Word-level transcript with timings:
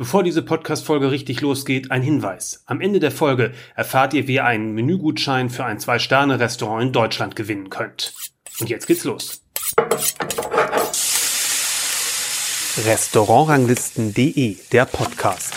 Bevor 0.00 0.22
diese 0.22 0.40
Podcast-Folge 0.40 1.10
richtig 1.10 1.42
losgeht, 1.42 1.90
ein 1.90 2.00
Hinweis. 2.00 2.62
Am 2.64 2.80
Ende 2.80 3.00
der 3.00 3.10
Folge 3.10 3.52
erfahrt 3.76 4.14
ihr, 4.14 4.26
wie 4.26 4.36
ihr 4.36 4.46
einen 4.46 4.72
Menügutschein 4.72 5.50
für 5.50 5.66
ein 5.66 5.78
Zwei-Sterne-Restaurant 5.78 6.84
in 6.84 6.92
Deutschland 6.94 7.36
gewinnen 7.36 7.68
könnt. 7.68 8.14
Und 8.60 8.70
jetzt 8.70 8.86
geht's 8.86 9.04
los. 9.04 9.42
Restaurantranglisten.de, 12.82 14.56
der 14.72 14.86
Podcast. 14.86 15.52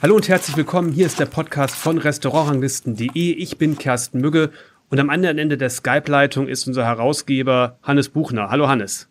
Hallo 0.00 0.14
und 0.14 0.28
herzlich 0.28 0.56
willkommen. 0.56 0.92
Hier 0.92 1.06
ist 1.06 1.18
der 1.18 1.26
Podcast 1.26 1.74
von 1.74 1.98
Restaurantranglisten.de. 1.98 3.32
Ich 3.32 3.58
bin 3.58 3.78
Kersten 3.78 4.20
Mügge 4.20 4.52
und 4.90 5.00
am 5.00 5.10
anderen 5.10 5.38
Ende 5.38 5.58
der 5.58 5.70
Skype-Leitung 5.70 6.46
ist 6.46 6.68
unser 6.68 6.84
Herausgeber 6.84 7.80
Hannes 7.82 8.10
Buchner. 8.10 8.50
Hallo 8.50 8.68
Hannes. 8.68 9.08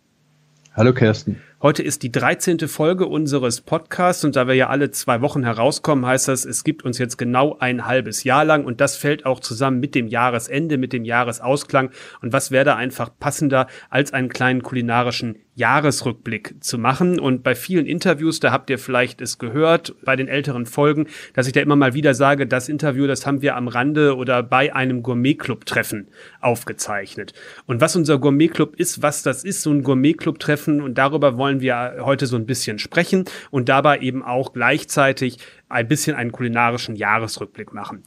Hallo 0.75 0.93
Kersten. 0.93 1.41
Heute 1.65 1.81
ist 1.81 2.03
die 2.03 2.11
13. 2.11 2.59
Folge 2.67 3.07
unseres 3.07 3.61
Podcasts 3.61 4.23
und 4.23 4.35
da 4.35 4.45
wir 4.47 4.53
ja 4.53 4.69
alle 4.69 4.91
zwei 4.91 5.21
Wochen 5.21 5.43
herauskommen, 5.43 6.05
heißt 6.05 6.27
das, 6.27 6.45
es 6.45 6.63
gibt 6.63 6.85
uns 6.85 6.99
jetzt 6.99 7.17
genau 7.17 7.57
ein 7.57 7.87
halbes 7.87 8.23
Jahr 8.23 8.45
lang 8.45 8.65
und 8.65 8.81
das 8.81 8.95
fällt 8.95 9.25
auch 9.25 9.39
zusammen 9.39 9.79
mit 9.79 9.95
dem 9.95 10.05
Jahresende, 10.05 10.77
mit 10.77 10.93
dem 10.93 11.05
Jahresausklang. 11.05 11.89
Und 12.21 12.33
was 12.33 12.51
wäre 12.51 12.65
da 12.65 12.75
einfach 12.75 13.09
passender, 13.19 13.65
als 13.89 14.13
einen 14.13 14.29
kleinen 14.29 14.61
kulinarischen 14.61 15.37
Jahresrückblick 15.55 16.63
zu 16.63 16.77
machen. 16.77 17.19
Und 17.19 17.43
bei 17.43 17.55
vielen 17.55 17.85
Interviews, 17.85 18.39
da 18.39 18.51
habt 18.51 18.69
ihr 18.69 18.77
vielleicht 18.77 19.21
es 19.21 19.39
gehört, 19.39 19.95
bei 20.03 20.15
den 20.15 20.27
älteren 20.27 20.65
Folgen, 20.65 21.07
dass 21.33 21.47
ich 21.47 21.53
da 21.53 21.61
immer 21.61 21.75
mal 21.75 21.93
wieder 21.93 22.13
sage, 22.13 22.45
das 22.45 22.69
Interview, 22.69 23.07
das 23.07 23.25
haben 23.25 23.41
wir 23.41 23.55
am 23.55 23.67
Rande 23.67 24.15
oder 24.15 24.43
bei 24.43 24.75
einem 24.75 25.01
Gourmet-Club-Treffen 25.01 26.09
aufgezeichnet. 26.41 27.33
Und 27.65 27.81
was 27.81 27.95
unser 27.95 28.19
Gourmet-Club 28.19 28.75
ist, 28.75 29.01
was 29.01 29.23
das 29.23 29.43
ist, 29.43 29.61
so 29.61 29.71
ein 29.71 29.83
Gourmet-Club-Treffen 29.83 30.81
und 30.81 30.97
darüber 30.97 31.37
wollen 31.37 31.61
wir 31.61 31.97
heute 32.01 32.27
so 32.27 32.35
ein 32.35 32.45
bisschen 32.45 32.77
sprechen 32.77 33.25
und 33.49 33.69
dabei 33.69 33.99
eben 33.99 34.23
auch 34.23 34.53
gleichzeitig 34.53 35.37
ein 35.69 35.87
bisschen 35.87 36.15
einen 36.15 36.31
kulinarischen 36.31 36.95
Jahresrückblick 36.95 37.73
machen. 37.73 38.03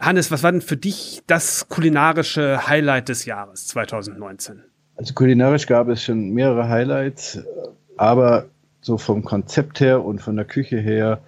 Hannes, 0.00 0.30
was 0.30 0.42
war 0.42 0.52
denn 0.52 0.60
für 0.60 0.76
dich 0.76 1.22
das 1.26 1.68
kulinarische 1.68 2.66
Highlight 2.66 3.08
des 3.08 3.24
Jahres 3.24 3.68
2019? 3.68 4.64
Also 4.96 5.14
kulinarisch 5.14 5.66
gab 5.66 5.88
es 5.88 6.02
schon 6.02 6.30
mehrere 6.30 6.68
Highlights, 6.68 7.40
aber 7.96 8.46
so 8.80 8.98
vom 8.98 9.24
Konzept 9.24 9.80
her 9.80 10.04
und 10.04 10.20
von 10.20 10.36
der 10.36 10.44
Küche 10.44 10.78
her 10.78 11.20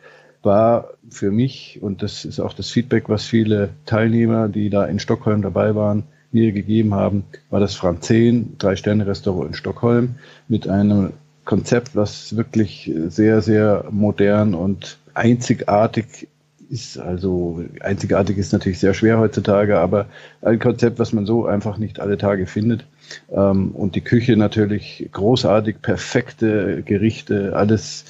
war 0.42 0.90
für 1.10 1.30
mich, 1.30 1.78
und 1.82 2.02
das 2.02 2.24
ist 2.24 2.38
auch 2.38 2.52
das 2.52 2.70
Feedback, 2.70 3.08
was 3.08 3.24
viele 3.24 3.70
Teilnehmer, 3.84 4.48
die 4.48 4.70
da 4.70 4.84
in 4.84 4.98
Stockholm 4.98 5.42
dabei 5.42 5.74
waren, 5.74 6.04
mir 6.32 6.52
gegeben 6.52 6.94
haben, 6.94 7.24
war 7.50 7.60
das 7.60 7.74
Franzen, 7.74 8.56
Drei-Sterne-Restaurant 8.58 9.48
in 9.48 9.54
Stockholm 9.54 10.16
mit 10.48 10.68
einem 10.68 11.12
Konzept, 11.44 11.96
was 11.96 12.36
wirklich 12.36 12.92
sehr, 13.08 13.40
sehr 13.40 13.86
modern 13.90 14.54
und 14.54 14.98
einzigartig 15.14 16.28
ist. 16.68 16.98
Also 16.98 17.64
einzigartig 17.80 18.36
ist 18.38 18.52
natürlich 18.52 18.78
sehr 18.78 18.94
schwer 18.94 19.18
heutzutage, 19.18 19.78
aber 19.78 20.06
ein 20.46 20.58
Konzept, 20.58 20.98
was 20.98 21.12
man 21.12 21.26
so 21.26 21.46
einfach 21.46 21.78
nicht 21.78 22.00
alle 22.00 22.16
Tage 22.16 22.46
findet. 22.46 22.86
Ähm, 23.30 23.72
und 23.72 23.94
die 23.94 24.00
Küche 24.00 24.36
natürlich 24.36 25.08
großartig, 25.12 25.82
perfekte 25.82 26.82
Gerichte, 26.82 27.54
alles 27.54 28.04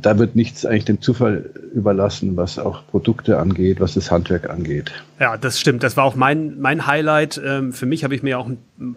da 0.00 0.18
wird 0.18 0.36
nichts 0.36 0.64
eigentlich 0.64 0.86
dem 0.86 1.02
Zufall 1.02 1.50
überlassen, 1.74 2.36
was 2.36 2.58
auch 2.58 2.86
Produkte 2.86 3.38
angeht, 3.38 3.78
was 3.78 3.94
das 3.94 4.10
Handwerk 4.10 4.48
angeht. 4.48 4.92
Ja, 5.20 5.36
das 5.36 5.60
stimmt. 5.60 5.82
Das 5.82 5.96
war 5.98 6.04
auch 6.04 6.14
mein, 6.14 6.58
mein 6.60 6.86
Highlight. 6.86 7.40
Ähm, 7.44 7.72
für 7.72 7.84
mich 7.84 8.02
habe 8.02 8.14
ich 8.14 8.22
mir 8.22 8.38
auch 8.38 8.50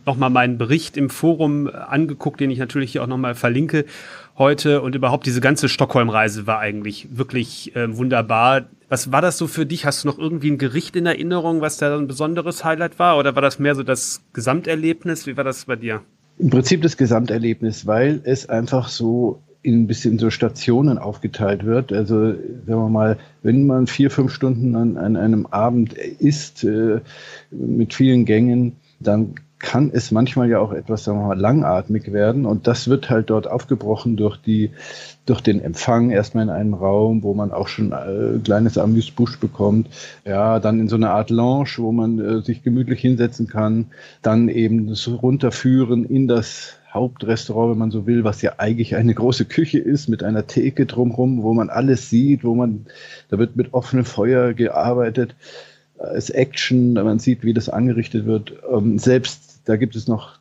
nochmal 0.05 0.29
meinen 0.29 0.57
Bericht 0.57 0.95
im 0.95 1.09
Forum 1.09 1.67
angeguckt, 1.67 2.39
den 2.39 2.49
ich 2.49 2.59
natürlich 2.59 2.93
hier 2.93 3.03
auch 3.03 3.07
nochmal 3.07 3.35
verlinke 3.35 3.85
heute. 4.37 4.81
Und 4.81 4.95
überhaupt 4.95 5.25
diese 5.25 5.41
ganze 5.41 5.67
Stockholm-Reise 5.67 6.47
war 6.47 6.59
eigentlich 6.59 7.09
wirklich 7.11 7.75
äh, 7.75 7.97
wunderbar. 7.97 8.61
Was 8.87 9.11
war 9.11 9.21
das 9.21 9.37
so 9.37 9.47
für 9.47 9.65
dich? 9.65 9.85
Hast 9.85 10.03
du 10.03 10.07
noch 10.07 10.17
irgendwie 10.17 10.49
ein 10.49 10.57
Gericht 10.57 10.95
in 10.95 11.05
Erinnerung, 11.05 11.59
was 11.59 11.77
da 11.77 11.97
ein 11.97 12.07
besonderes 12.07 12.63
Highlight 12.69 12.99
war? 12.99 13.17
Oder 13.17 13.35
war 13.35 13.41
das 13.41 13.59
mehr 13.59 13.75
so 13.75 13.83
das 13.83 14.21
Gesamterlebnis? 14.33 15.27
Wie 15.27 15.37
war 15.37 15.43
das 15.43 15.65
bei 15.65 15.75
dir? 15.75 16.01
Im 16.37 16.49
Prinzip 16.49 16.81
das 16.81 16.95
Gesamterlebnis, 16.95 17.85
weil 17.85 18.21
es 18.23 18.47
einfach 18.47 18.87
so 18.87 19.41
in 19.61 19.81
ein 19.81 19.87
bisschen 19.87 20.19
so 20.19 20.29
Stationen 20.29 20.97
aufgeteilt 20.97 21.65
wird. 21.65 21.91
Also 21.91 22.31
sagen 22.31 22.65
wir 22.65 22.89
mal, 22.89 23.17
wenn 23.43 23.67
man 23.67 23.87
vier, 23.87 24.09
fünf 24.09 24.33
Stunden 24.33 24.75
an, 24.75 24.97
an 24.97 25.17
einem 25.17 25.45
Abend 25.47 25.93
isst 25.93 26.63
äh, 26.63 27.01
mit 27.51 27.93
vielen 27.93 28.23
Gängen, 28.23 28.77
dann 28.99 29.35
kann 29.59 29.91
es 29.93 30.11
manchmal 30.11 30.49
ja 30.49 30.59
auch 30.59 30.71
etwas, 30.71 31.03
sagen 31.03 31.19
wir 31.19 31.27
mal, 31.27 31.39
langatmig 31.39 32.13
werden. 32.13 32.45
Und 32.45 32.65
das 32.65 32.87
wird 32.87 33.09
halt 33.09 33.29
dort 33.29 33.45
aufgebrochen 33.47 34.15
durch 34.15 34.37
die, 34.37 34.71
durch 35.25 35.41
den 35.41 35.61
Empfang 35.61 36.11
erstmal 36.11 36.45
in 36.45 36.49
einem 36.49 36.73
Raum, 36.73 37.23
wo 37.23 37.33
man 37.33 37.51
auch 37.51 37.67
schon 37.67 37.91
äh, 37.91 38.39
kleines 38.41 38.77
Amüsbusch 38.77 39.37
bekommt. 39.39 39.89
Ja, 40.25 40.59
dann 40.59 40.79
in 40.79 40.87
so 40.87 40.95
einer 40.95 41.11
Art 41.11 41.29
Lounge, 41.29 41.71
wo 41.77 41.91
man 41.91 42.19
äh, 42.19 42.41
sich 42.41 42.63
gemütlich 42.63 43.01
hinsetzen 43.01 43.47
kann. 43.47 43.87
Dann 44.21 44.47
eben 44.47 44.87
das 44.87 45.07
Runterführen 45.07 46.05
in 46.05 46.29
das 46.29 46.77
Hauptrestaurant, 46.93 47.71
wenn 47.73 47.77
man 47.77 47.91
so 47.91 48.07
will, 48.07 48.23
was 48.23 48.41
ja 48.41 48.53
eigentlich 48.57 48.95
eine 48.95 49.13
große 49.13 49.45
Küche 49.45 49.77
ist 49.77 50.07
mit 50.07 50.23
einer 50.23 50.47
Theke 50.47 50.85
drumherum, 50.85 51.43
wo 51.43 51.53
man 51.53 51.69
alles 51.69 52.09
sieht, 52.09 52.43
wo 52.43 52.55
man, 52.55 52.85
da 53.29 53.37
wird 53.37 53.57
mit 53.57 53.73
offenem 53.73 54.05
Feuer 54.05 54.53
gearbeitet, 54.53 55.35
es 55.99 56.29
Action, 56.29 56.93
man 56.93 57.19
sieht, 57.19 57.43
wie 57.43 57.53
das 57.53 57.69
angerichtet 57.69 58.25
wird. 58.25 58.53
Ähm, 58.71 58.97
selbst 58.97 59.48
da 59.69 59.75
gibt 59.75 59.95
es 59.95 60.07
noch 60.07 60.39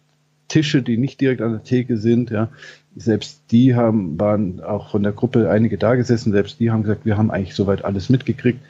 Tische, 0.48 0.82
die 0.82 0.96
nicht 0.96 1.20
direkt 1.20 1.42
an 1.42 1.52
der 1.52 1.62
Theke 1.62 1.98
sind, 1.98 2.30
ja. 2.30 2.48
Selbst 2.96 3.42
die 3.50 3.76
haben, 3.76 4.18
waren 4.18 4.60
auch 4.60 4.90
von 4.90 5.02
der 5.02 5.12
Gruppe 5.12 5.50
einige 5.50 5.76
da 5.76 5.94
gesessen, 5.94 6.32
selbst 6.32 6.58
die 6.58 6.70
haben 6.70 6.82
gesagt, 6.82 7.04
wir 7.04 7.18
haben 7.18 7.30
eigentlich 7.30 7.54
soweit 7.54 7.84
alles 7.84 8.08
mitgekriegt. 8.08 8.60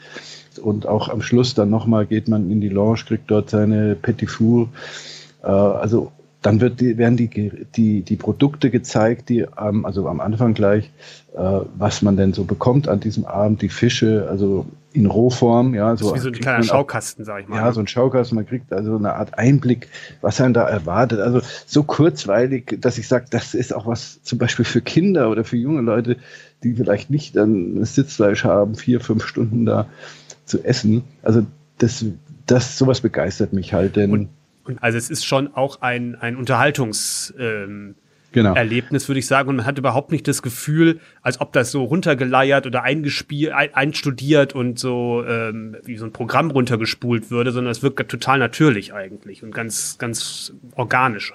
Und 0.60 0.86
auch 0.86 1.08
am 1.08 1.22
Schluss 1.22 1.54
dann 1.54 1.70
nochmal 1.70 2.04
geht 2.04 2.26
man 2.26 2.50
in 2.50 2.60
die 2.60 2.68
Lounge, 2.68 3.04
kriegt 3.06 3.30
dort 3.30 3.50
seine 3.50 3.94
Petit 3.94 4.28
Four. 4.28 4.68
Äh, 5.42 5.46
also 5.46 6.10
dann 6.42 6.60
wird 6.60 6.80
die, 6.80 6.98
werden 6.98 7.16
die, 7.16 7.28
die, 7.74 8.02
die 8.02 8.16
Produkte 8.16 8.70
gezeigt, 8.70 9.28
die 9.28 9.46
ähm, 9.60 9.84
also 9.84 10.06
am 10.08 10.20
Anfang 10.20 10.54
gleich, 10.54 10.90
äh, 11.34 11.60
was 11.76 12.02
man 12.02 12.16
denn 12.16 12.32
so 12.32 12.44
bekommt 12.44 12.88
an 12.88 13.00
diesem 13.00 13.24
Abend, 13.24 13.60
die 13.60 13.68
Fische, 13.68 14.28
also 14.30 14.66
in 14.92 15.06
Rohform, 15.06 15.74
ja. 15.74 15.96
So, 15.96 16.14
wie 16.14 16.18
so 16.18 16.28
ein 16.28 16.34
kleiner 16.34 16.62
Schaukasten, 16.62 17.24
sag 17.24 17.42
ich 17.42 17.48
mal. 17.48 17.56
Ja, 17.56 17.66
ne? 17.66 17.72
so 17.72 17.80
ein 17.80 17.86
Schaukasten, 17.86 18.36
man 18.36 18.46
kriegt 18.46 18.72
also 18.72 18.96
eine 18.96 19.14
Art 19.14 19.36
Einblick, 19.36 19.88
was 20.20 20.40
einen 20.40 20.54
da 20.54 20.66
erwartet. 20.66 21.20
Also 21.20 21.40
so 21.66 21.82
kurzweilig, 21.82 22.78
dass 22.80 22.98
ich 22.98 23.08
sage, 23.08 23.26
das 23.30 23.54
ist 23.54 23.74
auch 23.74 23.86
was 23.86 24.22
zum 24.22 24.38
Beispiel 24.38 24.64
für 24.64 24.80
Kinder 24.80 25.30
oder 25.30 25.44
für 25.44 25.56
junge 25.56 25.82
Leute, 25.82 26.16
die 26.62 26.74
vielleicht 26.74 27.10
nicht 27.10 27.36
dann 27.36 27.84
Sitzfleisch 27.84 28.44
haben, 28.44 28.76
vier, 28.76 29.00
fünf 29.00 29.26
Stunden 29.26 29.66
da 29.66 29.86
zu 30.44 30.64
essen. 30.64 31.04
Also 31.22 31.44
das, 31.78 32.04
das 32.46 32.78
sowas 32.78 33.00
begeistert 33.00 33.52
mich 33.52 33.74
halt, 33.74 33.96
denn. 33.96 34.12
Und 34.12 34.28
also 34.80 34.98
es 34.98 35.10
ist 35.10 35.24
schon 35.24 35.54
auch 35.54 35.80
ein, 35.80 36.14
ein 36.16 36.36
Unterhaltungs- 36.36 37.32
ähm, 37.38 37.94
genau. 38.32 38.54
Erlebnis, 38.54 39.08
würde 39.08 39.18
ich 39.18 39.26
sagen. 39.26 39.48
Und 39.48 39.56
man 39.56 39.66
hat 39.66 39.78
überhaupt 39.78 40.12
nicht 40.12 40.26
das 40.28 40.42
Gefühl, 40.42 41.00
als 41.22 41.40
ob 41.40 41.52
das 41.52 41.70
so 41.70 41.84
runtergeleiert 41.84 42.66
oder 42.66 42.82
eingespielt, 42.82 43.52
einstudiert 43.52 44.54
und 44.54 44.78
so 44.78 45.24
ähm, 45.26 45.76
wie 45.84 45.96
so 45.96 46.04
ein 46.04 46.12
Programm 46.12 46.50
runtergespult 46.50 47.30
würde, 47.30 47.52
sondern 47.52 47.70
es 47.70 47.82
wirkt 47.82 48.10
total 48.10 48.38
natürlich 48.38 48.92
eigentlich 48.92 49.42
und 49.42 49.54
ganz, 49.54 49.98
ganz 49.98 50.52
organisch. 50.74 51.32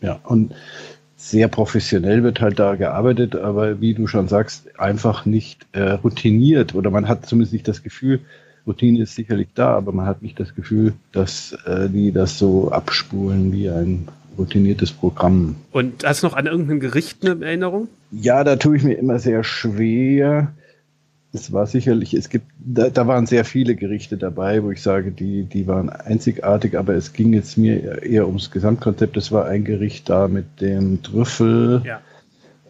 Ja, 0.00 0.20
und 0.24 0.54
sehr 1.16 1.46
professionell 1.46 2.24
wird 2.24 2.40
halt 2.40 2.58
da 2.58 2.74
gearbeitet, 2.74 3.36
aber 3.36 3.80
wie 3.80 3.94
du 3.94 4.08
schon 4.08 4.26
sagst, 4.26 4.80
einfach 4.80 5.24
nicht 5.24 5.66
äh, 5.70 5.92
routiniert 5.92 6.74
oder 6.74 6.90
man 6.90 7.06
hat 7.06 7.26
zumindest 7.26 7.52
nicht 7.52 7.68
das 7.68 7.84
Gefühl, 7.84 8.20
Routine 8.66 9.02
ist 9.02 9.14
sicherlich 9.14 9.48
da, 9.54 9.76
aber 9.76 9.92
man 9.92 10.06
hat 10.06 10.22
nicht 10.22 10.38
das 10.38 10.54
Gefühl, 10.54 10.94
dass 11.12 11.52
äh, 11.66 11.88
die 11.88 12.12
das 12.12 12.38
so 12.38 12.70
abspulen 12.70 13.52
wie 13.52 13.68
ein 13.68 14.08
routiniertes 14.38 14.92
Programm. 14.92 15.56
Und 15.72 16.04
hast 16.04 16.22
du 16.22 16.28
noch 16.28 16.36
an 16.36 16.46
irgendein 16.46 16.80
Gericht 16.80 17.24
eine 17.24 17.44
Erinnerung? 17.44 17.88
Ja, 18.10 18.44
da 18.44 18.56
tue 18.56 18.76
ich 18.76 18.82
mir 18.82 18.94
immer 18.94 19.18
sehr 19.18 19.44
schwer. 19.44 20.52
Es 21.34 21.52
war 21.52 21.66
sicherlich, 21.66 22.12
es 22.14 22.28
gibt, 22.28 22.46
da, 22.58 22.90
da, 22.90 23.06
waren 23.06 23.26
sehr 23.26 23.44
viele 23.44 23.74
Gerichte 23.74 24.18
dabei, 24.18 24.62
wo 24.62 24.70
ich 24.70 24.82
sage, 24.82 25.12
die, 25.12 25.44
die 25.44 25.66
waren 25.66 25.88
einzigartig, 25.88 26.78
aber 26.78 26.94
es 26.94 27.14
ging 27.14 27.32
jetzt 27.32 27.56
mir 27.56 28.02
eher 28.02 28.26
ums 28.26 28.50
Gesamtkonzept. 28.50 29.16
Es 29.16 29.32
war 29.32 29.46
ein 29.46 29.64
Gericht 29.64 30.10
da 30.10 30.28
mit 30.28 30.60
dem 30.60 31.02
Trüffel. 31.02 31.82
Ja 31.84 32.00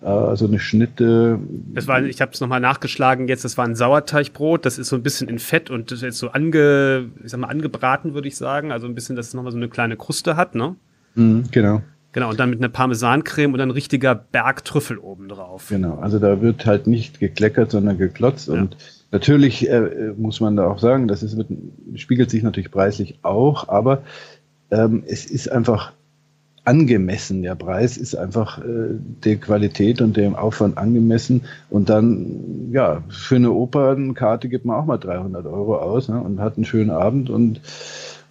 also 0.03 0.47
eine 0.47 0.59
Schnitte. 0.59 1.39
Das 1.73 1.87
war, 1.87 2.03
ich 2.03 2.21
habe 2.21 2.33
es 2.33 2.41
nochmal 2.41 2.61
nachgeschlagen 2.61 3.29
jetzt, 3.29 3.45
das 3.45 3.57
war 3.57 3.65
ein 3.65 3.77
Sauerteigbrot, 3.77 4.67
das 4.67 4.79
ist 4.79 4.89
so 4.89 4.97
ein 4.97 5.03
bisschen 5.03 5.29
in 5.29 5.39
Fett 5.39 5.71
und 5.71 5.91
das 5.91 5.99
ist 5.99 6.03
jetzt 6.03 6.19
so 6.19 6.31
ange, 6.31 7.11
ich 7.23 7.31
sag 7.31 7.41
mal, 7.41 7.49
angebraten, 7.49 8.15
würde 8.15 8.29
ich 8.29 8.37
sagen. 8.37 8.73
Also 8.73 8.87
ein 8.87 8.95
bisschen, 8.95 9.17
dass 9.17 9.29
es 9.29 9.35
nochmal 9.35 9.53
so 9.53 9.59
eine 9.59 9.69
kleine 9.69 9.97
Kruste 9.97 10.37
hat, 10.37 10.55
ne? 10.55 10.77
Mhm, 11.15 11.45
genau. 11.51 11.83
Genau, 12.13 12.29
und 12.29 12.39
dann 12.39 12.51
mit 12.51 12.59
einer 12.59 12.69
Parmesancreme 12.69 13.55
und 13.55 13.61
ein 13.61 13.71
richtiger 13.71 14.15
Berg 14.15 14.65
Trüffel 14.65 14.99
oben 14.99 15.29
drauf. 15.29 15.69
Genau, 15.71 15.99
also 15.99 16.19
da 16.19 16.43
wird 16.43 16.67
halt 16.67 16.87
nicht 16.87 17.21
gekleckert, 17.21 17.71
sondern 17.71 17.97
geklotzt. 17.97 18.49
Ja. 18.49 18.55
Und 18.55 18.77
natürlich 19.13 19.69
äh, 19.69 20.13
muss 20.17 20.41
man 20.41 20.57
da 20.57 20.67
auch 20.67 20.79
sagen, 20.79 21.09
das 21.09 21.23
ist, 21.23 21.39
wird, 21.39 21.49
spiegelt 21.95 22.29
sich 22.29 22.43
natürlich 22.43 22.71
preislich 22.71 23.19
auch, 23.23 23.69
aber 23.69 24.03
ähm, 24.71 25.05
es 25.07 25.25
ist 25.25 25.51
einfach 25.51 25.93
angemessen. 26.65 27.43
Der 27.43 27.55
Preis 27.55 27.97
ist 27.97 28.15
einfach 28.15 28.59
äh, 28.59 28.91
der 29.25 29.37
Qualität 29.37 30.01
und 30.01 30.17
dem 30.17 30.37
Aufwand 30.37 30.79
angemessen. 30.79 31.43
Und 31.71 31.89
dann, 31.89 32.71
ja, 32.71 33.03
für 33.09 33.37
eine 33.37 33.51
Opernkarte 33.51 34.49
gibt 34.49 34.65
man 34.65 34.77
auch 34.77 34.85
mal 34.85 34.99
300 34.99 35.47
Euro 35.47 35.77
aus 35.77 36.09
ne, 36.09 36.21
und 36.21 36.41
hat 36.41 36.57
einen 36.57 36.65
schönen 36.65 36.91
Abend. 36.91 37.31
Und 37.31 37.61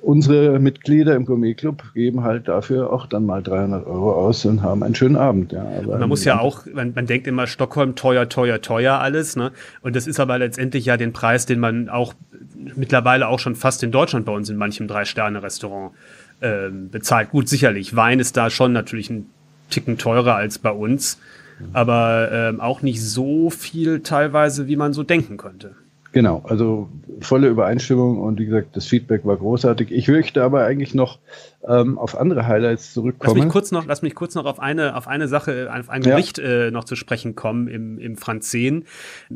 unsere 0.02 0.60
Mitglieder 0.60 1.16
im 1.16 1.26
Gourmet-Club 1.26 1.94
geben 1.94 2.24
halt 2.24 2.48
dafür 2.48 2.92
auch 2.92 3.06
dann 3.06 3.26
mal 3.26 3.44
300 3.44 3.86
Euro 3.86 4.14
aus 4.14 4.46
und 4.46 4.62
haben 4.62 4.82
einen 4.82 4.96
schönen 4.96 5.18
Abend. 5.18 5.52
Ja. 5.52 5.66
Aber 5.84 6.00
man 6.00 6.10
muss 6.10 6.24
ja 6.24 6.40
auch, 6.40 6.66
man, 6.74 6.94
man 6.96 7.06
denkt 7.06 7.28
immer 7.28 7.48
Stockholm 7.48 7.96
teuer, 7.96 8.30
teuer, 8.30 8.62
teuer 8.62 9.00
alles. 9.00 9.36
Ne? 9.36 9.52
Und 9.82 9.96
das 9.96 10.08
ist 10.08 10.22
aber 10.22 10.38
letztendlich 10.40 10.86
ja 10.86 10.96
den 10.96 11.12
Preis, 11.12 11.46
den 11.46 11.60
man 11.60 11.90
auch 11.90 12.14
mittlerweile 12.76 13.28
auch 13.28 13.40
schon 13.40 13.56
fast 13.56 13.84
in 13.84 13.92
Deutschland 13.92 14.26
bei 14.26 14.32
uns 14.32 14.50
in 14.50 14.56
manchem 14.58 14.88
Drei-Sterne-Restaurant 14.88 15.92
ähm, 16.42 16.90
bezahlt. 16.90 17.32
Gut, 17.32 17.48
sicherlich. 17.50 17.96
Wein 17.96 18.20
ist 18.20 18.38
da 18.38 18.50
schon 18.50 18.74
natürlich 18.74 19.10
ein 19.10 19.28
Ticken 19.70 19.98
teurer 19.98 20.36
als 20.36 20.60
bei 20.60 20.72
uns, 20.72 21.20
aber 21.74 22.30
ähm, 22.32 22.60
auch 22.60 22.82
nicht 22.82 23.02
so 23.02 23.50
viel 23.50 24.02
teilweise, 24.02 24.68
wie 24.68 24.76
man 24.76 24.94
so 24.94 25.04
denken 25.04 25.38
könnte. 25.38 25.76
Genau, 26.14 26.44
also 26.46 26.90
volle 27.22 27.48
Übereinstimmung 27.48 28.20
und 28.20 28.38
wie 28.38 28.46
gesagt, 28.46 28.76
das 28.76 28.86
Feedback 28.86 29.24
war 29.24 29.38
großartig. 29.38 29.92
Ich 29.92 30.10
möchte 30.10 30.44
aber 30.44 30.66
eigentlich 30.66 30.94
noch 30.94 31.20
ähm, 31.66 31.98
auf 31.98 32.18
andere 32.18 32.48
Highlights 32.48 32.94
zurückkommen. 32.94 33.38
Lass 33.38 33.46
mich 33.46 33.52
kurz 33.52 33.72
noch, 33.72 33.86
lass 33.86 34.02
mich 34.02 34.14
kurz 34.14 34.36
noch 34.36 34.44
auf 34.44 34.60
eine, 34.60 34.98
auf 34.98 35.08
eine 35.08 35.30
Sache, 35.30 35.72
auf 35.74 35.90
ein 35.90 36.02
Gericht 36.02 36.38
ja. 36.38 36.68
äh, 36.68 36.72
noch 36.72 36.84
zu 36.84 36.98
sprechen 36.98 37.36
kommen 37.36 37.70
im, 37.70 37.98
im 37.98 38.18
Franzen. 38.18 38.84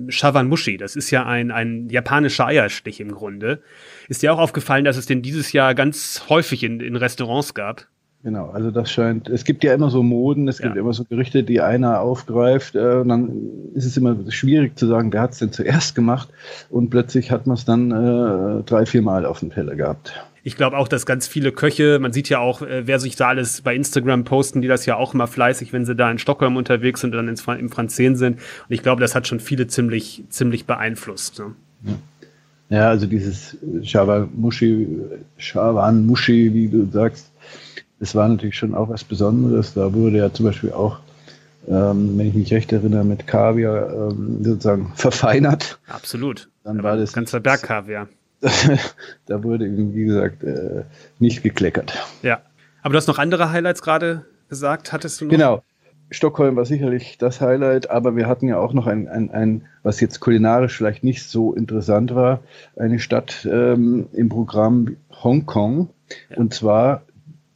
Shawanmushi, 0.10 0.76
das 0.76 0.98
ist 0.98 1.12
ja 1.12 1.26
ein, 1.26 1.52
ein 1.52 1.88
japanischer 1.88 2.48
Eierstich 2.48 3.00
im 3.00 3.14
Grunde. 3.14 3.62
Ist 4.08 4.22
dir 4.22 4.34
auch 4.34 4.40
aufgefallen, 4.40 4.86
dass 4.86 4.98
es 4.98 5.06
den 5.06 5.22
dieses 5.22 5.52
Jahr 5.52 5.76
ganz 5.76 6.26
häufig 6.30 6.64
in, 6.64 6.80
in 6.80 6.96
Restaurants 6.96 7.54
gab? 7.54 7.88
Genau, 8.26 8.50
also 8.50 8.72
das 8.72 8.92
scheint, 8.92 9.30
es 9.30 9.44
gibt 9.44 9.64
ja 9.64 9.76
immer 9.76 9.92
so 9.92 10.02
Moden, 10.02 10.48
es 10.48 10.58
gibt 10.58 10.74
ja. 10.74 10.82
immer 10.82 10.94
so 10.94 11.04
Gerichte, 11.04 11.44
die 11.44 11.62
einer 11.62 12.00
aufgreift, 12.00 12.74
äh, 12.74 12.96
und 12.96 13.10
dann 13.10 13.30
ist 13.76 13.86
es 13.86 13.96
immer 13.98 14.18
schwierig 14.30 14.76
zu 14.80 14.88
sagen, 14.88 15.14
wer 15.14 15.22
hat 15.22 15.34
es 15.34 15.38
denn 15.38 15.52
zuerst 15.52 15.94
gemacht 15.94 16.30
und 16.72 16.90
plötzlich 16.90 17.30
hat 17.30 17.46
man 17.46 17.56
es 17.56 17.66
dann 17.66 17.92
äh, 17.92 18.64
drei, 18.64 18.88
vier 18.88 19.04
Mal 19.04 19.28
auf 19.28 19.42
dem 19.42 19.52
Teller 19.52 19.76
gehabt. 19.76 20.26
Ich 20.42 20.58
glaube 20.58 20.76
auch, 20.78 20.88
dass 20.88 21.06
ganz 21.06 21.28
viele 21.28 21.52
Köche, 21.52 22.00
man 22.00 22.14
sieht 22.14 22.28
ja 22.30 22.40
auch, 22.40 22.64
äh, 22.64 22.88
wer 22.88 23.00
sich 23.00 23.16
da 23.16 23.28
alles 23.28 23.62
bei 23.62 23.76
Instagram 23.76 24.24
posten, 24.24 24.64
die 24.64 24.68
das 24.68 24.88
ja 24.88 24.96
auch 24.96 25.14
immer 25.14 25.28
fleißig, 25.28 25.72
wenn 25.72 25.86
sie 25.86 25.96
da 25.96 26.10
in 26.10 26.18
Stockholm 26.18 26.58
unterwegs 26.58 27.02
sind 27.02 27.12
und 27.12 27.18
dann 27.18 27.28
ins, 27.28 27.48
im 27.48 27.70
Franzen 27.70 28.16
sind. 28.16 28.38
Und 28.38 28.74
ich 28.74 28.82
glaube, 28.82 29.02
das 29.02 29.14
hat 29.14 29.28
schon 29.28 29.40
viele 29.40 29.68
ziemlich, 29.68 30.24
ziemlich 30.30 30.66
beeinflusst. 30.66 31.38
Ne? 31.38 31.54
Ja. 31.84 31.94
Ja. 32.70 32.90
also 32.90 33.06
dieses 33.06 33.58
Shawan 33.84 34.30
Mushi, 34.36 34.88
Shawan 35.38 36.06
Mushi, 36.06 36.54
wie 36.54 36.68
du 36.68 36.90
sagst, 36.92 37.32
es 38.00 38.16
war 38.16 38.28
natürlich 38.28 38.56
schon 38.56 38.76
auch 38.76 38.90
was 38.90 39.04
Besonderes. 39.04 39.74
Da 39.74 39.94
wurde 39.94 40.18
ja 40.18 40.32
zum 40.32 40.46
Beispiel 40.46 40.72
auch, 40.72 41.00
ähm, 41.68 42.18
wenn 42.18 42.28
ich 42.28 42.34
mich 42.34 42.54
recht 42.54 42.72
erinnere, 42.72 43.04
mit 43.04 43.28
Kaviar 43.28 44.12
ähm, 44.12 44.44
sozusagen 44.44 44.92
verfeinert. 44.96 45.80
Absolut. 45.88 46.50
Dann 46.64 46.84
war 46.84 46.98
das 46.98 47.14
ganzer 47.14 47.40
Bergkaviar. 47.40 48.08
da 49.26 49.44
wurde, 49.44 49.66
wie 49.66 50.06
gesagt, 50.06 50.44
äh, 50.44 50.84
nicht 51.20 51.42
gekleckert. 51.42 51.98
Ja. 52.22 52.42
Aber 52.82 52.92
du 52.92 52.98
hast 52.98 53.08
noch 53.08 53.18
andere 53.18 53.52
Highlights 53.52 53.82
gerade 53.82 54.26
gesagt, 54.50 54.94
hattest 54.94 55.22
du 55.22 55.26
noch? 55.26 55.32
Genau. 55.32 55.64
Stockholm 56.12 56.56
war 56.56 56.66
sicherlich 56.66 57.18
das 57.18 57.42
Highlight, 57.42 57.90
aber 57.90 58.16
wir 58.16 58.28
hatten 58.28 58.48
ja 58.48 58.60
auch 58.60 58.74
noch 58.74 58.88
ein, 58.88 59.08
ein, 59.08 59.32
ein 59.32 59.62
was 59.84 60.00
jetzt 60.00 60.20
kulinarisch 60.20 60.78
vielleicht 60.78 61.04
nicht 61.04 61.24
so 61.24 61.54
interessant 61.54 62.14
war, 62.14 62.42
eine 62.76 63.00
Stadt 63.00 63.48
ähm, 63.52 64.08
im 64.14 64.30
Programm 64.30 64.98
Hongkong. 65.24 65.90
Ja. 66.30 66.38
Und 66.38 66.54
zwar 66.54 67.02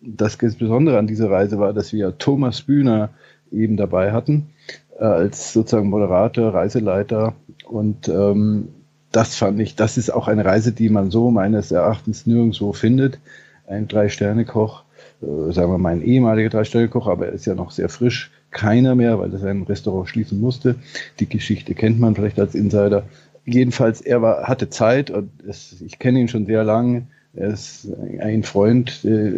das 0.01 0.37
Besondere 0.37 0.97
an 0.97 1.07
dieser 1.07 1.29
Reise 1.29 1.59
war, 1.59 1.73
dass 1.73 1.93
wir 1.93 2.17
Thomas 2.17 2.61
Bühner 2.61 3.09
eben 3.51 3.77
dabei 3.77 4.11
hatten, 4.11 4.49
äh, 4.97 5.03
als 5.03 5.53
sozusagen 5.53 5.89
Moderator, 5.89 6.53
Reiseleiter. 6.53 7.35
Und 7.65 8.07
ähm, 8.07 8.69
das 9.11 9.35
fand 9.35 9.59
ich, 9.59 9.75
das 9.75 9.97
ist 9.97 10.11
auch 10.11 10.27
eine 10.27 10.45
Reise, 10.45 10.71
die 10.71 10.89
man 10.89 11.11
so 11.11 11.31
meines 11.31 11.71
Erachtens 11.71 12.25
nirgendwo 12.25 12.73
findet. 12.73 13.19
Ein 13.67 13.87
Drei-Sterne-Koch, 13.87 14.83
äh, 15.21 15.51
sagen 15.51 15.71
wir 15.71 15.77
mal 15.77 15.93
ein 15.93 16.03
ehemaliger 16.03 16.49
Drei-Sterne-Koch, 16.49 17.07
aber 17.07 17.27
er 17.27 17.33
ist 17.33 17.45
ja 17.45 17.55
noch 17.55 17.71
sehr 17.71 17.89
frisch. 17.89 18.31
Keiner 18.51 18.95
mehr, 18.95 19.19
weil 19.19 19.31
er 19.31 19.39
sein 19.39 19.63
Restaurant 19.63 20.09
schließen 20.09 20.39
musste. 20.39 20.75
Die 21.19 21.29
Geschichte 21.29 21.75
kennt 21.75 21.99
man 21.99 22.15
vielleicht 22.15 22.39
als 22.39 22.55
Insider. 22.55 23.03
Jedenfalls, 23.45 24.01
er 24.01 24.21
war, 24.21 24.43
hatte 24.43 24.69
Zeit 24.69 25.11
und 25.11 25.29
es, 25.47 25.81
ich 25.81 25.99
kenne 25.99 26.19
ihn 26.19 26.27
schon 26.27 26.45
sehr 26.45 26.63
lange 26.63 27.07
er 27.33 27.49
ist 27.49 27.87
ein 28.19 28.43
Freund, 28.43 29.05
äh, 29.05 29.31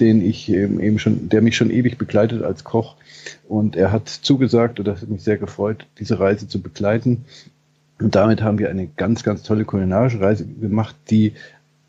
den 0.00 0.24
ich 0.24 0.50
eben 0.50 0.98
schon, 0.98 1.28
der 1.28 1.40
mich 1.40 1.56
schon 1.56 1.70
ewig 1.70 1.96
begleitet 1.96 2.42
als 2.42 2.64
Koch. 2.64 2.96
Und 3.48 3.74
er 3.74 3.90
hat 3.90 4.08
zugesagt, 4.08 4.78
und 4.78 4.86
das 4.86 5.02
hat 5.02 5.08
mich 5.08 5.22
sehr 5.22 5.38
gefreut, 5.38 5.86
diese 5.98 6.20
Reise 6.20 6.46
zu 6.46 6.60
begleiten. 6.60 7.24
Und 8.00 8.14
damit 8.14 8.42
haben 8.42 8.58
wir 8.58 8.70
eine 8.70 8.86
ganz, 8.86 9.22
ganz 9.22 9.42
tolle 9.42 9.64
kulinarische 9.64 10.20
Reise 10.20 10.46
gemacht, 10.46 10.94
die 11.10 11.32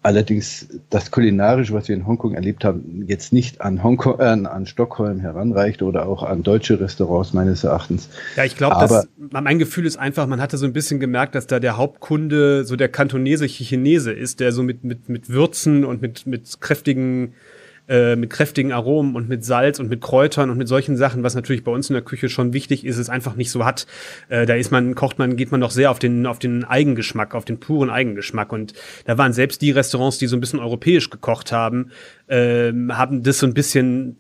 Allerdings 0.03 0.67
das 0.89 1.11
Kulinarische, 1.11 1.73
was 1.73 1.87
wir 1.87 1.95
in 1.95 2.07
Hongkong 2.07 2.33
erlebt 2.33 2.65
haben, 2.65 3.05
jetzt 3.07 3.33
nicht 3.33 3.61
an 3.61 3.83
Hongkong, 3.83 4.19
äh, 4.19 4.23
an 4.23 4.65
Stockholm 4.65 5.19
heranreicht 5.19 5.83
oder 5.83 6.07
auch 6.07 6.23
an 6.23 6.41
deutsche 6.41 6.79
Restaurants 6.79 7.33
meines 7.33 7.63
Erachtens. 7.63 8.09
Ja, 8.35 8.43
ich 8.43 8.57
glaube, 8.57 9.03
mein 9.29 9.59
Gefühl 9.59 9.85
ist 9.85 9.97
einfach, 9.97 10.25
man 10.25 10.41
hatte 10.41 10.57
so 10.57 10.65
ein 10.65 10.73
bisschen 10.73 10.99
gemerkt, 10.99 11.35
dass 11.35 11.45
da 11.45 11.59
der 11.59 11.77
Hauptkunde 11.77 12.65
so 12.65 12.75
der 12.75 12.89
kantonesische 12.89 13.63
Chinese 13.63 14.11
ist, 14.11 14.39
der 14.39 14.53
so 14.53 14.63
mit 14.63 14.83
mit 14.83 15.07
mit 15.07 15.29
Würzen 15.29 15.85
und 15.85 16.01
mit 16.01 16.25
mit 16.25 16.59
kräftigen 16.59 17.33
äh, 17.87 18.15
mit 18.15 18.29
kräftigen 18.29 18.71
Aromen 18.71 19.15
und 19.15 19.29
mit 19.29 19.43
Salz 19.43 19.79
und 19.79 19.89
mit 19.89 20.01
Kräutern 20.01 20.49
und 20.49 20.57
mit 20.57 20.67
solchen 20.67 20.97
Sachen, 20.97 21.23
was 21.23 21.35
natürlich 21.35 21.63
bei 21.63 21.71
uns 21.71 21.89
in 21.89 21.93
der 21.93 22.03
Küche 22.03 22.29
schon 22.29 22.53
wichtig 22.53 22.85
ist, 22.85 22.97
es 22.97 23.09
einfach 23.09 23.35
nicht 23.35 23.51
so 23.51 23.65
hat. 23.65 23.87
Äh, 24.29 24.45
da 24.45 24.55
ist 24.55 24.71
man, 24.71 24.95
kocht 24.95 25.19
man, 25.19 25.35
geht 25.35 25.51
man 25.51 25.59
noch 25.59 25.71
sehr 25.71 25.91
auf 25.91 25.99
den, 25.99 26.25
auf 26.25 26.39
den 26.39 26.63
Eigengeschmack, 26.63 27.35
auf 27.35 27.45
den 27.45 27.59
puren 27.59 27.89
Eigengeschmack. 27.89 28.51
Und 28.53 28.73
da 29.05 29.17
waren 29.17 29.33
selbst 29.33 29.61
die 29.61 29.71
Restaurants, 29.71 30.17
die 30.17 30.27
so 30.27 30.37
ein 30.37 30.39
bisschen 30.39 30.59
europäisch 30.59 31.09
gekocht 31.09 31.51
haben, 31.51 31.91
äh, 32.27 32.71
haben 32.89 33.23
das 33.23 33.39
so 33.39 33.47
ein 33.47 33.53
bisschen 33.53 34.17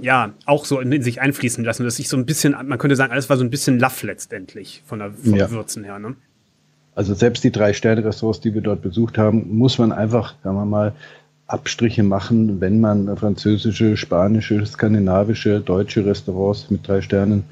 ja, 0.00 0.32
auch 0.46 0.64
so 0.64 0.80
in 0.80 1.02
sich 1.02 1.20
einfließen 1.20 1.62
lassen, 1.62 1.84
dass 1.84 1.98
ich 1.98 2.08
so 2.08 2.16
ein 2.16 2.26
bisschen, 2.26 2.56
man 2.64 2.78
könnte 2.78 2.96
sagen, 2.96 3.12
alles 3.12 3.28
war 3.28 3.36
so 3.36 3.44
ein 3.44 3.50
bisschen 3.50 3.78
Laff 3.78 4.02
letztendlich 4.02 4.82
von 4.86 5.00
der 5.00 5.12
vom 5.12 5.34
ja. 5.34 5.50
Würzen 5.50 5.84
her. 5.84 5.98
Ne? 5.98 6.16
Also 6.94 7.12
selbst 7.14 7.44
die 7.44 7.52
drei 7.52 7.72
Sterne-Restaurants, 7.74 8.40
die 8.40 8.54
wir 8.54 8.62
dort 8.62 8.80
besucht 8.80 9.18
haben, 9.18 9.54
muss 9.56 9.78
man 9.78 9.92
einfach, 9.92 10.34
sagen 10.42 10.56
wir 10.56 10.64
mal, 10.64 10.94
Abstriche 11.46 12.02
machen, 12.02 12.60
wenn 12.60 12.80
man 12.80 13.16
französische, 13.16 13.96
spanische, 13.96 14.64
skandinavische, 14.66 15.60
deutsche 15.60 16.04
Restaurants 16.04 16.70
mit 16.70 16.86
drei 16.86 17.00
Sternen 17.00 17.44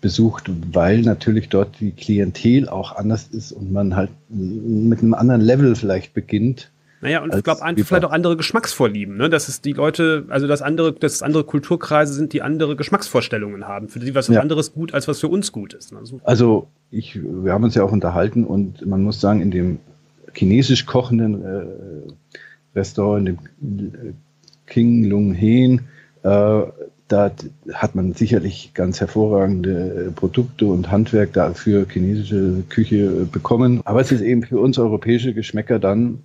besucht, 0.00 0.50
weil 0.72 1.00
natürlich 1.00 1.48
dort 1.48 1.80
die 1.80 1.92
Klientel 1.92 2.68
auch 2.68 2.96
anders 2.96 3.28
ist 3.28 3.52
und 3.52 3.72
man 3.72 3.96
halt 3.96 4.10
mit 4.28 5.00
einem 5.00 5.14
anderen 5.14 5.40
Level 5.40 5.74
vielleicht 5.74 6.14
beginnt. 6.14 6.70
Naja, 7.00 7.22
und 7.22 7.34
ich 7.34 7.42
glaube 7.42 7.60
vielleicht 7.84 8.04
auch 8.04 8.12
andere 8.12 8.36
Geschmacksvorlieben, 8.36 9.18
ne? 9.18 9.28
Dass 9.28 9.48
es 9.48 9.60
die 9.60 9.72
Leute, 9.72 10.24
also 10.30 10.46
dass 10.46 10.62
andere, 10.62 10.94
dass 10.94 11.12
es 11.12 11.22
andere 11.22 11.44
Kulturkreise 11.44 12.14
sind, 12.14 12.32
die 12.32 12.40
andere 12.40 12.76
Geschmacksvorstellungen 12.76 13.68
haben, 13.68 13.88
für 13.88 13.98
die 13.98 14.14
was 14.14 14.28
ja. 14.28 14.40
anderes 14.40 14.72
gut, 14.72 14.94
als 14.94 15.06
was 15.06 15.20
für 15.20 15.28
uns 15.28 15.52
gut 15.52 15.74
ist. 15.74 15.92
Ne? 15.92 15.98
Also 16.24 16.68
ich, 16.90 17.18
wir 17.22 17.52
haben 17.52 17.64
uns 17.64 17.74
ja 17.74 17.82
auch 17.82 17.92
unterhalten 17.92 18.44
und 18.44 18.86
man 18.86 19.02
muss 19.02 19.20
sagen, 19.20 19.42
in 19.42 19.50
dem 19.50 19.78
chinesisch 20.34 20.86
kochenden 20.86 21.44
äh, 21.44 21.64
Restaurant, 22.74 23.28
dem 23.28 23.38
King 24.66 25.04
Lung 25.04 25.32
Heen. 25.32 25.82
Äh, 26.22 26.62
da 27.08 27.30
hat 27.72 27.94
man 27.94 28.14
sicherlich 28.14 28.72
ganz 28.72 29.00
hervorragende 29.00 30.12
Produkte 30.14 30.66
und 30.66 30.90
Handwerk 30.90 31.34
dafür 31.34 31.86
chinesische 31.88 32.64
Küche 32.68 33.26
bekommen. 33.30 33.82
Aber 33.84 34.00
es 34.00 34.10
ist 34.10 34.22
eben 34.22 34.42
für 34.42 34.58
uns 34.58 34.78
europäische 34.78 35.34
Geschmäcker 35.34 35.78
dann 35.78 36.20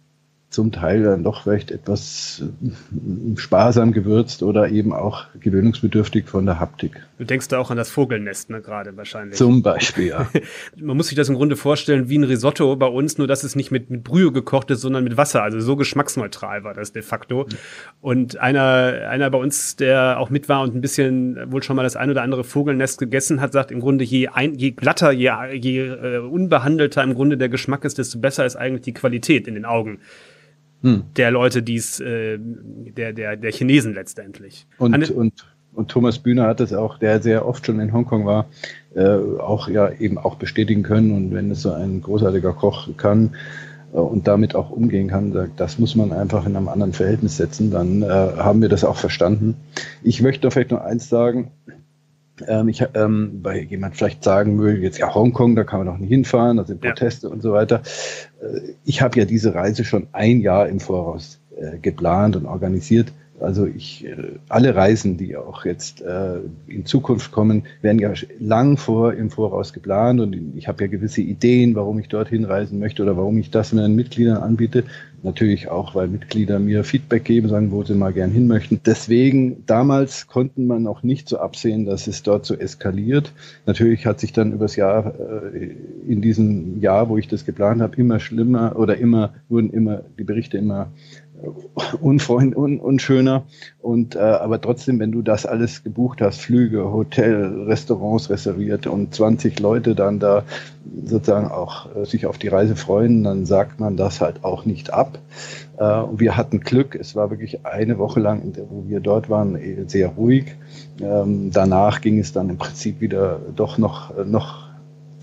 zum 0.49 0.71
Teil 0.71 1.03
dann 1.03 1.23
doch 1.23 1.43
vielleicht 1.43 1.69
etwas 1.69 2.43
äh, 2.63 3.37
sparsam 3.37 3.91
gewürzt 3.91 4.41
oder 4.41 4.69
eben 4.69 4.93
auch 4.93 5.25
gewöhnungsbedürftig 5.39 6.27
von 6.27 6.47
der 6.47 6.59
Haptik. 6.59 7.05
Du 7.19 7.25
denkst 7.25 7.49
da 7.49 7.59
auch 7.59 7.69
an 7.69 7.77
das 7.77 7.91
Vogelnest, 7.91 8.49
ne, 8.49 8.59
gerade 8.59 8.97
wahrscheinlich. 8.97 9.37
Zum 9.37 9.61
Beispiel, 9.61 10.07
ja. 10.07 10.27
Man 10.75 10.97
muss 10.97 11.09
sich 11.09 11.15
das 11.15 11.29
im 11.29 11.35
Grunde 11.35 11.55
vorstellen 11.55 12.09
wie 12.09 12.17
ein 12.17 12.23
Risotto 12.23 12.75
bei 12.77 12.87
uns, 12.87 13.19
nur 13.19 13.27
dass 13.27 13.43
es 13.43 13.55
nicht 13.55 13.69
mit, 13.69 13.91
mit 13.91 14.03
Brühe 14.03 14.31
gekocht 14.31 14.71
ist, 14.71 14.81
sondern 14.81 15.03
mit 15.03 15.17
Wasser. 15.17 15.43
Also 15.43 15.59
so 15.59 15.75
geschmacksneutral 15.75 16.63
war 16.63 16.73
das 16.73 16.93
de 16.93 17.03
facto. 17.03 17.45
Und 18.01 18.37
einer, 18.37 19.07
einer 19.09 19.29
bei 19.29 19.37
uns, 19.37 19.75
der 19.75 20.19
auch 20.19 20.31
mit 20.31 20.49
war 20.49 20.63
und 20.63 20.73
ein 20.73 20.81
bisschen 20.81 21.51
wohl 21.51 21.61
schon 21.61 21.75
mal 21.75 21.83
das 21.83 21.95
ein 21.95 22.09
oder 22.09 22.23
andere 22.23 22.43
Vogelnest 22.43 22.97
gegessen 22.97 23.39
hat, 23.39 23.53
sagt 23.53 23.69
im 23.69 23.81
Grunde, 23.81 24.03
je, 24.03 24.29
ein, 24.29 24.55
je 24.55 24.71
glatter, 24.71 25.11
je, 25.11 25.31
je 25.53 25.79
äh, 25.89 26.17
unbehandelter 26.17 27.03
im 27.03 27.13
Grunde 27.13 27.37
der 27.37 27.49
Geschmack 27.49 27.85
ist, 27.85 27.99
desto 27.99 28.17
besser 28.17 28.47
ist 28.47 28.55
eigentlich 28.55 28.81
die 28.81 28.93
Qualität 28.93 29.47
in 29.47 29.53
den 29.53 29.65
Augen 29.65 29.99
hm. 30.81 31.03
der 31.15 31.31
Leute, 31.31 31.61
die 31.63 31.75
es, 31.75 31.99
äh, 31.99 32.37
der, 32.39 33.13
der, 33.13 33.35
der 33.35 33.51
Chinesen 33.51 33.93
letztendlich. 33.93 34.67
Und, 34.77 34.93
An 34.93 35.03
und, 35.03 35.33
und 35.73 35.91
Thomas 35.91 36.19
Bühner 36.19 36.47
hat 36.47 36.61
es 36.61 36.73
auch, 36.73 36.97
der 36.97 37.21
sehr 37.21 37.45
oft 37.45 37.65
schon 37.65 37.79
in 37.79 37.93
Hongkong 37.93 38.25
war, 38.25 38.47
äh, 38.95 39.05
auch 39.05 39.67
ja 39.69 39.91
eben 39.91 40.17
auch 40.17 40.35
bestätigen 40.35 40.83
können. 40.83 41.11
Und 41.11 41.33
wenn 41.33 41.51
es 41.51 41.61
so 41.61 41.71
ein 41.71 42.01
großartiger 42.01 42.53
Koch 42.53 42.89
kann, 42.97 43.31
äh, 43.93 43.97
und 43.97 44.27
damit 44.27 44.55
auch 44.55 44.69
umgehen 44.69 45.07
kann, 45.07 45.51
das 45.55 45.79
muss 45.79 45.95
man 45.95 46.11
einfach 46.11 46.45
in 46.45 46.55
einem 46.55 46.67
anderen 46.67 46.93
Verhältnis 46.93 47.37
setzen, 47.37 47.71
dann 47.71 48.01
äh, 48.01 48.07
haben 48.07 48.61
wir 48.61 48.69
das 48.69 48.83
auch 48.83 48.97
verstanden. 48.97 49.55
Ich 50.03 50.21
möchte 50.21 50.49
vielleicht 50.51 50.71
noch 50.71 50.81
eins 50.81 51.09
sagen, 51.09 51.51
ähm, 52.47 52.69
ich, 52.69 52.83
ähm, 52.93 53.39
weil 53.43 53.63
jemand 53.63 53.95
vielleicht 53.95 54.23
sagen 54.23 54.57
würde, 54.59 54.79
jetzt 54.79 54.97
ja 54.97 55.13
Hongkong, 55.13 55.55
da 55.55 55.63
kann 55.63 55.79
man 55.79 55.87
doch 55.87 55.97
nicht 55.97 56.09
hinfahren, 56.09 56.57
da 56.57 56.63
sind 56.63 56.81
Proteste 56.81 57.27
ja. 57.27 57.33
und 57.33 57.41
so 57.41 57.53
weiter. 57.53 57.81
Äh, 58.41 58.73
ich 58.85 59.01
habe 59.01 59.17
ja 59.19 59.25
diese 59.25 59.53
Reise 59.53 59.83
schon 59.83 60.07
ein 60.11 60.41
Jahr 60.41 60.67
im 60.67 60.79
Voraus 60.79 61.39
äh, 61.57 61.77
geplant 61.77 62.35
und 62.35 62.45
organisiert. 62.45 63.11
Also 63.41 63.65
ich, 63.65 64.05
äh, 64.05 64.15
alle 64.49 64.75
Reisen, 64.75 65.17
die 65.17 65.35
auch 65.37 65.65
jetzt 65.65 66.01
äh, 66.01 66.39
in 66.67 66.85
Zukunft 66.85 67.31
kommen, 67.31 67.63
werden 67.81 67.99
ja 67.99 68.13
lang 68.39 68.77
vor 68.77 69.13
im 69.13 69.29
Voraus 69.29 69.73
geplant 69.73 70.19
und 70.19 70.35
ich 70.55 70.67
habe 70.67 70.83
ja 70.83 70.89
gewisse 70.89 71.21
Ideen, 71.21 71.75
warum 71.75 71.99
ich 71.99 72.09
dorthin 72.09 72.45
reisen 72.45 72.79
möchte 72.79 73.03
oder 73.03 73.17
warum 73.17 73.37
ich 73.37 73.51
das 73.51 73.73
meinen 73.73 73.95
Mitgliedern 73.95 74.37
anbiete. 74.37 74.83
Natürlich 75.21 75.67
auch, 75.67 75.95
weil 75.95 76.07
Mitglieder 76.07 76.59
mir 76.59 76.85
Feedback 76.85 77.25
geben, 77.25 77.49
sagen, 77.49 77.71
wo 77.71 77.83
sie 77.83 77.93
mal 77.93 78.13
gern 78.13 78.31
hin 78.31 78.47
möchten. 78.47 78.79
Deswegen, 78.85 79.65
damals 79.65 80.27
konnten 80.27 80.65
man 80.65 80.87
auch 80.87 81.03
nicht 81.03 81.27
so 81.27 81.39
absehen, 81.39 81.85
dass 81.85 82.07
es 82.07 82.23
dort 82.23 82.45
so 82.45 82.55
eskaliert. 82.55 83.33
Natürlich 83.65 84.05
hat 84.05 84.21
sich 84.21 84.31
dann 84.31 84.53
übers 84.53 84.77
Jahr, 84.77 85.13
äh, 85.53 85.75
in 86.07 86.21
diesem 86.21 86.79
Jahr, 86.79 87.09
wo 87.09 87.17
ich 87.17 87.27
das 87.27 87.45
geplant 87.45 87.81
habe, 87.81 87.97
immer 87.97 88.19
schlimmer 88.21 88.77
oder 88.77 88.97
immer, 88.97 89.33
wurden 89.49 89.71
immer 89.71 90.03
die 90.17 90.23
Berichte 90.23 90.57
immer 90.57 90.91
unfreund, 92.01 92.55
un, 92.55 92.79
unschöner. 92.79 93.43
Und 93.81 94.15
äh, 94.15 94.19
aber 94.19 94.61
trotzdem, 94.61 94.99
wenn 94.99 95.11
du 95.11 95.21
das 95.21 95.45
alles 95.45 95.83
gebucht 95.83 96.21
hast, 96.21 96.41
Flüge, 96.41 96.91
Hotel, 96.91 97.63
Restaurants 97.67 98.29
reserviert 98.29 98.87
und 98.87 99.13
20 99.13 99.59
Leute 99.59 99.95
dann 99.95 100.19
da 100.19 100.43
sozusagen 101.05 101.49
auch 101.49 101.95
äh, 101.95 102.05
sich 102.05 102.25
auf 102.25 102.37
die 102.37 102.47
Reise 102.47 102.75
freuen, 102.75 103.23
dann 103.23 103.45
sagt 103.45 103.79
man 103.79 103.97
das 103.97 104.21
halt 104.21 104.43
auch 104.43 104.65
nicht 104.65 104.93
ab. 104.93 105.19
Äh, 105.77 105.83
wir 105.83 106.35
hatten 106.37 106.59
Glück, 106.61 106.95
es 106.95 107.15
war 107.15 107.29
wirklich 107.29 107.65
eine 107.65 107.97
Woche 107.97 108.19
lang, 108.19 108.53
wo 108.69 108.87
wir 108.87 108.99
dort 108.99 109.29
waren, 109.29 109.55
eh, 109.55 109.83
sehr 109.87 110.09
ruhig. 110.09 110.55
Ähm, 111.01 111.51
danach 111.51 112.01
ging 112.01 112.19
es 112.19 112.33
dann 112.33 112.49
im 112.49 112.57
Prinzip 112.57 112.99
wieder 113.01 113.39
doch 113.55 113.77
noch, 113.77 114.13
noch 114.25 114.69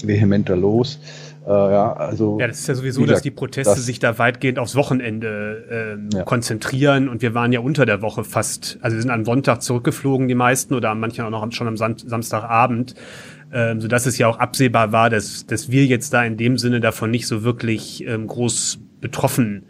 vehementer 0.03 0.57
los. 0.57 0.99
Äh, 1.47 1.51
ja, 1.51 1.93
also, 1.93 2.39
ja, 2.41 2.49
das 2.49 2.59
ist 2.59 2.67
ja 2.67 2.75
sowieso, 2.75 3.03
gesagt, 3.03 3.17
dass 3.17 3.23
die 3.23 3.31
Proteste 3.31 3.75
das, 3.75 3.87
sich 3.87 4.01
da 4.01 4.19
weitgehend 4.19 4.59
aufs 4.59 4.75
Wochenende 4.75 5.99
äh, 6.13 6.17
ja. 6.17 6.25
konzentrieren 6.25 7.09
und 7.09 7.23
wir 7.23 7.35
waren 7.35 7.53
ja 7.53 7.61
unter 7.61 7.87
der 7.87 8.03
Woche 8.03 8.25
fast, 8.25 8.79
also 8.81 8.97
wir 8.97 9.01
sind 9.01 9.13
am 9.13 9.25
Sonntag 9.25 9.63
zurückgeflogen, 9.63 10.27
die 10.27 10.35
meisten, 10.35 10.75
oder 10.75 10.93
manche 10.97 11.25
auch 11.25 11.31
noch 11.31 11.53
schon 11.53 11.69
am 11.69 11.77
Sam 11.77 11.97
Samstagabend, 11.99 12.97
ähm, 13.53 13.81
sodass 13.81 14.07
es 14.07 14.19
ja 14.19 14.27
auch 14.27 14.41
absehbar 14.41 14.91
war, 14.91 15.09
dass, 15.09 15.47
dass 15.47 15.71
wir 15.71 15.87
jetzt 15.87 16.13
da 16.13 16.25
in 16.25 16.37
dem 16.37 16.59
Sinne 16.59 16.81
davon 16.81 17.13
nicht 17.13 17.29
so 17.29 17.45
wirklich 17.45 18.05
ähm, 18.05 18.27
groß 18.27 18.81
betroffen 19.01 19.67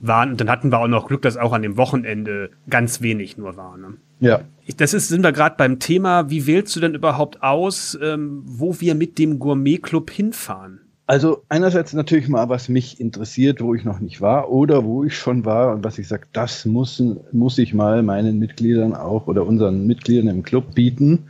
waren. 0.00 0.30
Und 0.30 0.40
dann 0.40 0.48
hatten 0.48 0.72
wir 0.72 0.78
auch 0.78 0.88
noch 0.88 1.08
Glück, 1.08 1.20
dass 1.20 1.36
auch 1.36 1.52
an 1.52 1.60
dem 1.60 1.76
Wochenende 1.76 2.50
ganz 2.70 3.02
wenig 3.02 3.36
nur 3.36 3.56
war. 3.56 3.76
Ne? 3.76 3.98
Ja. 4.20 4.40
Das 4.78 4.94
ist, 4.94 5.08
sind 5.08 5.22
wir 5.22 5.32
gerade 5.32 5.56
beim 5.58 5.78
Thema, 5.78 6.30
wie 6.30 6.46
wählst 6.46 6.74
du 6.74 6.80
denn 6.80 6.94
überhaupt 6.94 7.42
aus, 7.42 7.98
ähm, 8.00 8.42
wo 8.46 8.80
wir 8.80 8.94
mit 8.94 9.18
dem 9.18 9.38
Gourmet-Club 9.38 10.10
hinfahren? 10.10 10.80
Also 11.08 11.42
einerseits 11.48 11.94
natürlich 11.94 12.28
mal, 12.28 12.50
was 12.50 12.68
mich 12.68 13.00
interessiert, 13.00 13.62
wo 13.62 13.74
ich 13.74 13.82
noch 13.82 13.98
nicht 13.98 14.20
war 14.20 14.50
oder 14.50 14.84
wo 14.84 15.04
ich 15.04 15.16
schon 15.16 15.46
war 15.46 15.72
und 15.72 15.82
was 15.82 15.98
ich 15.98 16.06
sage, 16.06 16.26
das 16.34 16.66
muss, 16.66 17.02
muss 17.32 17.56
ich 17.56 17.72
mal 17.72 18.02
meinen 18.02 18.38
Mitgliedern 18.38 18.94
auch 18.94 19.26
oder 19.26 19.46
unseren 19.46 19.86
Mitgliedern 19.86 20.28
im 20.28 20.42
Club 20.42 20.74
bieten. 20.74 21.24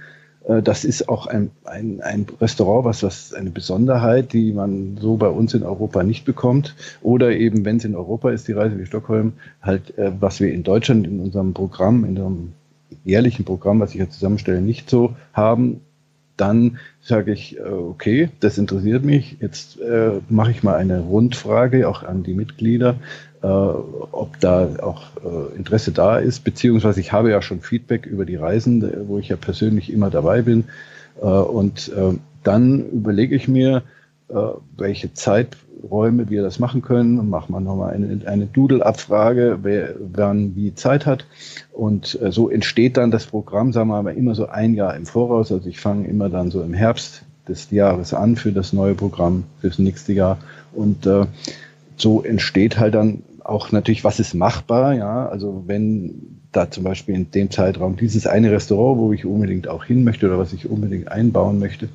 Äh, 0.49 0.63
das 0.63 0.85
ist 0.85 1.09
auch 1.09 1.29
ein, 1.29 1.53
ein, 1.63 2.01
ein 2.01 2.27
Restaurant, 2.41 2.87
was, 2.87 3.05
was 3.05 3.33
eine 3.33 3.51
Besonderheit, 3.51 4.33
die 4.33 4.53
man 4.53 4.99
so 5.01 5.17
bei 5.17 5.29
uns 5.29 5.55
in 5.55 5.63
Europa 5.63 6.03
nicht 6.03 6.25
bekommt. 6.25 6.75
Oder 7.01 7.37
eben, 7.37 7.65
wenn 7.65 7.77
es 7.77 7.85
in 7.85 7.95
Europa 7.95 8.33
ist, 8.33 8.49
die 8.49 8.55
Reise 8.55 8.81
wie 8.81 8.87
Stockholm, 8.87 9.35
halt, 9.63 9.97
äh, 9.97 10.11
was 10.19 10.41
wir 10.41 10.53
in 10.53 10.65
Deutschland 10.65 11.07
in 11.07 11.21
unserem 11.21 11.55
Programm, 11.55 12.03
in 12.03 12.11
unserem 12.19 12.53
jährlichen 13.05 13.45
Programm, 13.45 13.79
was 13.79 13.93
ich 13.93 14.01
jetzt 14.01 14.15
zusammenstelle, 14.15 14.61
nicht 14.61 14.91
so 14.91 15.15
haben 15.33 15.83
dann 16.39 16.79
sage 17.03 17.33
ich, 17.33 17.59
äh, 17.59 17.63
okay, 17.63 18.31
das 18.41 18.57
interessiert 18.57 19.05
mich. 19.05 19.37
Jetzt 19.41 19.81
äh, 19.81 20.21
mache 20.29 20.51
ich 20.51 20.63
mal 20.63 20.77
eine 20.77 21.01
Rundfrage 21.01 21.89
auch 21.89 22.03
an 22.03 22.23
die 22.23 22.35
Mitglieder, 22.35 22.97
äh, 23.43 23.47
ob 23.47 24.41
da 24.41 24.69
auch 24.83 25.03
äh, 25.17 25.57
Interesse 25.57 25.93
da 25.93 26.19
ist, 26.19 26.45
beziehungsweise 26.45 27.01
ich 27.01 27.13
habe 27.13 27.31
ja 27.31 27.43
schon 27.43 27.61
Feedback 27.61 28.07
über 28.07 28.25
die 28.25 28.37
Reisen, 28.37 29.09
wo 29.09 29.19
ich 29.19 29.29
ja 29.29 29.37
persönlich 29.37 29.93
immer 29.93 30.11
dabei 30.11 30.43
bin. 30.43 30.65
Äh, 31.21 31.27
und 31.27 31.89
äh, 31.89 32.17
dann 32.43 32.89
überlege 32.91 33.37
ich 33.37 33.49
mir, 33.49 33.83
welche 34.77 35.15
Zeit 35.15 35.57
Räume 35.83 36.29
wir 36.31 36.43
das 36.43 36.59
machen 36.59 36.83
können. 36.83 37.29
Machen 37.29 37.53
wir 37.53 37.61
nochmal 37.61 37.95
eine, 37.95 38.21
eine 38.27 38.47
Doodle-Abfrage, 38.47 39.59
wer 39.63 39.95
wann 39.99 40.55
wie 40.57 40.75
Zeit 40.75 41.07
hat. 41.07 41.27
Und 41.73 42.19
äh, 42.21 42.33
so 42.33 42.51
entsteht 42.51 42.97
dann 42.97 43.11
das 43.11 43.27
Programm, 43.27 43.73
sagen 43.73 43.89
wir 43.89 44.03
mal, 44.03 44.15
immer 44.15 44.35
so 44.35 44.49
ein 44.49 44.75
Jahr 44.75 44.97
im 44.97 45.07
Voraus. 45.07 45.53
Also 45.53 45.69
ich 45.69 45.81
fange 45.81 46.07
immer 46.07 46.29
dann 46.29 46.51
so 46.51 46.63
im 46.63 46.75
Herbst 46.75 47.23
des 47.49 47.71
Jahres 47.71 48.15
an 48.15 48.37
für 48.37 48.53
das 48.53 48.73
neue 48.73 48.95
Programm 48.95 49.45
fürs 49.61 49.79
nächste 49.79 50.13
Jahr. 50.13 50.39
Und 50.73 51.07
äh, 51.07 51.27
so 51.97 52.23
entsteht 52.23 52.79
halt 52.79 52.95
dann 52.95 53.23
auch 53.43 53.73
natürlich, 53.73 54.05
was 54.05 54.21
ist 54.21 54.35
machbar, 54.35 54.95
ja. 54.95 55.27
Also 55.29 55.65
wenn 55.67 56.39
da 56.53 56.71
zum 56.71 56.85
Beispiel 56.85 57.15
in 57.15 57.31
dem 57.31 57.51
Zeitraum 57.51 57.97
dieses 57.97 58.27
eine 58.27 58.51
Restaurant, 58.51 58.99
wo 58.99 59.13
ich 59.13 59.25
unbedingt 59.25 59.69
auch 59.69 59.85
hin 59.85 60.05
möchte 60.05 60.27
oder 60.27 60.39
was 60.39 60.53
ich 60.53 60.69
unbedingt 60.69 61.11
einbauen 61.11 61.59
möchte, 61.59 61.89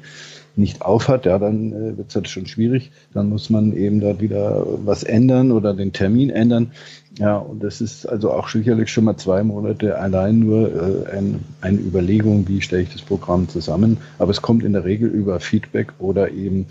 nicht 0.56 0.82
aufhat, 0.82 1.26
ja, 1.26 1.40
dann 1.40 1.74
äh, 1.74 1.98
wird 1.98 2.10
es 2.10 2.16
halt 2.16 2.30
schon 2.30 2.46
schwierig. 2.46 2.92
Dann 3.14 3.30
muss 3.30 3.50
man 3.50 3.76
eben 3.76 4.00
dort 4.00 4.22
wieder 4.22 4.66
was 4.86 5.04
ändern 5.04 5.52
oder 5.52 5.74
den 5.74 5.94
Termin 5.94 6.30
ändern. 6.30 6.72
Ja, 7.18 7.38
und 7.38 7.64
das 7.64 7.82
ist 7.82 8.06
also 8.06 8.32
auch 8.32 8.50
sicherlich 8.50 8.92
schon 8.92 9.04
mal 9.06 9.18
zwei 9.18 9.44
Monate 9.44 9.98
allein 9.98 10.40
nur 10.40 11.08
äh, 11.08 11.18
ein, 11.18 11.40
eine 11.62 11.78
Überlegung, 11.80 12.48
wie 12.48 12.62
stelle 12.62 12.84
ich 12.84 12.94
das 12.94 13.02
Programm 13.02 13.50
zusammen. 13.50 13.98
Aber 14.20 14.32
es 14.32 14.42
kommt 14.42 14.64
in 14.64 14.74
der 14.74 14.86
Regel 14.86 15.10
über 15.10 15.40
Feedback 15.40 15.94
oder 16.00 16.32
eben 16.32 16.68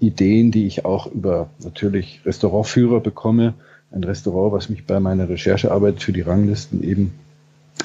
Ideen, 0.00 0.50
die 0.50 0.66
ich 0.66 0.84
auch 0.84 1.06
über 1.12 1.50
natürlich 1.62 2.20
Restaurantführer 2.24 3.00
bekomme. 3.00 3.54
Ein 3.92 4.04
Restaurant, 4.04 4.52
was 4.52 4.68
mich 4.68 4.86
bei 4.86 5.00
meiner 5.00 5.28
Recherchearbeit 5.28 6.02
für 6.02 6.12
die 6.12 6.20
Ranglisten 6.20 6.82
eben 6.82 7.12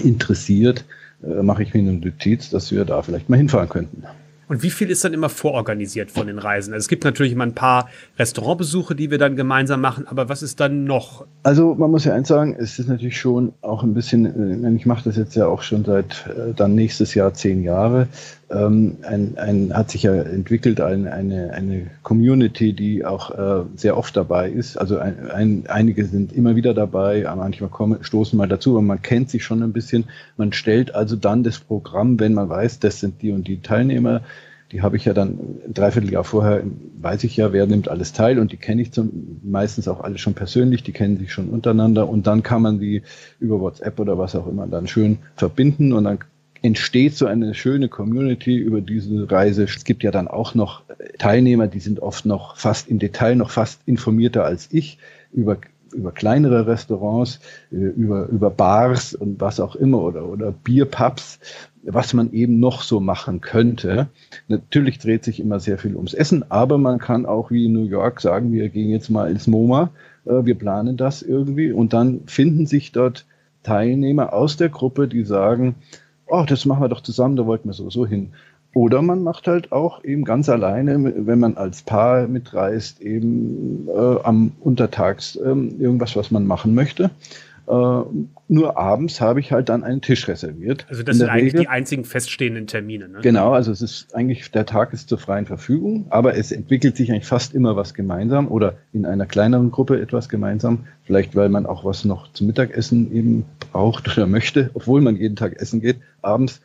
interessiert, 0.04 0.86
äh, 1.24 1.42
mache 1.42 1.64
ich 1.64 1.74
mir 1.74 1.80
eine 1.80 1.94
Notiz, 1.94 2.50
dass 2.50 2.72
wir 2.72 2.86
da 2.86 3.02
vielleicht 3.02 3.30
mal 3.30 3.38
hinfahren 3.38 3.70
könnten. 3.70 4.04
Und 4.48 4.64
wie 4.64 4.70
viel 4.70 4.90
ist 4.90 5.04
dann 5.04 5.14
immer 5.14 5.30
vororganisiert 5.30 6.12
von 6.12 6.28
den 6.28 6.40
Reisen? 6.40 6.74
Also 6.74 6.84
es 6.84 6.88
gibt 6.88 7.04
natürlich 7.04 7.34
immer 7.34 7.46
ein 7.46 7.56
paar 7.56 7.90
Restaurantbesuche, 8.20 8.96
die 8.96 9.10
wir 9.12 9.18
dann 9.18 9.36
gemeinsam 9.36 9.82
machen, 9.82 10.08
aber 10.08 10.30
was 10.30 10.44
ist 10.44 10.60
dann 10.60 10.84
noch? 10.84 11.26
Also 11.44 11.76
man 11.76 11.92
muss 11.92 12.06
ja 12.06 12.14
eins 12.14 12.28
sagen, 12.28 12.56
es 12.58 12.78
ist 12.78 12.88
natürlich 12.88 13.20
schon 13.20 13.54
auch 13.62 13.84
ein 13.84 13.94
bisschen, 13.94 14.64
äh, 14.64 14.76
ich 14.76 14.86
mache 14.86 15.04
das 15.06 15.16
jetzt 15.18 15.36
ja 15.36 15.48
auch 15.48 15.62
schon 15.62 15.84
seit 15.84 16.26
äh, 16.28 16.54
dann 16.54 16.76
nächstes 16.76 17.16
Jahr 17.16 17.34
zehn 17.34 17.64
Jahre, 17.64 18.08
ähm, 18.50 18.98
ein, 19.02 19.38
ein, 19.38 19.74
hat 19.74 19.92
sich 19.92 20.04
ja 20.04 20.14
entwickelt 20.14 20.80
ein, 20.80 21.08
eine, 21.08 21.52
eine 21.54 21.88
Community, 22.04 22.74
die 22.74 23.04
auch 23.04 23.32
äh, 23.32 23.66
sehr 23.76 23.98
oft 23.98 24.16
dabei 24.16 24.50
ist. 24.50 24.78
Also 24.78 25.00
ein, 25.00 25.32
ein, 25.32 25.64
einige 25.68 26.06
sind 26.06 26.32
immer 26.32 26.56
wieder 26.56 26.74
dabei, 26.74 27.24
manchmal 27.36 27.70
kommen, 27.70 28.04
stoßen 28.04 28.38
mal 28.38 28.48
dazu, 28.48 28.72
aber 28.72 28.82
man 28.82 29.02
kennt 29.02 29.30
sich 29.30 29.44
schon 29.44 29.64
ein 29.64 29.74
bisschen. 29.74 30.06
Man 30.38 30.54
stellt 30.54 30.94
also 30.94 31.16
dann 31.16 31.44
das 31.44 31.60
Programm, 31.60 32.20
wenn 32.20 32.34
man 32.34 32.50
weiß, 32.50 32.80
das 32.80 33.00
sind 33.00 33.22
die 33.22 33.32
und 33.32 33.48
die 33.48 33.62
Teilnehmer, 33.62 34.22
die 34.72 34.82
habe 34.82 34.98
ich 34.98 35.06
ja 35.06 35.14
dann 35.14 35.38
ein 35.66 35.74
Dreivierteljahr 35.74 36.24
vorher, 36.24 36.64
weiß 37.00 37.24
ich 37.24 37.38
ja, 37.38 37.54
wer 37.54 37.68
nimmt 37.68 37.88
alles 37.88 38.14
teil 38.14 38.40
und 38.40 38.52
die 38.52 38.58
kenne 38.58 38.82
ich 38.82 38.92
zum, 38.92 39.40
meistens 39.44 39.88
auch 39.88 40.02
alle 40.02 40.18
schon 40.18 40.34
persönlich, 40.34 40.84
die 40.84 40.92
kennen 40.92 41.18
sich 41.18 41.32
schon 41.32 41.50
untereinander 41.50 42.10
und 42.10 42.28
dann 42.28 42.44
kann 42.44 42.62
man 42.62 42.80
die 42.80 43.04
über 43.40 43.60
WhatsApp 43.60 44.00
oder 44.00 44.18
was 44.18 44.36
auch 44.36 44.48
immer 44.48 44.68
dann 44.68 44.88
schön 44.88 45.20
verbinden 45.36 45.94
und 45.94 46.04
dann 46.04 46.20
entsteht 46.66 47.16
so 47.16 47.26
eine 47.28 47.54
schöne 47.54 47.90
Community 47.90 48.58
über 48.58 48.82
diese 48.82 49.30
Reise. 49.30 49.64
Es 49.64 49.84
gibt 49.84 50.04
ja 50.04 50.12
dann 50.12 50.28
auch 50.28 50.56
noch 50.56 50.84
Teilnehmer, 51.18 51.68
die 51.68 51.80
sind 51.80 52.00
oft 52.00 52.26
noch 52.26 52.58
fast 52.58 52.90
im 52.90 53.00
Detail 53.00 53.36
noch 53.36 53.52
fast 53.52 53.82
informierter 53.86 54.44
als 54.44 54.70
ich 54.72 54.98
über 55.32 55.58
über 55.94 56.12
kleinere 56.12 56.68
Restaurants, 56.68 57.40
äh, 57.72 57.76
über, 57.78 58.28
über 58.28 58.50
Bars 58.50 59.16
und 59.16 59.40
was 59.40 59.60
auch 59.60 59.76
immer 59.76 60.02
oder, 60.02 60.28
oder 60.28 60.52
Bierpubs, 60.52 61.40
was 61.84 62.14
man 62.14 62.34
eben 62.34 62.60
noch 62.60 62.82
so 62.82 63.00
machen 63.00 63.42
könnte. 63.42 64.08
Natürlich 64.48 65.00
dreht 65.00 65.24
sich 65.24 65.40
immer 65.40 65.60
sehr 65.60 65.78
viel 65.78 65.96
ums 65.96 66.14
Essen, 66.14 66.52
aber 66.52 66.78
man 66.78 67.00
kann 67.00 67.26
auch 67.26 67.50
wie 67.50 67.66
in 67.66 67.74
New 67.74 67.86
York 67.86 68.22
sagen, 68.22 68.52
wir 68.52 68.70
gehen 68.70 68.90
jetzt 68.90 69.10
mal 69.10 69.30
ins 69.32 69.48
MoMA, 69.48 69.92
äh, 70.26 70.44
wir 70.44 70.56
planen 70.56 70.98
das 70.98 71.22
irgendwie 71.22 71.72
und 71.72 71.94
dann 71.94 72.22
finden 72.26 72.66
sich 72.66 72.92
dort 72.92 73.26
Teilnehmer 73.64 74.34
aus 74.34 74.58
der 74.58 74.70
Gruppe, 74.70 75.08
die 75.08 75.24
sagen, 75.24 75.76
oh, 76.28 76.44
das 76.48 76.66
machen 76.66 76.82
wir 76.82 76.90
doch 76.90 77.02
zusammen, 77.02 77.36
da 77.36 77.46
wollten 77.46 77.70
wir 77.70 77.74
sowieso 77.74 78.06
hin. 78.06 78.34
Oder 78.74 79.02
man 79.02 79.24
macht 79.24 79.48
halt 79.48 79.72
auch 79.72 80.04
eben 80.04 80.26
ganz 80.26 80.50
alleine, 80.50 81.14
wenn 81.26 81.40
man 81.40 81.56
als 81.56 81.82
Paar 81.82 82.28
mitreist, 82.28 83.00
eben 83.00 83.88
äh, 83.88 84.18
am 84.24 84.52
Untertags 84.60 85.38
äh, 85.38 85.48
irgendwas, 85.48 86.18
was 86.18 86.30
man 86.30 86.46
machen 86.46 86.76
möchte. 86.76 87.10
Äh, 87.68 88.04
nur 88.48 88.78
abends 88.78 89.22
habe 89.22 89.40
ich 89.40 89.52
halt 89.52 89.70
dann 89.70 89.84
einen 89.84 90.02
Tisch 90.02 90.28
reserviert. 90.28 90.86
Also 90.90 91.02
das 91.02 91.18
sind 91.18 91.30
eigentlich 91.30 91.54
Regel. 91.54 91.62
die 91.62 91.68
einzigen 91.68 92.06
feststehenden 92.06 92.68
Termine. 92.68 93.08
Ne? 93.08 93.20
Genau, 93.22 93.54
also 93.54 93.72
es 93.72 93.82
ist 93.82 94.14
eigentlich, 94.14 94.52
der 94.52 94.66
Tag 94.66 94.94
ist 94.94 95.10
zur 95.10 95.18
freien 95.18 95.48
Verfügung, 95.48 96.06
aber 96.10 96.36
es 96.38 96.52
entwickelt 96.52 96.96
sich 96.96 97.12
eigentlich 97.12 97.26
fast 97.26 97.56
immer 97.56 97.76
was 97.76 97.94
gemeinsam 97.94 98.48
oder 98.48 98.78
in 98.94 99.06
einer 99.06 99.26
kleineren 99.26 99.72
Gruppe 99.72 100.00
etwas 100.00 100.30
gemeinsam. 100.30 100.86
Vielleicht, 101.04 101.36
weil 101.36 101.50
man 101.50 101.66
auch 101.66 101.86
was 101.86 102.06
noch 102.06 102.32
zum 102.34 102.48
Mittagessen 102.48 103.12
eben 103.12 103.46
braucht 103.72 104.16
oder 104.16 104.28
möchte, 104.28 104.70
obwohl 104.74 105.02
man 105.02 105.16
jeden 105.16 105.36
Tag 105.36 105.60
essen 105.60 105.82
geht, 105.82 105.98
abends 106.22 106.62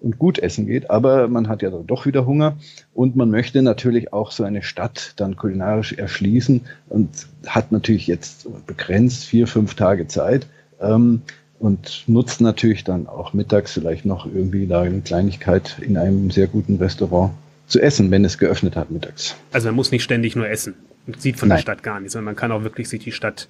und 0.00 0.18
gut 0.18 0.38
essen 0.38 0.66
geht, 0.66 0.90
aber 0.90 1.28
man 1.28 1.48
hat 1.48 1.62
ja 1.62 1.70
dann 1.70 1.86
doch 1.86 2.06
wieder 2.06 2.26
Hunger 2.26 2.56
und 2.94 3.16
man 3.16 3.30
möchte 3.30 3.62
natürlich 3.62 4.12
auch 4.12 4.30
so 4.30 4.44
eine 4.44 4.62
Stadt 4.62 5.12
dann 5.16 5.36
kulinarisch 5.36 5.92
erschließen 5.92 6.62
und 6.88 7.08
hat 7.46 7.72
natürlich 7.72 8.06
jetzt 8.06 8.48
begrenzt 8.66 9.24
vier, 9.24 9.46
fünf 9.46 9.74
Tage 9.74 10.06
Zeit 10.08 10.46
ähm, 10.80 11.22
und 11.58 12.04
nutzt 12.06 12.40
natürlich 12.40 12.84
dann 12.84 13.06
auch 13.06 13.32
mittags 13.34 13.72
vielleicht 13.72 14.06
noch 14.06 14.26
irgendwie 14.26 14.66
da 14.66 14.82
eine 14.82 15.00
Kleinigkeit 15.00 15.76
in 15.80 15.96
einem 15.96 16.30
sehr 16.30 16.46
guten 16.46 16.76
Restaurant 16.76 17.32
zu 17.66 17.80
essen, 17.80 18.10
wenn 18.10 18.24
es 18.24 18.38
geöffnet 18.38 18.76
hat 18.76 18.90
mittags. 18.90 19.36
Also 19.52 19.68
man 19.68 19.76
muss 19.76 19.92
nicht 19.92 20.02
ständig 20.02 20.34
nur 20.34 20.48
essen 20.48 20.74
und 21.06 21.20
sieht 21.20 21.38
von 21.38 21.48
Nein. 21.48 21.58
der 21.58 21.62
Stadt 21.62 21.82
gar 21.82 22.00
nichts, 22.00 22.14
sondern 22.14 22.26
man 22.26 22.36
kann 22.36 22.52
auch 22.52 22.62
wirklich 22.62 22.88
sich 22.88 23.04
die 23.04 23.12
Stadt 23.12 23.48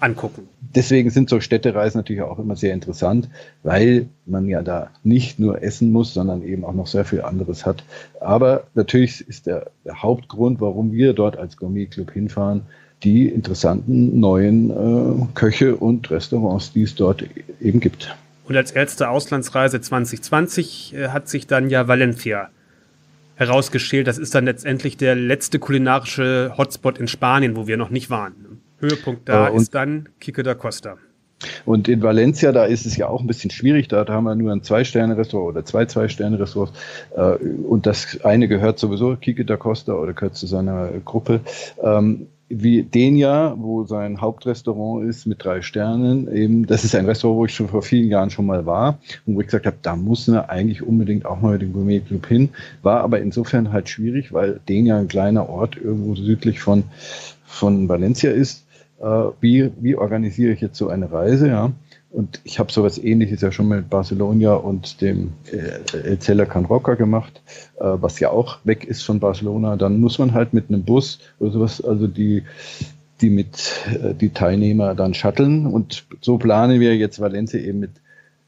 angucken. 0.00 0.48
Deswegen 0.74 1.10
sind 1.10 1.30
so 1.30 1.40
Städtereisen 1.40 1.98
natürlich 1.98 2.22
auch 2.22 2.38
immer 2.38 2.56
sehr 2.56 2.74
interessant, 2.74 3.28
weil 3.62 4.08
man 4.26 4.48
ja 4.48 4.62
da 4.62 4.90
nicht 5.02 5.38
nur 5.38 5.62
essen 5.62 5.92
muss, 5.92 6.14
sondern 6.14 6.42
eben 6.42 6.64
auch 6.64 6.74
noch 6.74 6.86
sehr 6.86 7.04
viel 7.04 7.22
anderes 7.22 7.64
hat. 7.64 7.84
Aber 8.20 8.64
natürlich 8.74 9.26
ist 9.26 9.46
der, 9.46 9.70
der 9.84 10.02
Hauptgrund, 10.02 10.60
warum 10.60 10.92
wir 10.92 11.12
dort 11.12 11.36
als 11.36 11.56
Gourmet-Club 11.56 12.10
hinfahren, 12.10 12.62
die 13.02 13.28
interessanten 13.28 14.18
neuen 14.18 14.70
äh, 14.70 15.26
Köche 15.34 15.76
und 15.76 16.10
Restaurants, 16.10 16.72
die 16.72 16.82
es 16.82 16.94
dort 16.94 17.24
eben 17.60 17.80
gibt. 17.80 18.14
Und 18.46 18.56
als 18.56 18.70
erste 18.70 19.08
Auslandsreise 19.08 19.80
2020 19.80 20.94
äh, 20.94 21.08
hat 21.08 21.28
sich 21.28 21.46
dann 21.46 21.70
ja 21.70 21.88
Valencia 21.88 22.50
herausgeschält. 23.36 24.06
Das 24.06 24.18
ist 24.18 24.34
dann 24.34 24.44
letztendlich 24.44 24.96
der 24.96 25.14
letzte 25.14 25.58
kulinarische 25.58 26.54
Hotspot 26.56 26.98
in 26.98 27.08
Spanien, 27.08 27.56
wo 27.56 27.66
wir 27.66 27.76
noch 27.76 27.90
nicht 27.90 28.10
waren. 28.10 28.60
Höhepunkt 28.78 29.28
da 29.28 29.48
äh, 29.48 29.56
ist 29.56 29.74
dann 29.74 30.08
Kike 30.20 30.42
da 30.42 30.54
Costa. 30.54 30.96
Und 31.64 31.88
in 31.88 32.02
Valencia, 32.02 32.52
da 32.52 32.64
ist 32.64 32.86
es 32.86 32.96
ja 32.96 33.08
auch 33.08 33.20
ein 33.20 33.26
bisschen 33.26 33.50
schwierig. 33.50 33.88
Da, 33.88 34.06
haben 34.06 34.24
wir 34.24 34.34
nur 34.34 34.52
ein 34.52 34.62
Zwei-Sterne-Restaurant 34.62 35.56
oder 35.56 35.64
zwei 35.64 35.84
Zwei-Sterne-Restaurants. 35.84 36.72
Äh, 37.16 37.36
und 37.66 37.86
das 37.86 38.20
eine 38.24 38.48
gehört 38.48 38.78
sowieso 38.78 39.16
Kike 39.16 39.44
da 39.44 39.56
Costa 39.56 39.94
oder 39.94 40.12
gehört 40.12 40.36
zu 40.36 40.46
seiner 40.46 40.88
Gruppe. 41.04 41.40
Ähm, 41.82 42.28
wie 42.48 42.82
Denia, 42.82 43.54
wo 43.58 43.84
sein 43.84 44.20
Hauptrestaurant 44.20 45.08
ist 45.08 45.26
mit 45.26 45.42
drei 45.42 45.62
Sternen. 45.62 46.32
Eben, 46.32 46.66
das 46.66 46.84
ist 46.84 46.94
ein 46.94 47.06
Restaurant, 47.06 47.38
wo 47.38 47.44
ich 47.46 47.54
schon 47.54 47.68
vor 47.68 47.82
vielen 47.82 48.08
Jahren 48.08 48.30
schon 48.30 48.46
mal 48.46 48.66
war 48.66 48.98
und 49.26 49.34
wo 49.34 49.40
ich 49.40 49.46
gesagt 49.46 49.66
habe, 49.66 49.76
da 49.82 49.96
muss 49.96 50.28
man 50.28 50.40
eigentlich 50.40 50.82
unbedingt 50.82 51.24
auch 51.26 51.40
mal 51.40 51.58
den 51.58 51.72
Gourmet 51.72 52.00
Club 52.00 52.26
hin. 52.26 52.50
War 52.82 53.00
aber 53.00 53.20
insofern 53.20 53.72
halt 53.72 53.88
schwierig, 53.88 54.32
weil 54.32 54.60
Denia 54.68 54.98
ein 54.98 55.08
kleiner 55.08 55.48
Ort 55.48 55.76
irgendwo 55.76 56.14
südlich 56.14 56.60
von, 56.60 56.84
von 57.44 57.88
Valencia 57.88 58.30
ist. 58.30 58.63
Äh, 59.04 59.32
wie, 59.40 59.70
wie 59.80 59.96
organisiere 59.96 60.52
ich 60.52 60.62
jetzt 60.62 60.78
so 60.78 60.88
eine 60.88 61.12
Reise? 61.12 61.48
Ja? 61.48 61.72
Und 62.10 62.40
ich 62.44 62.58
habe 62.58 62.72
sowas 62.72 62.96
ähnliches 62.96 63.42
ja 63.42 63.52
schon 63.52 63.68
mit 63.68 63.90
Barcelona 63.90 64.54
und 64.54 65.02
dem 65.02 65.32
äh, 65.52 65.98
El 65.98 66.18
Celler 66.20 66.46
Can 66.46 66.64
Roca 66.64 66.94
gemacht, 66.94 67.42
äh, 67.76 67.82
was 67.84 68.18
ja 68.20 68.30
auch 68.30 68.58
weg 68.64 68.84
ist 68.84 69.02
von 69.02 69.20
Barcelona. 69.20 69.76
Dann 69.76 70.00
muss 70.00 70.18
man 70.18 70.32
halt 70.32 70.54
mit 70.54 70.70
einem 70.70 70.84
Bus 70.84 71.18
oder 71.38 71.50
sowas, 71.50 71.84
also 71.84 72.06
die, 72.06 72.44
die 73.20 73.28
mit 73.28 73.72
äh, 73.88 74.14
die 74.14 74.30
Teilnehmer 74.30 74.94
dann 74.94 75.12
shutteln. 75.12 75.66
Und 75.66 76.06
so 76.22 76.38
planen 76.38 76.80
wir 76.80 76.96
jetzt 76.96 77.20
Valencia 77.20 77.60
eben 77.60 77.80
mit 77.80 77.90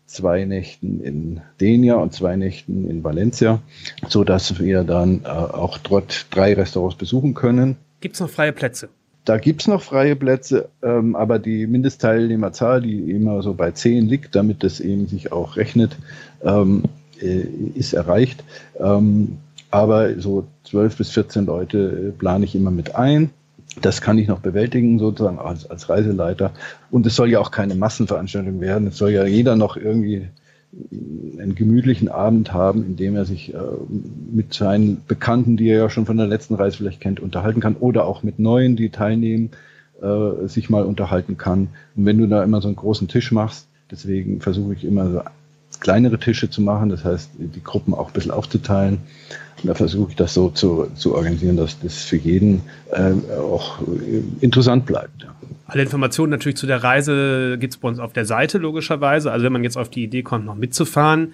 zwei 0.06 0.46
Nächten 0.46 1.00
in 1.02 1.40
Denia 1.60 1.96
und 1.96 2.14
zwei 2.14 2.36
Nächten 2.36 2.88
in 2.88 3.04
Valencia, 3.04 3.60
so 4.08 4.24
dass 4.24 4.58
wir 4.58 4.84
dann 4.84 5.22
äh, 5.24 5.28
auch 5.28 5.76
dort 5.78 6.28
drei 6.30 6.54
Restaurants 6.54 6.96
besuchen 6.96 7.34
können. 7.34 7.76
Gibt 8.00 8.14
es 8.14 8.20
noch 8.20 8.30
freie 8.30 8.52
Plätze? 8.52 8.88
Da 9.26 9.38
gibt 9.38 9.60
es 9.60 9.66
noch 9.66 9.82
freie 9.82 10.14
Plätze, 10.14 10.68
ähm, 10.84 11.16
aber 11.16 11.40
die 11.40 11.66
Mindestteilnehmerzahl, 11.66 12.80
die 12.80 13.10
immer 13.10 13.42
so 13.42 13.54
bei 13.54 13.72
10 13.72 14.06
liegt, 14.06 14.36
damit 14.36 14.62
das 14.62 14.78
eben 14.78 15.08
sich 15.08 15.32
auch 15.32 15.56
rechnet, 15.56 15.98
ähm, 16.44 16.84
äh, 17.20 17.40
ist 17.74 17.92
erreicht. 17.92 18.44
Ähm, 18.78 19.38
aber 19.72 20.20
so 20.20 20.46
12 20.64 20.96
bis 20.96 21.10
14 21.10 21.44
Leute 21.44 21.78
äh, 21.78 22.12
plane 22.16 22.44
ich 22.44 22.54
immer 22.54 22.70
mit 22.70 22.94
ein. 22.94 23.30
Das 23.82 24.00
kann 24.00 24.16
ich 24.16 24.28
noch 24.28 24.38
bewältigen, 24.38 25.00
sozusagen 25.00 25.40
als, 25.40 25.68
als 25.68 25.88
Reiseleiter. 25.88 26.52
Und 26.92 27.04
es 27.04 27.16
soll 27.16 27.28
ja 27.28 27.40
auch 27.40 27.50
keine 27.50 27.74
Massenveranstaltung 27.74 28.60
werden. 28.60 28.86
Es 28.86 28.96
soll 28.96 29.10
ja 29.10 29.24
jeder 29.26 29.56
noch 29.56 29.76
irgendwie 29.76 30.28
einen 31.38 31.54
gemütlichen 31.54 32.08
Abend 32.08 32.52
haben, 32.52 32.84
in 32.84 32.96
dem 32.96 33.16
er 33.16 33.24
sich 33.24 33.54
äh, 33.54 33.58
mit 34.32 34.54
seinen 34.54 35.02
Bekannten, 35.06 35.56
die 35.56 35.68
er 35.68 35.78
ja 35.78 35.90
schon 35.90 36.06
von 36.06 36.16
der 36.16 36.26
letzten 36.26 36.54
Reise 36.54 36.78
vielleicht 36.78 37.00
kennt, 37.00 37.20
unterhalten 37.20 37.60
kann 37.60 37.76
oder 37.76 38.04
auch 38.04 38.22
mit 38.22 38.38
neuen, 38.38 38.76
die 38.76 38.90
teilnehmen, 38.90 39.50
äh, 40.02 40.46
sich 40.46 40.68
mal 40.68 40.84
unterhalten 40.84 41.36
kann. 41.36 41.68
Und 41.96 42.04
wenn 42.04 42.18
du 42.18 42.26
da 42.26 42.44
immer 42.44 42.60
so 42.60 42.68
einen 42.68 42.76
großen 42.76 43.08
Tisch 43.08 43.32
machst, 43.32 43.66
deswegen 43.90 44.40
versuche 44.40 44.74
ich 44.74 44.84
immer 44.84 45.10
so 45.10 45.22
kleinere 45.80 46.18
Tische 46.18 46.50
zu 46.50 46.62
machen, 46.62 46.88
das 46.88 47.04
heißt, 47.04 47.30
die 47.38 47.62
Gruppen 47.62 47.94
auch 47.94 48.08
ein 48.08 48.12
bisschen 48.12 48.30
aufzuteilen. 48.30 48.98
Da 49.62 49.74
versuche 49.74 50.10
ich 50.10 50.16
das 50.16 50.34
so 50.34 50.50
zu, 50.50 50.88
zu 50.94 51.14
organisieren, 51.14 51.56
dass 51.56 51.78
das 51.80 52.04
für 52.04 52.16
jeden 52.16 52.62
äh, 52.90 53.12
auch 53.36 53.78
interessant 54.40 54.86
bleibt. 54.86 55.22
Ja. 55.22 55.34
Alle 55.66 55.82
Informationen 55.82 56.30
natürlich 56.30 56.56
zu 56.56 56.66
der 56.66 56.84
Reise 56.84 57.56
gibt 57.58 57.74
es 57.74 57.78
bei 57.78 57.88
uns 57.88 57.98
auf 57.98 58.12
der 58.12 58.24
Seite, 58.24 58.58
logischerweise. 58.58 59.32
Also 59.32 59.44
wenn 59.44 59.52
man 59.52 59.64
jetzt 59.64 59.76
auf 59.76 59.90
die 59.90 60.04
Idee 60.04 60.22
kommt, 60.22 60.44
noch 60.44 60.54
mitzufahren, 60.54 61.32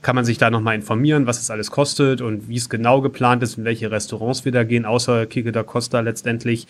kann 0.00 0.14
man 0.14 0.24
sich 0.24 0.38
da 0.38 0.50
nochmal 0.50 0.76
informieren, 0.76 1.26
was 1.26 1.40
es 1.40 1.50
alles 1.50 1.70
kostet 1.70 2.20
und 2.20 2.48
wie 2.48 2.56
es 2.56 2.70
genau 2.70 3.00
geplant 3.00 3.42
ist, 3.42 3.58
in 3.58 3.64
welche 3.64 3.90
Restaurants 3.90 4.44
wir 4.44 4.52
da 4.52 4.64
gehen, 4.64 4.86
außer 4.86 5.26
Kike 5.26 5.52
da 5.52 5.62
Costa 5.64 6.00
letztendlich. 6.00 6.66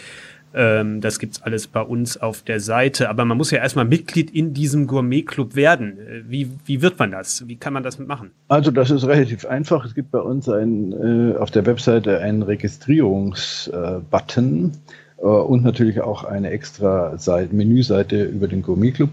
Ähm, 0.54 1.00
das 1.00 1.18
gibt's 1.18 1.42
alles 1.42 1.66
bei 1.66 1.82
uns 1.82 2.16
auf 2.16 2.42
der 2.42 2.60
Seite. 2.60 3.10
Aber 3.10 3.24
man 3.24 3.36
muss 3.36 3.50
ja 3.50 3.58
erstmal 3.58 3.84
Mitglied 3.84 4.30
in 4.30 4.54
diesem 4.54 4.86
Gourmet-Club 4.86 5.56
werden. 5.56 5.98
Äh, 5.98 6.22
wie, 6.28 6.48
wie 6.64 6.80
wird 6.82 6.96
man 6.98 7.10
das? 7.10 7.46
Wie 7.46 7.56
kann 7.56 7.72
man 7.72 7.82
das 7.82 7.98
machen? 7.98 8.30
Also 8.48 8.70
das 8.70 8.90
ist 8.90 9.06
relativ 9.06 9.46
einfach. 9.46 9.82
Es 9.84 9.94
gibt 9.94 10.10
bei 10.10 10.20
uns 10.20 10.48
ein, 10.48 10.92
äh, 10.92 11.36
auf 11.36 11.50
der 11.50 11.66
Webseite 11.66 12.20
einen 12.20 12.42
Registrierungsbutton 12.42 14.72
äh, 15.18 15.22
und 15.22 15.64
natürlich 15.64 16.00
auch 16.00 16.24
eine 16.24 16.48
extra 16.50 17.18
Seite, 17.18 17.54
Menüseite 17.54 18.24
über 18.24 18.48
den 18.48 18.62
Gourmet-Club. 18.62 19.10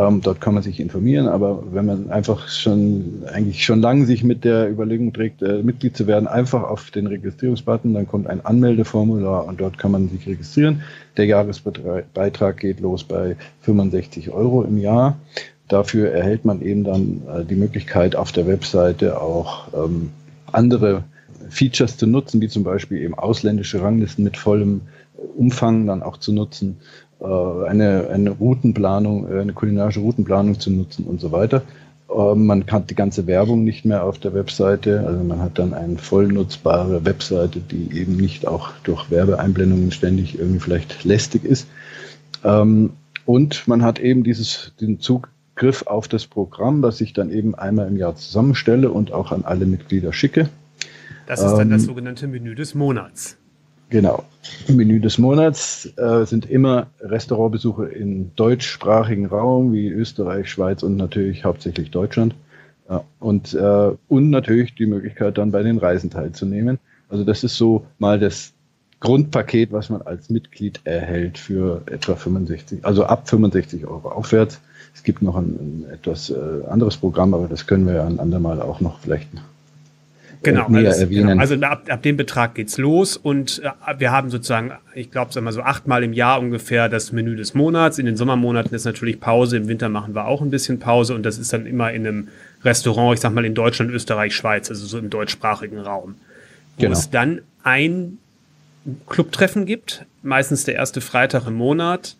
Ähm, 0.00 0.22
dort 0.22 0.40
kann 0.40 0.54
man 0.54 0.62
sich 0.62 0.80
informieren, 0.80 1.28
aber 1.28 1.62
wenn 1.72 1.84
man 1.84 2.10
einfach 2.10 2.48
schon 2.48 3.24
eigentlich 3.30 3.64
schon 3.64 3.80
lange 3.80 4.06
sich 4.06 4.24
mit 4.24 4.44
der 4.44 4.70
Überlegung 4.70 5.12
trägt, 5.12 5.42
äh, 5.42 5.62
Mitglied 5.62 5.94
zu 5.96 6.06
werden, 6.06 6.26
einfach 6.26 6.62
auf 6.62 6.90
den 6.90 7.06
Registrierungsbutton, 7.06 7.92
dann 7.92 8.06
kommt 8.06 8.26
ein 8.26 8.44
Anmeldeformular 8.44 9.46
und 9.46 9.60
dort 9.60 9.76
kann 9.78 9.90
man 9.90 10.08
sich 10.08 10.26
registrieren. 10.26 10.82
Der 11.16 11.26
Jahresbeitrag 11.26 12.56
geht 12.56 12.80
los 12.80 13.04
bei 13.04 13.36
65 13.62 14.30
Euro 14.30 14.62
im 14.62 14.78
Jahr. 14.78 15.18
Dafür 15.68 16.10
erhält 16.12 16.46
man 16.46 16.62
eben 16.62 16.84
dann 16.84 17.22
äh, 17.28 17.44
die 17.44 17.56
Möglichkeit, 17.56 18.16
auf 18.16 18.32
der 18.32 18.46
Webseite 18.46 19.20
auch 19.20 19.68
ähm, 19.74 20.10
andere 20.50 21.04
Features 21.50 21.98
zu 21.98 22.06
nutzen, 22.06 22.40
wie 22.40 22.48
zum 22.48 22.64
Beispiel 22.64 22.98
eben 22.98 23.14
ausländische 23.14 23.82
Ranglisten 23.82 24.24
mit 24.24 24.38
vollem 24.38 24.82
Umfang 25.36 25.86
dann 25.86 26.02
auch 26.02 26.16
zu 26.16 26.32
nutzen 26.32 26.78
eine, 27.24 28.08
eine 28.10 28.30
Routenplanung, 28.30 29.30
äh, 29.30 29.40
eine 29.40 29.52
kulinarische 29.52 30.00
Routenplanung 30.00 30.58
zu 30.58 30.70
nutzen 30.70 31.04
und 31.04 31.20
so 31.20 31.32
weiter. 31.32 31.62
Äh, 32.08 32.34
man 32.34 32.66
kann 32.66 32.86
die 32.86 32.94
ganze 32.94 33.26
Werbung 33.26 33.64
nicht 33.64 33.84
mehr 33.84 34.04
auf 34.04 34.18
der 34.18 34.34
Webseite, 34.34 35.04
also 35.06 35.22
man 35.22 35.40
hat 35.40 35.58
dann 35.58 35.74
eine 35.74 35.98
voll 35.98 36.28
nutzbare 36.28 37.04
Webseite, 37.04 37.60
die 37.60 37.98
eben 37.98 38.16
nicht 38.16 38.46
auch 38.46 38.70
durch 38.84 39.10
Werbeeinblendungen 39.10 39.92
ständig 39.92 40.38
irgendwie 40.38 40.60
vielleicht 40.60 41.04
lästig 41.04 41.44
ist. 41.44 41.68
Ähm, 42.44 42.90
und 43.26 43.68
man 43.68 43.82
hat 43.82 43.98
eben 43.98 44.24
dieses, 44.24 44.72
den 44.80 44.98
Zugriff 44.98 45.86
auf 45.86 46.08
das 46.08 46.26
Programm, 46.26 46.82
das 46.82 47.00
ich 47.00 47.12
dann 47.12 47.30
eben 47.30 47.54
einmal 47.54 47.86
im 47.86 47.96
Jahr 47.96 48.16
zusammenstelle 48.16 48.90
und 48.90 49.12
auch 49.12 49.30
an 49.30 49.44
alle 49.44 49.66
Mitglieder 49.66 50.12
schicke. 50.12 50.48
Das 51.26 51.42
ist 51.42 51.52
dann 51.52 51.70
das 51.70 51.82
ähm, 51.82 51.88
sogenannte 51.88 52.26
Menü 52.26 52.56
des 52.56 52.74
Monats. 52.74 53.36
Genau. 53.90 54.24
Menü 54.68 55.00
des 55.00 55.18
Monats 55.18 55.92
äh, 55.96 56.24
sind 56.24 56.48
immer 56.48 56.86
Restaurantbesuche 57.00 57.86
im 57.86 58.34
deutschsprachigen 58.36 59.26
Raum 59.26 59.72
wie 59.72 59.88
Österreich, 59.88 60.48
Schweiz 60.48 60.82
und 60.82 60.96
natürlich 60.96 61.44
hauptsächlich 61.44 61.90
Deutschland. 61.90 62.34
Ja, 62.88 63.04
und, 63.18 63.52
äh, 63.52 63.90
und 64.08 64.30
natürlich 64.30 64.74
die 64.74 64.86
Möglichkeit, 64.86 65.38
dann 65.38 65.50
bei 65.50 65.62
den 65.62 65.78
Reisen 65.78 66.10
teilzunehmen. 66.10 66.78
Also 67.08 67.24
das 67.24 67.44
ist 67.44 67.56
so 67.56 67.84
mal 67.98 68.18
das 68.18 68.52
Grundpaket, 69.00 69.72
was 69.72 69.90
man 69.90 70.02
als 70.02 70.30
Mitglied 70.30 70.80
erhält 70.84 71.38
für 71.38 71.82
etwa 71.86 72.14
65, 72.14 72.84
also 72.84 73.04
ab 73.04 73.28
65 73.28 73.86
Euro 73.86 74.10
aufwärts. 74.10 74.60
Es 74.94 75.02
gibt 75.02 75.22
noch 75.22 75.36
ein, 75.36 75.84
ein 75.86 75.86
etwas 75.92 76.30
äh, 76.30 76.34
anderes 76.68 76.96
Programm, 76.96 77.34
aber 77.34 77.48
das 77.48 77.66
können 77.66 77.86
wir 77.86 77.94
ja 77.94 78.06
ein 78.06 78.20
andermal 78.20 78.60
auch 78.60 78.80
noch 78.80 79.00
vielleicht 79.00 79.28
genau, 80.42 80.68
näher 80.68 80.86
alles, 80.86 80.98
erwähnen. 80.98 81.28
Genau. 81.28 81.40
Also 81.40 81.54
ab, 81.56 81.84
ab 81.88 82.02
dem 82.02 82.16
Betrag 82.16 82.54
geht's 82.54 82.78
los 82.78 83.16
und 83.16 83.62
äh, 83.64 83.98
wir 83.98 84.10
haben 84.10 84.30
sozusagen, 84.30 84.72
ich 84.94 85.10
glaube, 85.10 85.32
sagen 85.32 85.44
wir 85.44 85.52
so 85.52 85.62
achtmal 85.62 86.02
im 86.02 86.12
Jahr 86.12 86.40
ungefähr 86.40 86.88
das 86.88 87.12
Menü 87.12 87.36
des 87.36 87.54
Monats. 87.54 87.98
In 87.98 88.06
den 88.06 88.16
Sommermonaten 88.16 88.74
ist 88.74 88.84
natürlich 88.84 89.20
Pause, 89.20 89.56
im 89.56 89.68
Winter 89.68 89.88
machen 89.88 90.14
wir 90.14 90.26
auch 90.26 90.40
ein 90.40 90.50
bisschen 90.50 90.78
Pause 90.78 91.14
und 91.14 91.24
das 91.24 91.38
ist 91.38 91.52
dann 91.52 91.66
immer 91.66 91.92
in 91.92 92.06
einem 92.06 92.28
Restaurant, 92.64 93.14
ich 93.14 93.20
sag 93.20 93.32
mal 93.32 93.44
in 93.44 93.54
Deutschland, 93.54 93.90
Österreich, 93.90 94.34
Schweiz, 94.34 94.70
also 94.70 94.86
so 94.86 94.98
im 94.98 95.10
deutschsprachigen 95.10 95.78
Raum. 95.78 96.16
Wo 96.76 96.82
genau. 96.82 96.92
es 96.92 97.10
dann 97.10 97.42
ein 97.62 98.18
Clubtreffen 99.08 99.66
gibt, 99.66 100.06
meistens 100.22 100.64
der 100.64 100.74
erste 100.74 101.00
Freitag 101.00 101.46
im 101.46 101.54
Monat, 101.54 102.16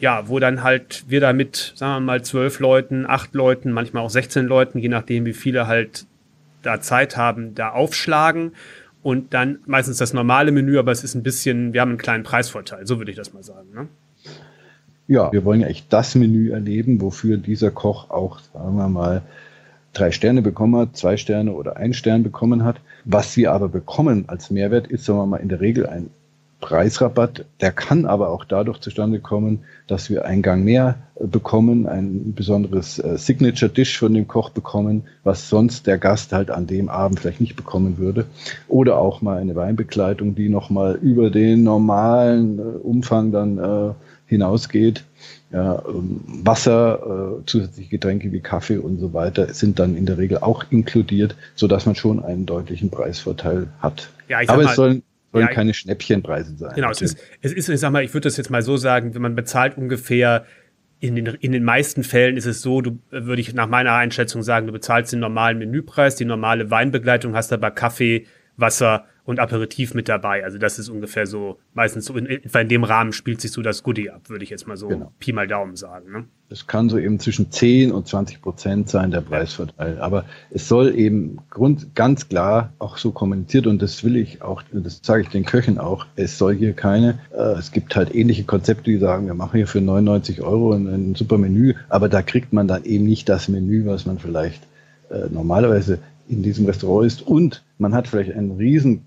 ja, 0.00 0.28
wo 0.28 0.38
dann 0.38 0.62
halt 0.62 1.04
wir 1.06 1.20
da 1.20 1.32
mit, 1.32 1.74
sagen 1.76 1.94
wir 1.94 2.00
mal, 2.00 2.22
zwölf 2.22 2.58
Leuten, 2.58 3.06
acht 3.06 3.34
Leuten, 3.34 3.72
manchmal 3.72 4.02
auch 4.02 4.10
16 4.10 4.46
Leuten, 4.46 4.78
je 4.78 4.88
nachdem, 4.88 5.24
wie 5.26 5.32
viele 5.32 5.68
halt 5.68 6.06
da 6.62 6.80
Zeit 6.80 7.16
haben, 7.16 7.54
da 7.54 7.70
aufschlagen 7.70 8.52
und 9.02 9.34
dann 9.34 9.58
meistens 9.66 9.98
das 9.98 10.12
normale 10.12 10.52
Menü, 10.52 10.78
aber 10.78 10.92
es 10.92 11.04
ist 11.04 11.14
ein 11.14 11.22
bisschen, 11.22 11.72
wir 11.72 11.80
haben 11.80 11.90
einen 11.90 11.98
kleinen 11.98 12.24
Preisvorteil, 12.24 12.86
so 12.86 12.98
würde 12.98 13.10
ich 13.10 13.16
das 13.16 13.32
mal 13.32 13.42
sagen. 13.42 13.68
Ne? 13.74 13.88
Ja, 15.08 15.32
wir 15.32 15.44
wollen 15.44 15.60
ja 15.60 15.66
echt 15.66 15.92
das 15.92 16.14
Menü 16.14 16.50
erleben, 16.52 17.00
wofür 17.00 17.36
dieser 17.36 17.70
Koch 17.70 18.10
auch, 18.10 18.38
sagen 18.38 18.76
wir 18.76 18.88
mal, 18.88 19.22
drei 19.92 20.10
Sterne 20.10 20.42
bekommen 20.42 20.76
hat, 20.76 20.96
zwei 20.96 21.16
Sterne 21.16 21.52
oder 21.52 21.76
einen 21.76 21.94
Stern 21.94 22.22
bekommen 22.22 22.64
hat. 22.64 22.80
Was 23.04 23.36
wir 23.36 23.52
aber 23.52 23.68
bekommen 23.68 24.24
als 24.28 24.50
Mehrwert 24.50 24.86
ist, 24.86 25.04
sagen 25.04 25.18
wir 25.18 25.26
mal, 25.26 25.36
in 25.38 25.48
der 25.48 25.60
Regel 25.60 25.86
ein 25.86 26.10
Preisrabatt. 26.62 27.44
Der 27.60 27.72
kann 27.72 28.06
aber 28.06 28.30
auch 28.30 28.46
dadurch 28.46 28.78
zustande 28.78 29.18
kommen, 29.20 29.64
dass 29.88 30.08
wir 30.08 30.24
einen 30.24 30.40
Gang 30.40 30.64
mehr 30.64 30.94
bekommen, 31.18 31.86
ein 31.86 32.32
besonderes 32.34 32.98
äh, 32.98 33.18
Signature 33.18 33.70
Dish 33.70 33.98
von 33.98 34.14
dem 34.14 34.26
Koch 34.28 34.50
bekommen, 34.50 35.02
was 35.24 35.50
sonst 35.50 35.86
der 35.86 35.98
Gast 35.98 36.32
halt 36.32 36.50
an 36.50 36.66
dem 36.66 36.88
Abend 36.88 37.20
vielleicht 37.20 37.40
nicht 37.40 37.56
bekommen 37.56 37.98
würde. 37.98 38.24
Oder 38.68 38.96
auch 38.96 39.20
mal 39.20 39.38
eine 39.38 39.54
Weinbegleitung, 39.56 40.34
die 40.34 40.48
nochmal 40.48 40.94
über 40.94 41.30
den 41.30 41.64
normalen 41.64 42.58
äh, 42.58 42.62
Umfang 42.62 43.32
dann 43.32 43.58
äh, 43.58 43.92
hinausgeht. 44.26 45.04
Ja, 45.52 45.82
ähm, 45.86 46.20
Wasser, 46.44 47.40
äh, 47.42 47.46
zusätzliche 47.46 47.90
Getränke 47.90 48.32
wie 48.32 48.40
Kaffee 48.40 48.78
und 48.78 48.98
so 48.98 49.12
weiter 49.12 49.52
sind 49.52 49.78
dann 49.78 49.96
in 49.96 50.06
der 50.06 50.16
Regel 50.16 50.38
auch 50.38 50.64
inkludiert, 50.70 51.34
so 51.56 51.66
dass 51.66 51.86
man 51.86 51.96
schon 51.96 52.24
einen 52.24 52.46
deutlichen 52.46 52.90
Preisvorteil 52.90 53.66
hat. 53.80 54.08
Ja, 54.28 54.38
Aber 54.46 54.62
es 54.62 54.76
sollen 54.76 55.02
sollen 55.32 55.46
ja, 55.46 55.52
keine 55.52 55.74
Schnäppchenpreise 55.74 56.56
sein. 56.56 56.74
Genau, 56.74 56.90
es 56.90 57.00
ist, 57.00 57.18
es 57.40 57.52
ist, 57.52 57.68
ich 57.68 57.80
sag 57.80 57.90
mal, 57.90 58.04
ich 58.04 58.12
würde 58.12 58.28
das 58.28 58.36
jetzt 58.36 58.50
mal 58.50 58.62
so 58.62 58.76
sagen, 58.76 59.14
wenn 59.14 59.22
man 59.22 59.34
bezahlt 59.34 59.76
ungefähr 59.76 60.44
in 61.00 61.16
den, 61.16 61.26
in 61.26 61.50
den 61.50 61.64
meisten 61.64 62.04
Fällen 62.04 62.36
ist 62.36 62.46
es 62.46 62.62
so, 62.62 62.80
du 62.80 63.00
würde 63.10 63.40
ich 63.40 63.52
nach 63.54 63.66
meiner 63.66 63.92
Einschätzung 63.94 64.42
sagen, 64.42 64.66
du 64.66 64.72
bezahlst 64.72 65.12
den 65.12 65.20
normalen 65.20 65.58
Menüpreis, 65.58 66.14
die 66.14 66.24
normale 66.24 66.70
Weinbegleitung, 66.70 67.34
hast 67.34 67.52
aber 67.52 67.72
Kaffee, 67.72 68.26
Wasser 68.56 69.06
und 69.24 69.38
Aperitif 69.38 69.94
mit 69.94 70.08
dabei. 70.08 70.44
Also 70.44 70.58
das 70.58 70.78
ist 70.78 70.88
ungefähr 70.88 71.26
so, 71.26 71.58
meistens 71.74 72.06
so 72.06 72.16
in, 72.16 72.26
in 72.26 72.68
dem 72.68 72.84
Rahmen 72.84 73.12
spielt 73.12 73.40
sich 73.40 73.52
so 73.52 73.62
das 73.62 73.82
Goodie 73.82 74.10
ab, 74.10 74.28
würde 74.28 74.44
ich 74.44 74.50
jetzt 74.50 74.66
mal 74.66 74.76
so 74.76 74.88
genau. 74.88 75.12
Pi 75.18 75.32
mal 75.32 75.46
Daumen 75.46 75.76
sagen. 75.76 76.10
Ne? 76.10 76.24
Es 76.48 76.66
kann 76.66 76.88
so 76.88 76.98
eben 76.98 77.18
zwischen 77.18 77.50
10 77.50 77.92
und 77.92 78.08
20 78.08 78.42
Prozent 78.42 78.88
sein, 78.90 79.10
der 79.10 79.20
Preisvorteil. 79.20 79.98
Aber 80.00 80.24
es 80.50 80.68
soll 80.68 80.94
eben 80.94 81.38
Grund, 81.50 81.94
ganz 81.94 82.28
klar 82.28 82.72
auch 82.78 82.98
so 82.98 83.12
kommuniziert 83.12 83.66
und 83.66 83.80
das 83.80 84.02
will 84.02 84.16
ich 84.16 84.42
auch, 84.42 84.62
das 84.72 85.00
sage 85.02 85.22
ich 85.22 85.28
den 85.28 85.44
Köchen 85.44 85.78
auch, 85.78 86.06
es 86.16 86.36
soll 86.36 86.54
hier 86.54 86.72
keine, 86.72 87.20
äh, 87.32 87.58
es 87.58 87.70
gibt 87.70 87.94
halt 87.94 88.14
ähnliche 88.14 88.44
Konzepte, 88.44 88.90
die 88.90 88.98
sagen, 88.98 89.26
wir 89.26 89.34
machen 89.34 89.56
hier 89.56 89.68
für 89.68 89.80
99 89.80 90.42
Euro 90.42 90.72
ein, 90.72 90.86
ein 90.88 91.14
super 91.14 91.38
Menü, 91.38 91.74
aber 91.88 92.08
da 92.08 92.22
kriegt 92.22 92.52
man 92.52 92.66
dann 92.66 92.84
eben 92.84 93.04
nicht 93.04 93.28
das 93.28 93.48
Menü, 93.48 93.86
was 93.86 94.04
man 94.04 94.18
vielleicht 94.18 94.62
äh, 95.10 95.28
normalerweise 95.30 96.00
in 96.28 96.42
diesem 96.42 96.66
Restaurant 96.66 97.06
ist 97.06 97.22
und 97.22 97.62
man 97.78 97.94
hat 97.94 98.08
vielleicht 98.08 98.32
einen 98.32 98.52
riesen 98.52 99.06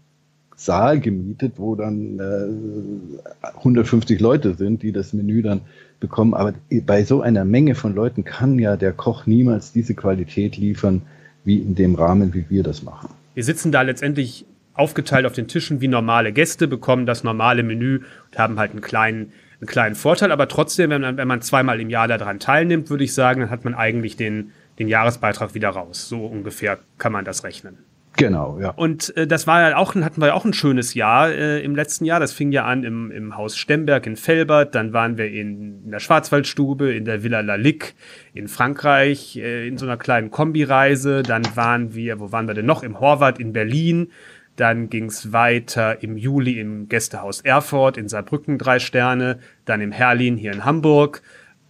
Saal 0.56 1.00
gemietet, 1.00 1.54
wo 1.58 1.76
dann 1.76 2.20
äh, 2.20 3.58
150 3.58 4.20
Leute 4.20 4.54
sind, 4.56 4.84
die 4.84 4.92
das 4.92 5.14
Menü 5.14 5.42
dann 5.42 5.62
bekommen. 6.00 6.34
Aber 6.34 6.54
bei 6.86 7.04
so 7.04 7.22
einer 7.22 7.46
Menge 7.46 7.76
von 7.76 7.94
Leuten 7.94 8.24
kann 8.24 8.58
ja 8.60 8.78
der 8.78 8.94
Koch 8.94 9.26
niemals 9.26 9.72
diese 9.72 9.96
Qualität 9.96 10.58
liefern, 10.58 11.02
wie 11.44 11.58
in 11.58 11.76
dem 11.76 11.96
Rahmen, 11.96 12.34
wie 12.34 12.46
wir 12.50 12.64
das 12.64 12.84
machen. 12.84 13.10
Wir 13.34 13.44
sitzen 13.44 13.72
da 13.72 13.82
letztendlich 13.82 14.46
aufgeteilt 14.74 15.26
auf 15.26 15.34
den 15.34 15.48
Tischen 15.48 15.82
wie 15.82 15.88
normale 15.88 16.32
Gäste, 16.32 16.68
bekommen 16.68 17.06
das 17.06 17.24
normale 17.24 17.64
Menü 17.64 18.02
und 18.32 18.38
haben 18.38 18.60
halt 18.60 18.72
einen 18.72 18.82
kleinen, 18.82 19.32
einen 19.60 19.68
kleinen 19.68 19.96
Vorteil. 19.96 20.32
Aber 20.32 20.48
trotzdem, 20.48 20.90
wenn 20.90 21.02
man, 21.02 21.18
wenn 21.18 21.28
man 21.28 21.42
zweimal 21.42 21.80
im 21.80 21.90
Jahr 21.90 22.08
daran 22.08 22.40
teilnimmt, 22.40 22.90
würde 22.90 23.04
ich 23.04 23.14
sagen, 23.14 23.42
dann 23.42 23.50
hat 23.50 23.66
man 23.66 23.74
eigentlich 23.74 24.16
den, 24.16 24.52
den 24.80 24.88
Jahresbeitrag 24.88 25.54
wieder 25.54 25.70
raus. 25.70 26.08
So 26.08 26.26
ungefähr 26.26 26.80
kann 26.98 27.12
man 27.12 27.26
das 27.26 27.44
rechnen. 27.44 27.78
Genau, 28.18 28.60
ja. 28.60 28.70
Und 28.70 29.16
äh, 29.18 29.28
das 29.28 29.46
war 29.46 29.70
ja 29.70 29.78
auch, 29.78 29.96
hatten 29.96 30.22
wir 30.22 30.28
ja 30.28 30.34
auch 30.34 30.46
ein 30.46 30.54
schönes 30.54 30.94
Jahr 30.94 31.30
äh, 31.30 31.62
im 31.62 31.76
letzten 31.76 32.06
Jahr. 32.06 32.20
Das 32.20 32.32
fing 32.32 32.52
ja 32.52 32.66
an 32.66 32.84
im, 32.84 33.12
im 33.12 33.36
Haus 33.36 33.58
Stemberg 33.58 34.08
in 34.08 34.16
Felbert, 34.16 34.74
dann 34.74 34.94
waren 34.94 35.18
wir 35.18 35.28
in, 35.28 35.84
in 35.84 35.92
der 35.92 36.00
Schwarzwaldstube, 36.00 36.94
in 36.94 37.06
der 37.06 37.24
Villa 37.24 37.42
Lalique 37.42 37.94
in 38.34 38.48
Frankreich, 38.48 39.38
äh, 39.38 39.68
in 39.68 39.78
so 39.78 39.86
einer 39.86 39.98
kleinen 39.98 40.32
Kombireise. 40.32 41.24
Dann 41.24 41.44
waren 41.56 41.94
wir, 41.94 42.20
wo 42.20 42.32
waren 42.32 42.48
wir 42.48 42.54
denn 42.54 42.66
noch? 42.66 42.84
Im 42.84 43.00
Horvath 43.00 43.40
in 43.40 43.54
Berlin. 43.54 44.12
Dann 44.56 44.90
ging's 44.90 45.34
weiter 45.34 46.02
im 46.02 46.16
Juli 46.16 46.60
im 46.60 46.88
Gästehaus 46.88 47.42
Erfurt 47.42 47.98
in 47.98 48.08
Saarbrücken 48.08 48.58
drei 48.58 48.80
Sterne, 48.80 49.40
dann 49.66 49.82
im 49.82 49.92
Herlin 49.92 50.38
hier 50.38 50.54
in 50.54 50.64
Hamburg 50.64 51.22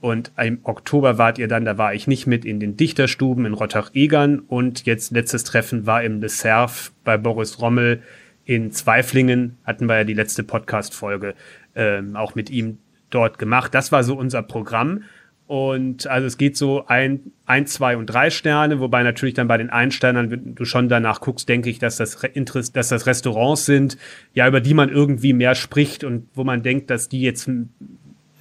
und 0.05 0.33
im 0.37 0.59
Oktober 0.61 1.17
wart 1.17 1.39
ihr 1.39 1.47
dann, 1.47 1.65
da 1.65 1.79
war 1.79 1.95
ich 1.95 2.05
nicht 2.05 2.27
mit 2.27 2.45
in 2.45 2.59
den 2.59 2.77
Dichterstuben 2.77 3.43
in 3.47 3.53
Rottach-Egern. 3.55 4.37
Und 4.37 4.85
jetzt 4.85 5.11
letztes 5.11 5.43
Treffen 5.45 5.87
war 5.87 6.03
im 6.03 6.21
Le 6.21 6.29
Cerf 6.29 6.91
bei 7.03 7.17
Boris 7.17 7.59
Rommel 7.59 8.03
in 8.45 8.71
Zweiflingen. 8.71 9.57
Hatten 9.63 9.87
wir 9.87 9.97
ja 9.97 10.03
die 10.03 10.13
letzte 10.13 10.43
Podcast-Folge 10.43 11.33
ähm, 11.73 12.15
auch 12.15 12.35
mit 12.35 12.51
ihm 12.51 12.77
dort 13.09 13.39
gemacht. 13.39 13.73
Das 13.73 13.91
war 13.91 14.03
so 14.03 14.15
unser 14.15 14.43
Programm. 14.43 15.05
Und 15.47 16.05
also 16.05 16.27
es 16.27 16.37
geht 16.37 16.55
so 16.55 16.85
ein, 16.85 17.31
ein, 17.47 17.65
zwei 17.65 17.97
und 17.97 18.05
drei 18.05 18.29
Sterne, 18.29 18.79
wobei 18.79 19.01
natürlich 19.01 19.33
dann 19.33 19.47
bei 19.47 19.57
den 19.57 19.71
Einsternern, 19.71 20.29
wenn 20.29 20.53
du 20.53 20.65
schon 20.65 20.87
danach 20.87 21.19
guckst, 21.19 21.49
denke 21.49 21.71
ich, 21.71 21.79
dass 21.79 21.97
das, 21.97 22.19
dass 22.73 22.89
das 22.89 23.07
Restaurants 23.07 23.65
sind, 23.65 23.97
ja, 24.35 24.47
über 24.47 24.61
die 24.61 24.75
man 24.75 24.89
irgendwie 24.89 25.33
mehr 25.33 25.55
spricht 25.55 26.03
und 26.03 26.27
wo 26.35 26.43
man 26.43 26.61
denkt, 26.61 26.91
dass 26.91 27.09
die 27.09 27.21
jetzt 27.21 27.49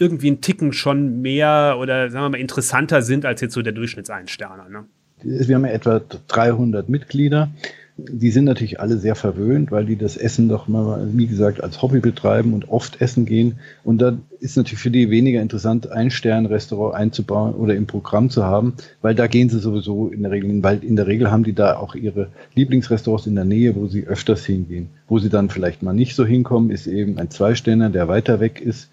irgendwie 0.04 0.30
ein 0.30 0.42
Ticken 0.42 0.72
schon 0.74 1.22
mehr 1.22 1.76
oder 1.80 2.10
sagen 2.10 2.26
wir 2.26 2.28
mal 2.28 2.40
interessanter 2.40 3.00
sind 3.00 3.24
als 3.24 3.40
jetzt 3.40 3.54
so 3.54 3.62
der 3.62 3.72
Durchschnittseinsterner. 3.72 4.68
Ne? 4.68 4.84
Wir 5.22 5.56
haben 5.56 5.64
ja 5.64 5.72
etwa 5.72 6.00
300 6.28 6.90
Mitglieder. 6.90 7.48
Die 7.96 8.32
sind 8.32 8.44
natürlich 8.44 8.80
alle 8.80 8.98
sehr 8.98 9.14
verwöhnt, 9.14 9.70
weil 9.70 9.86
die 9.86 9.94
das 9.94 10.16
Essen 10.16 10.48
doch 10.48 10.66
mal, 10.66 11.08
wie 11.12 11.28
gesagt, 11.28 11.62
als 11.62 11.80
Hobby 11.80 12.00
betreiben 12.00 12.52
und 12.52 12.68
oft 12.68 13.00
essen 13.00 13.24
gehen. 13.24 13.60
Und 13.84 14.02
da 14.02 14.18
ist 14.40 14.56
natürlich 14.56 14.80
für 14.80 14.90
die 14.90 15.10
weniger 15.10 15.40
interessant, 15.40 15.90
ein 15.92 16.10
Stern-Restaurant 16.10 16.96
einzubauen 16.96 17.54
oder 17.54 17.76
im 17.76 17.86
Programm 17.86 18.30
zu 18.30 18.42
haben, 18.42 18.74
weil 19.00 19.14
da 19.14 19.28
gehen 19.28 19.48
sie 19.48 19.60
sowieso 19.60 20.08
in 20.08 20.24
der 20.24 20.32
Regel 20.32 20.60
weil 20.64 20.82
in 20.82 20.96
der 20.96 21.06
Regel 21.06 21.30
haben 21.30 21.44
die 21.44 21.54
da 21.54 21.76
auch 21.76 21.94
ihre 21.94 22.30
Lieblingsrestaurants 22.56 23.28
in 23.28 23.36
der 23.36 23.44
Nähe, 23.44 23.76
wo 23.76 23.86
sie 23.86 24.04
öfters 24.04 24.44
hingehen. 24.44 24.88
Wo 25.06 25.20
sie 25.20 25.30
dann 25.30 25.48
vielleicht 25.48 25.84
mal 25.84 25.94
nicht 25.94 26.16
so 26.16 26.26
hinkommen, 26.26 26.70
ist 26.70 26.88
eben 26.88 27.16
ein 27.18 27.30
Zwei-Sterner, 27.30 27.90
der 27.90 28.08
weiter 28.08 28.40
weg 28.40 28.60
ist 28.60 28.90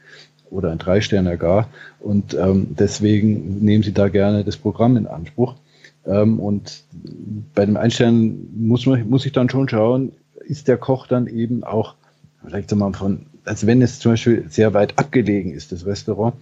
oder 0.52 0.72
ein 0.72 0.78
Drei-Sterner 0.78 1.38
gar. 1.38 1.68
Und 2.00 2.34
ähm, 2.34 2.76
deswegen 2.78 3.64
nehmen 3.64 3.84
sie 3.84 3.94
da 3.94 4.10
gerne 4.10 4.44
das 4.44 4.58
Programm 4.58 4.98
in 4.98 5.08
Anspruch. 5.08 5.56
Ähm, 6.06 6.40
und 6.40 6.84
bei 7.56 7.66
dem 7.66 7.78
Einstern 7.78 8.48
muss 8.56 8.86
man, 8.86 9.10
muss 9.10 9.26
ich 9.26 9.32
dann 9.32 9.50
schon 9.50 9.70
schauen, 9.70 10.12
ist 10.46 10.68
der 10.68 10.78
Koch 10.78 11.08
dann 11.08 11.28
eben 11.28 11.64
auch, 11.64 11.96
vielleicht 12.46 12.72
wir 12.72 12.78
mal 12.78 12.94
von, 12.94 13.26
als 13.46 13.66
wenn 13.66 13.82
es 13.82 14.00
zum 14.00 14.14
Beispiel 14.14 14.46
sehr 14.50 14.74
weit 14.74 15.00
abgelegen 15.00 15.54
ist, 15.54 15.72
das 15.72 15.86
Restaurant. 15.86 16.36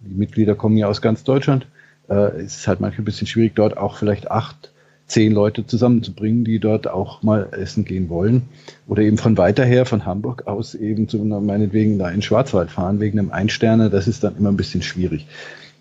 Die 0.00 0.14
Mitglieder 0.14 0.54
kommen 0.54 0.76
ja 0.76 0.88
aus 0.88 1.00
ganz 1.00 1.22
Deutschland. 1.24 1.66
Äh, 2.08 2.40
es 2.40 2.56
ist 2.56 2.68
halt 2.68 2.80
manchmal 2.80 3.02
ein 3.02 3.06
bisschen 3.06 3.26
schwierig, 3.26 3.54
dort 3.54 3.76
auch 3.76 3.96
vielleicht 3.96 4.30
acht 4.30 4.71
zehn 5.12 5.32
Leute 5.32 5.66
zusammenzubringen, 5.66 6.42
die 6.42 6.58
dort 6.58 6.88
auch 6.88 7.22
mal 7.22 7.48
essen 7.52 7.84
gehen 7.84 8.08
wollen. 8.08 8.42
Oder 8.88 9.02
eben 9.02 9.18
von 9.18 9.36
weiter 9.36 9.64
her, 9.64 9.84
von 9.84 10.06
Hamburg 10.06 10.46
aus 10.46 10.74
eben 10.74 11.06
zu 11.06 11.18
meinetwegen 11.18 11.98
da 11.98 12.08
in 12.10 12.22
Schwarzwald 12.22 12.70
fahren, 12.70 12.98
wegen 12.98 13.18
einem 13.18 13.30
Einsterner, 13.30 13.90
das 13.90 14.08
ist 14.08 14.24
dann 14.24 14.36
immer 14.38 14.50
ein 14.50 14.56
bisschen 14.56 14.80
schwierig. 14.80 15.26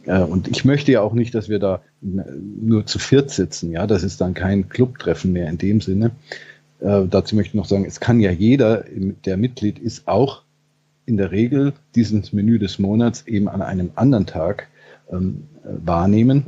Äh, 0.06 0.20
und 0.20 0.50
ich 0.50 0.66
möchte 0.66 0.92
ja 0.92 1.02
auch 1.02 1.14
nicht, 1.14 1.34
dass 1.34 1.48
wir 1.48 1.60
da 1.60 1.82
nur 2.02 2.86
zu 2.86 3.00
viert 3.00 3.32
sitzen. 3.32 3.72
Ja, 3.72 3.88
das 3.88 4.04
ist 4.04 4.20
dann 4.20 4.34
kein 4.34 4.68
Clubtreffen 4.68 5.32
mehr 5.32 5.50
in 5.50 5.58
dem 5.58 5.80
Sinne. 5.80 6.12
Äh, 6.82 7.04
dazu 7.10 7.36
möchte 7.36 7.52
ich 7.52 7.56
noch 7.56 7.66
sagen, 7.66 7.86
es 7.86 8.02
kann 8.02 8.20
ja 8.20 8.32
jeder, 8.32 8.84
der 9.26 9.38
Mitglied 9.38 9.80
ist, 9.80 10.10
auch 10.10 10.44
in 11.06 11.16
der 11.16 11.32
Regel 11.32 11.72
dieses 11.96 12.34
Menü 12.34 12.60
des 12.60 12.80
Monats 12.80 13.26
eben 13.28 13.48
an 13.48 13.62
einem 13.62 13.92
anderen 13.96 14.26
Tag 14.26 14.68
ähm, 15.10 15.44
wahrnehmen. 15.64 16.48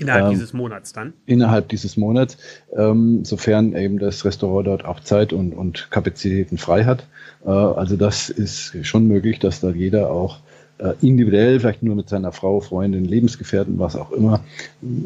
Innerhalb 0.00 0.24
ähm, 0.24 0.30
dieses 0.30 0.52
Monats 0.52 0.92
dann? 0.92 1.12
Innerhalb 1.26 1.68
dieses 1.68 1.96
Monats, 1.96 2.36
ähm, 2.76 3.24
sofern 3.24 3.74
eben 3.74 3.98
das 3.98 4.24
Restaurant 4.24 4.66
dort 4.66 4.84
auch 4.84 5.00
Zeit 5.00 5.32
und, 5.32 5.52
und 5.52 5.90
Kapazitäten 5.90 6.58
frei 6.58 6.84
hat. 6.84 7.06
Äh, 7.44 7.50
also 7.50 7.96
das 7.96 8.30
ist 8.30 8.74
schon 8.86 9.06
möglich, 9.06 9.38
dass 9.38 9.60
da 9.60 9.70
jeder 9.70 10.10
auch 10.10 10.38
äh, 10.78 10.94
individuell, 11.02 11.60
vielleicht 11.60 11.82
nur 11.82 11.94
mit 11.94 12.08
seiner 12.08 12.32
Frau, 12.32 12.60
Freundin, 12.60 13.04
Lebensgefährten, 13.04 13.78
was 13.78 13.96
auch 13.96 14.10
immer, 14.12 14.40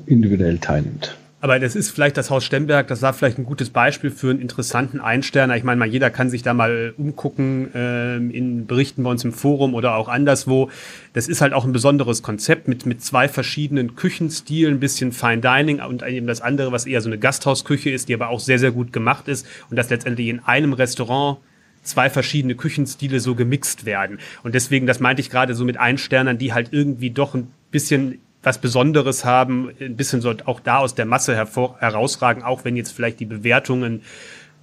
individuell 0.07 0.59
teilnimmt. 0.59 1.17
Aber 1.45 1.59
das 1.59 1.77
ist 1.77 1.91
vielleicht 1.91 2.17
das 2.17 2.31
Haus 2.31 2.43
Stemberg, 2.43 2.89
das 2.89 3.03
war 3.03 3.13
vielleicht 3.13 3.37
ein 3.37 3.45
gutes 3.45 3.69
Beispiel 3.69 4.11
für 4.11 4.31
einen 4.31 4.41
interessanten 4.41 4.99
Einsterner. 4.99 5.55
Ich 5.59 5.63
meine, 5.63 5.79
mal 5.79 5.85
jeder 5.87 6.09
kann 6.09 6.31
sich 6.31 6.43
da 6.43 6.55
mal 6.55 6.95
umgucken 6.97 7.71
äh, 7.75 8.17
in 8.17 8.67
Berichten 8.67 9.03
bei 9.03 9.11
uns 9.11 9.25
im 9.25 9.33
Forum 9.35 9.75
oder 9.75 9.97
auch 9.97 10.09
anderswo. 10.09 10.71
Das 11.13 11.29
ist 11.29 11.43
halt 11.43 11.53
auch 11.53 11.67
ein 11.67 11.75
besonderes 11.75 12.23
Konzept 12.23 12.67
mit, 12.67 12.87
mit 12.87 13.05
zwei 13.05 13.29
verschiedenen 13.29 13.95
Küchenstilen, 13.95 14.77
ein 14.77 14.81
bisschen 14.81 15.13
Fine 15.13 15.43
Dining 15.43 15.83
und 15.83 16.03
eben 16.03 16.27
das 16.27 16.41
andere, 16.41 16.73
was 16.73 16.87
eher 16.87 17.03
so 17.03 17.11
eine 17.11 17.19
Gasthausküche 17.19 17.91
ist, 17.91 18.09
die 18.09 18.15
aber 18.15 18.31
auch 18.31 18.41
sehr, 18.41 18.59
sehr 18.59 18.73
gut 18.73 18.95
gemacht 18.95 19.29
ist 19.29 19.47
und 19.69 19.77
das 19.77 19.91
letztendlich 19.91 20.29
in 20.29 20.41
einem 20.41 20.73
Restaurant 20.73 21.41
zwei 21.83 22.09
verschiedene 22.09 22.55
Küchenstile 22.55 23.21
so 23.21 23.35
gemixt 23.35 23.85
werden. 23.85 24.19
Und 24.45 24.55
deswegen, 24.55 24.87
das 24.87 24.99
meinte 24.99 25.21
ich 25.21 25.29
gerade 25.29 25.55
so 25.55 25.67
mit 25.67 25.77
Einsternern, 25.77 26.39
die 26.39 26.55
halt 26.55 26.69
irgendwie 26.71 27.11
doch 27.11 27.35
ein 27.35 27.49
bisschen 27.71 28.21
was 28.45 28.59
Besonderes 28.59 29.25
haben, 29.25 29.71
ein 29.81 29.97
bisschen 29.97 30.21
so 30.21 30.33
auch 30.45 30.61
da 30.61 30.79
aus 30.79 30.95
der 30.95 31.07
Masse 31.07 31.35
hervor, 31.35 31.77
herausragen, 31.81 32.43
auch 32.43 32.65
wenn 32.65 32.77
jetzt 32.77 32.93
vielleicht 32.93 33.21
die 33.21 33.25
Bewertungen 33.25 34.03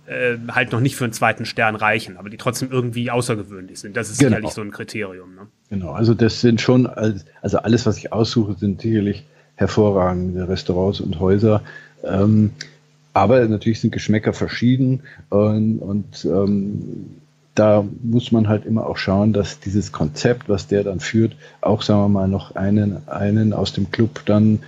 äh, 0.08 0.38
halt 0.50 0.72
noch 0.72 0.80
nicht 0.80 0.96
für 0.96 1.04
einen 1.04 1.14
zweiten 1.14 1.46
Stern 1.46 1.76
reichen, 1.76 2.18
aber 2.18 2.30
die 2.30 2.38
trotzdem 2.38 2.72
irgendwie 2.72 3.12
außergewöhnlich 3.12 3.80
sind. 3.80 3.98
Das 3.98 4.10
ist 4.10 4.20
genau. 4.20 4.30
sicherlich 4.30 4.52
so 4.52 4.62
ein 4.62 4.72
Kriterium. 4.72 5.36
Ne? 5.36 5.48
Genau, 5.70 5.92
also 5.92 6.14
das 6.14 6.42
sind 6.42 6.62
schon, 6.62 6.88
also 6.88 7.58
alles, 7.60 7.86
was 7.86 7.98
ich 7.98 8.14
aussuche, 8.14 8.56
sind 8.56 8.82
sicherlich 8.82 9.26
hervorragende 9.56 10.48
Restaurants 10.48 11.02
und 11.02 11.20
Häuser. 11.20 11.62
Ähm, 12.04 12.52
aber 13.14 13.46
natürlich 13.48 13.82
sind 13.82 13.92
Geschmäcker 13.92 14.34
verschieden 14.34 15.02
und, 15.30 15.80
und 15.80 16.26
ähm, 16.26 17.21
da 17.56 17.86
muss 18.02 18.32
man 18.32 18.48
halt 18.48 18.66
immer 18.66 18.88
auch 18.88 18.98
schauen, 18.98 19.34
dass 19.34 19.60
dieses 19.60 19.92
Konzept, 19.92 20.48
was 20.48 20.68
der 20.68 20.84
dann 20.84 21.00
führt, 21.00 21.36
auch, 21.60 21.82
sagen 21.82 22.02
wir 22.02 22.10
mal, 22.10 22.28
noch 22.28 22.56
einen, 22.56 23.08
einen 23.08 23.54
aus 23.54 23.74
dem 23.74 23.92
Club 23.92 24.22
dann 24.26 24.60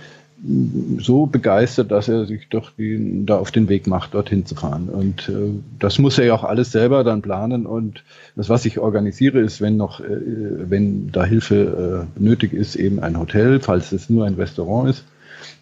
so 0.98 1.26
begeistert, 1.26 1.90
dass 1.90 2.08
er 2.08 2.26
sich 2.26 2.48
doch 2.50 2.70
die, 2.76 3.24
da 3.24 3.38
auf 3.38 3.50
den 3.50 3.68
Weg 3.68 3.86
macht, 3.86 4.12
dorthin 4.12 4.44
zu 4.44 4.54
fahren. 4.54 4.90
Und 4.90 5.28
äh, 5.28 5.52
das 5.78 5.98
muss 5.98 6.18
er 6.18 6.26
ja 6.26 6.34
auch 6.34 6.44
alles 6.44 6.70
selber 6.70 7.02
dann 7.02 7.22
planen. 7.22 7.64
Und 7.64 8.04
das, 8.36 8.50
was 8.50 8.66
ich 8.66 8.78
organisiere, 8.78 9.40
ist, 9.40 9.62
wenn 9.62 9.76
noch, 9.78 10.00
äh, 10.00 10.04
wenn 10.68 11.10
da 11.12 11.24
Hilfe 11.24 12.06
äh, 12.18 12.22
nötig 12.22 12.52
ist, 12.52 12.76
eben 12.76 13.00
ein 13.00 13.18
Hotel, 13.18 13.60
falls 13.60 13.92
es 13.92 14.10
nur 14.10 14.26
ein 14.26 14.34
Restaurant 14.34 14.90
ist. 14.90 15.04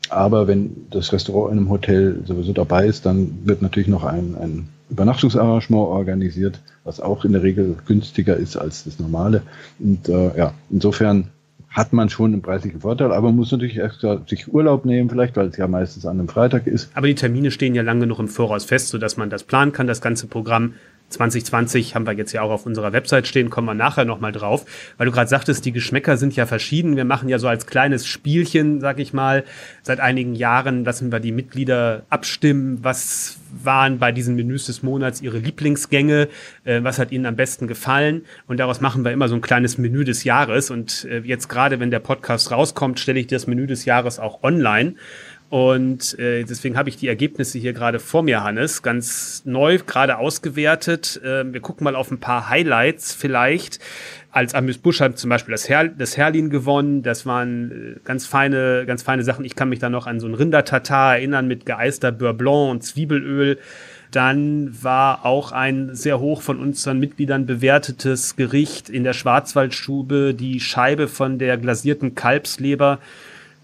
Aber 0.09 0.49
wenn 0.49 0.89
das 0.91 1.13
Restaurant 1.13 1.53
in 1.53 1.59
einem 1.59 1.71
Hotel 1.71 2.23
sowieso 2.27 2.53
dabei 2.53 2.87
ist, 2.87 3.07
dann 3.07 3.39
wird 3.45 3.63
natürlich 3.63 3.89
noch 3.89 4.05
ein, 4.05 4.35
ein 4.41 4.69
Übernachtungsarrangement 4.91 5.87
organisiert, 5.89 6.61
was 6.85 7.01
auch 7.01 7.25
in 7.25 7.33
der 7.33 7.43
Regel 7.43 7.77
günstiger 7.87 8.37
ist 8.37 8.57
als 8.57 8.85
das 8.85 8.99
normale. 8.99 9.43
Und 9.79 10.09
äh, 10.09 10.37
ja, 10.37 10.55
insofern 10.71 11.29
hat 11.73 11.93
man 11.93 12.11
schon 12.11 12.33
einen 12.33 12.43
preislichen 12.43 12.81
Vorteil, 12.81 13.13
aber 13.13 13.29
man 13.29 13.37
muss 13.37 13.51
natürlich 13.51 13.79
erst 13.79 14.05
sich 14.29 14.53
Urlaub 14.53 14.85
nehmen, 14.85 15.09
vielleicht, 15.09 15.37
weil 15.37 15.47
es 15.47 15.57
ja 15.57 15.67
meistens 15.67 16.05
an 16.05 16.19
einem 16.19 16.29
Freitag 16.29 16.67
ist. 16.67 16.91
Aber 16.95 17.07
die 17.07 17.15
Termine 17.15 17.51
stehen 17.51 17.75
ja 17.75 17.83
lange 17.83 18.01
genug 18.01 18.19
im 18.19 18.29
Voraus 18.29 18.65
fest, 18.65 18.89
sodass 18.89 19.17
man 19.17 19.31
das 19.31 19.45
planen 19.45 19.73
kann, 19.73 19.87
das 19.87 20.03
ganze 20.03 20.27
Programm. 20.27 20.75
2020 21.13 21.95
haben 21.95 22.07
wir 22.07 22.15
jetzt 22.15 22.33
ja 22.33 22.43
auch 22.43 22.51
auf 22.51 22.67
unserer 22.67 22.93
Website 22.93 23.27
stehen, 23.27 23.51
kommen 23.51 23.67
wir 23.67 23.75
nachher 23.75 24.05
nochmal 24.05 24.33
drauf, 24.33 24.65
weil 24.97 25.07
du 25.07 25.13
gerade 25.13 25.29
sagtest, 25.29 25.65
die 25.65 25.73
Geschmäcker 25.73 26.17
sind 26.17 26.35
ja 26.37 26.47
verschieden. 26.47 26.97
Wir 26.97 27.05
machen 27.05 27.29
ja 27.29 27.39
so 27.39 27.49
als 27.49 27.67
kleines 27.67 28.07
Spielchen, 28.07 28.81
sag 28.81 28.99
ich 28.99 29.13
mal, 29.13 29.45
seit 29.83 30.01
einigen 30.01 30.35
Jahren 30.35 30.85
lassen 30.85 31.13
wir 31.13 31.21
die 31.21 31.33
Mitglieder 31.33 32.03
abstimmen, 32.11 32.79
was 32.83 33.39
waren 33.53 33.99
bei 33.99 34.13
diesen 34.13 34.35
Menüs 34.35 34.67
des 34.67 34.83
Monats 34.83 35.21
ihre 35.21 35.39
Lieblingsgänge, 35.39 36.29
äh, 36.65 36.83
was 36.83 36.99
hat 36.99 37.13
ihnen 37.13 37.27
am 37.27 37.37
besten 37.37 37.67
gefallen 37.67 38.25
und 38.47 38.59
daraus 38.59 38.81
machen 38.81 39.05
wir 39.05 39.13
immer 39.13 39.29
so 39.29 39.35
ein 39.35 39.41
kleines 39.41 39.79
Menü 39.79 40.05
des 40.05 40.25
Jahres 40.25 40.71
und 40.71 41.05
äh, 41.05 41.19
jetzt 41.21 41.49
gerade, 41.49 41.81
wenn 41.81 41.91
der 41.91 42.01
Podcast 42.01 42.51
rauskommt, 42.51 42.99
stelle 42.99 43.21
ich 43.21 43.27
das 43.27 43.47
Menü 43.47 43.67
des 43.67 43.85
Jahres 43.85 44.19
auch 44.19 44.43
online. 44.43 44.95
Und 45.53 46.19
äh, 46.19 46.45
deswegen 46.45 46.79
habe 46.79 46.89
ich 46.89 46.97
die 46.97 47.09
Ergebnisse 47.09 47.59
hier 47.59 47.75
gerade 47.75 47.99
vor 47.99 48.23
mir, 48.23 48.43
Hannes, 48.43 48.81
ganz 48.81 49.43
neu 49.45 49.77
gerade 49.87 50.17
ausgewertet. 50.17 51.21
Äh, 51.23 51.53
wir 51.53 51.61
gucken 51.61 51.85
mal 51.85 51.95
auf 51.95 52.11
ein 52.11 52.21
paar 52.21 52.49
Highlights 52.49 53.13
vielleicht. 53.13 53.79
Als 54.31 54.55
Amüs 54.55 54.79
Busch 54.79 55.03
hat 55.03 55.19
zum 55.19 55.29
Beispiel 55.29 55.53
das, 55.53 55.69
Her 55.69 55.89
das 55.89 56.17
Herlin 56.17 56.49
gewonnen. 56.49 57.03
Das 57.03 57.27
waren 57.27 57.71
äh, 57.71 58.01
ganz 58.03 58.25
feine, 58.25 58.85
ganz 58.87 59.03
feine 59.03 59.25
Sachen. 59.25 59.45
Ich 59.45 59.55
kann 59.55 59.69
mich 59.69 59.79
da 59.79 59.91
noch 59.91 60.07
an 60.07 60.21
so 60.21 60.27
ein 60.27 60.33
Rindertatar 60.33 61.17
erinnern 61.17 61.47
mit 61.49 61.67
geeister 61.67 62.13
Beurre 62.13 62.33
Blanc 62.33 62.71
und 62.71 62.83
Zwiebelöl. 62.83 63.59
Dann 64.11 64.83
war 64.83 65.27
auch 65.27 65.53
ein 65.53 65.95
sehr 65.95 66.19
hoch 66.19 66.41
von 66.41 66.59
unseren 66.61 66.99
Mitgliedern 66.99 67.45
bewertetes 67.45 68.37
Gericht 68.37 68.89
in 68.89 69.05
der 69.05 69.13
Schwarzwaldstube 69.13 70.33
die 70.33 70.61
Scheibe 70.61 71.09
von 71.09 71.39
der 71.39 71.59
glasierten 71.59 72.15
Kalbsleber 72.15 73.01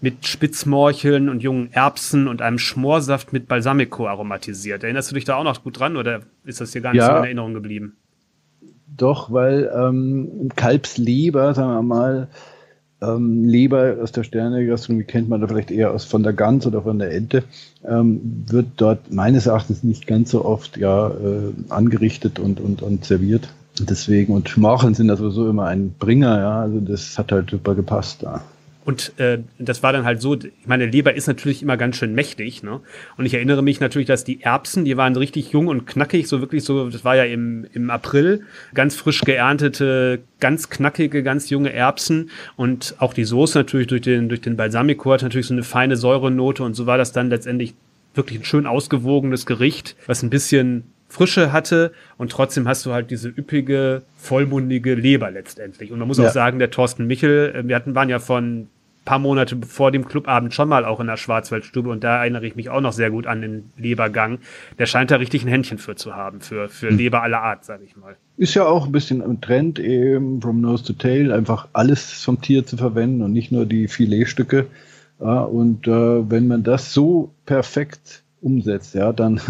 mit 0.01 0.25
Spitzmorcheln 0.25 1.29
und 1.29 1.43
jungen 1.43 1.71
Erbsen 1.71 2.27
und 2.27 2.41
einem 2.41 2.57
Schmorsaft 2.57 3.33
mit 3.33 3.47
Balsamico 3.47 4.07
aromatisiert. 4.07 4.83
Erinnerst 4.83 5.11
du 5.11 5.15
dich 5.15 5.25
da 5.25 5.35
auch 5.35 5.43
noch 5.43 5.63
gut 5.63 5.79
dran 5.79 5.97
oder 5.97 6.21
ist 6.45 6.61
das 6.61 6.71
hier 6.71 6.81
gar 6.81 6.93
nicht 6.93 7.01
ja, 7.01 7.11
so 7.11 7.17
in 7.17 7.23
Erinnerung 7.25 7.53
geblieben? 7.53 7.97
Doch, 8.95 9.31
weil 9.31 9.71
ähm, 9.75 10.49
Kalbsleber, 10.55 11.53
sagen 11.53 11.71
wir 11.71 11.81
mal, 11.81 12.27
ähm, 13.01 13.45
Leber 13.45 13.97
aus 14.01 14.11
der 14.11 14.23
Sternegastronomie 14.23 15.05
kennt 15.05 15.29
man 15.29 15.41
da 15.41 15.47
vielleicht 15.47 15.71
eher 15.71 15.91
aus 15.91 16.05
von 16.05 16.23
der 16.23 16.33
Gans 16.33 16.67
oder 16.67 16.81
von 16.81 16.99
der 16.99 17.11
Ente, 17.11 17.43
ähm, 17.85 18.45
wird 18.47 18.67
dort 18.77 19.11
meines 19.11 19.45
Erachtens 19.45 19.83
nicht 19.83 20.05
ganz 20.05 20.31
so 20.31 20.43
oft 20.43 20.77
ja 20.77 21.09
äh, 21.09 21.53
angerichtet 21.69 22.39
und, 22.39 22.59
und, 22.59 22.81
und 22.81 23.05
serviert. 23.05 23.49
Deswegen, 23.79 24.33
und 24.33 24.49
Schmorcheln 24.49 24.93
sind 24.93 25.09
also 25.09 25.29
so 25.29 25.49
immer 25.49 25.65
ein 25.65 25.93
Bringer, 25.97 26.39
ja, 26.39 26.61
also 26.61 26.81
das 26.81 27.17
hat 27.17 27.31
halt 27.31 27.49
super 27.49 27.75
gepasst 27.75 28.23
da. 28.23 28.41
Und 28.85 29.13
äh, 29.19 29.39
das 29.59 29.83
war 29.83 29.91
dann 29.91 30.05
halt 30.05 30.21
so, 30.21 30.35
ich 30.35 30.65
meine, 30.65 30.85
Leber 30.85 31.13
ist 31.13 31.27
natürlich 31.27 31.61
immer 31.61 31.77
ganz 31.77 31.97
schön 31.97 32.15
mächtig, 32.15 32.63
ne? 32.63 32.79
Und 33.17 33.25
ich 33.25 33.33
erinnere 33.33 33.61
mich 33.61 33.79
natürlich, 33.79 34.07
dass 34.07 34.23
die 34.23 34.41
Erbsen, 34.41 34.85
die 34.85 34.95
waren 34.95 35.15
richtig 35.15 35.51
jung 35.51 35.67
und 35.67 35.85
knackig, 35.85 36.27
so 36.27 36.39
wirklich 36.39 36.63
so, 36.63 36.89
das 36.89 37.03
war 37.03 37.15
ja 37.15 37.25
im, 37.25 37.67
im 37.73 37.89
April, 37.89 38.43
ganz 38.73 38.95
frisch 38.95 39.21
geerntete, 39.21 40.21
ganz 40.39 40.69
knackige, 40.69 41.23
ganz 41.23 41.49
junge 41.49 41.73
Erbsen 41.73 42.29
und 42.55 42.95
auch 42.99 43.13
die 43.13 43.25
Soße 43.25 43.59
natürlich 43.59 43.87
durch 43.87 44.01
den, 44.01 44.29
durch 44.29 44.41
den 44.41 44.55
Balsamico 44.55 45.11
hat 45.11 45.23
natürlich 45.23 45.47
so 45.47 45.53
eine 45.53 45.63
feine 45.63 45.97
Säurenote 45.97 46.63
und 46.63 46.73
so 46.73 46.85
war 46.85 46.97
das 46.97 47.11
dann 47.11 47.29
letztendlich 47.29 47.75
wirklich 48.15 48.39
ein 48.39 48.45
schön 48.45 48.65
ausgewogenes 48.65 49.45
Gericht, 49.45 49.95
was 50.07 50.23
ein 50.23 50.29
bisschen 50.29 50.85
Frische 51.09 51.51
hatte 51.51 51.91
und 52.17 52.31
trotzdem 52.31 52.67
hast 52.67 52.85
du 52.85 52.93
halt 52.93 53.11
diese 53.11 53.29
üppige, 53.29 54.03
vollmundige 54.17 54.93
Leber 54.93 55.31
letztendlich. 55.31 55.91
Und 55.91 55.99
man 55.99 56.07
muss 56.07 56.19
ja. 56.19 56.27
auch 56.27 56.31
sagen, 56.31 56.59
der 56.59 56.71
Thorsten 56.71 57.07
Michel, 57.07 57.53
äh, 57.55 57.67
wir 57.67 57.75
hatten, 57.75 57.95
waren 57.95 58.09
ja 58.09 58.19
von 58.19 58.67
paar 59.09 59.17
Monate 59.17 59.57
vor 59.67 59.91
dem 59.91 60.05
Clubabend 60.05 60.53
schon 60.53 60.69
mal 60.69 60.85
auch 60.85 60.99
in 60.99 61.07
der 61.07 61.17
Schwarzwaldstube 61.17 61.89
und 61.89 62.03
da 62.03 62.19
erinnere 62.19 62.45
ich 62.45 62.55
mich 62.55 62.69
auch 62.69 62.79
noch 62.79 62.93
sehr 62.93 63.09
gut 63.09 63.25
an 63.25 63.41
den 63.41 63.71
Lebergang. 63.75 64.37
Der 64.77 64.85
scheint 64.85 65.09
da 65.09 65.15
richtig 65.15 65.43
ein 65.43 65.47
Händchen 65.47 65.79
für 65.79 65.95
zu 65.95 66.15
haben, 66.15 66.41
für, 66.41 66.69
für 66.69 66.89
hm. 66.89 66.97
Leber 66.97 67.23
aller 67.23 67.41
Art, 67.41 67.65
sage 67.65 67.85
ich 67.85 67.97
mal. 67.97 68.17
Ist 68.37 68.53
ja 68.53 68.65
auch 68.65 68.85
ein 68.85 68.91
bisschen 68.91 69.21
im 69.21 69.41
Trend 69.41 69.79
eben, 69.79 70.39
from 70.43 70.61
nose 70.61 70.83
to 70.83 70.93
tail, 70.93 71.31
einfach 71.31 71.69
alles 71.73 72.21
vom 72.21 72.39
Tier 72.39 72.67
zu 72.67 72.77
verwenden 72.77 73.23
und 73.23 73.33
nicht 73.33 73.51
nur 73.51 73.65
die 73.65 73.87
Filetstücke. 73.87 74.67
Ja, 75.19 75.41
und 75.41 75.87
äh, 75.87 76.29
wenn 76.29 76.47
man 76.47 76.61
das 76.61 76.93
so 76.93 77.31
perfekt 77.47 78.21
umsetzt, 78.41 78.93
ja, 78.93 79.11
dann 79.11 79.41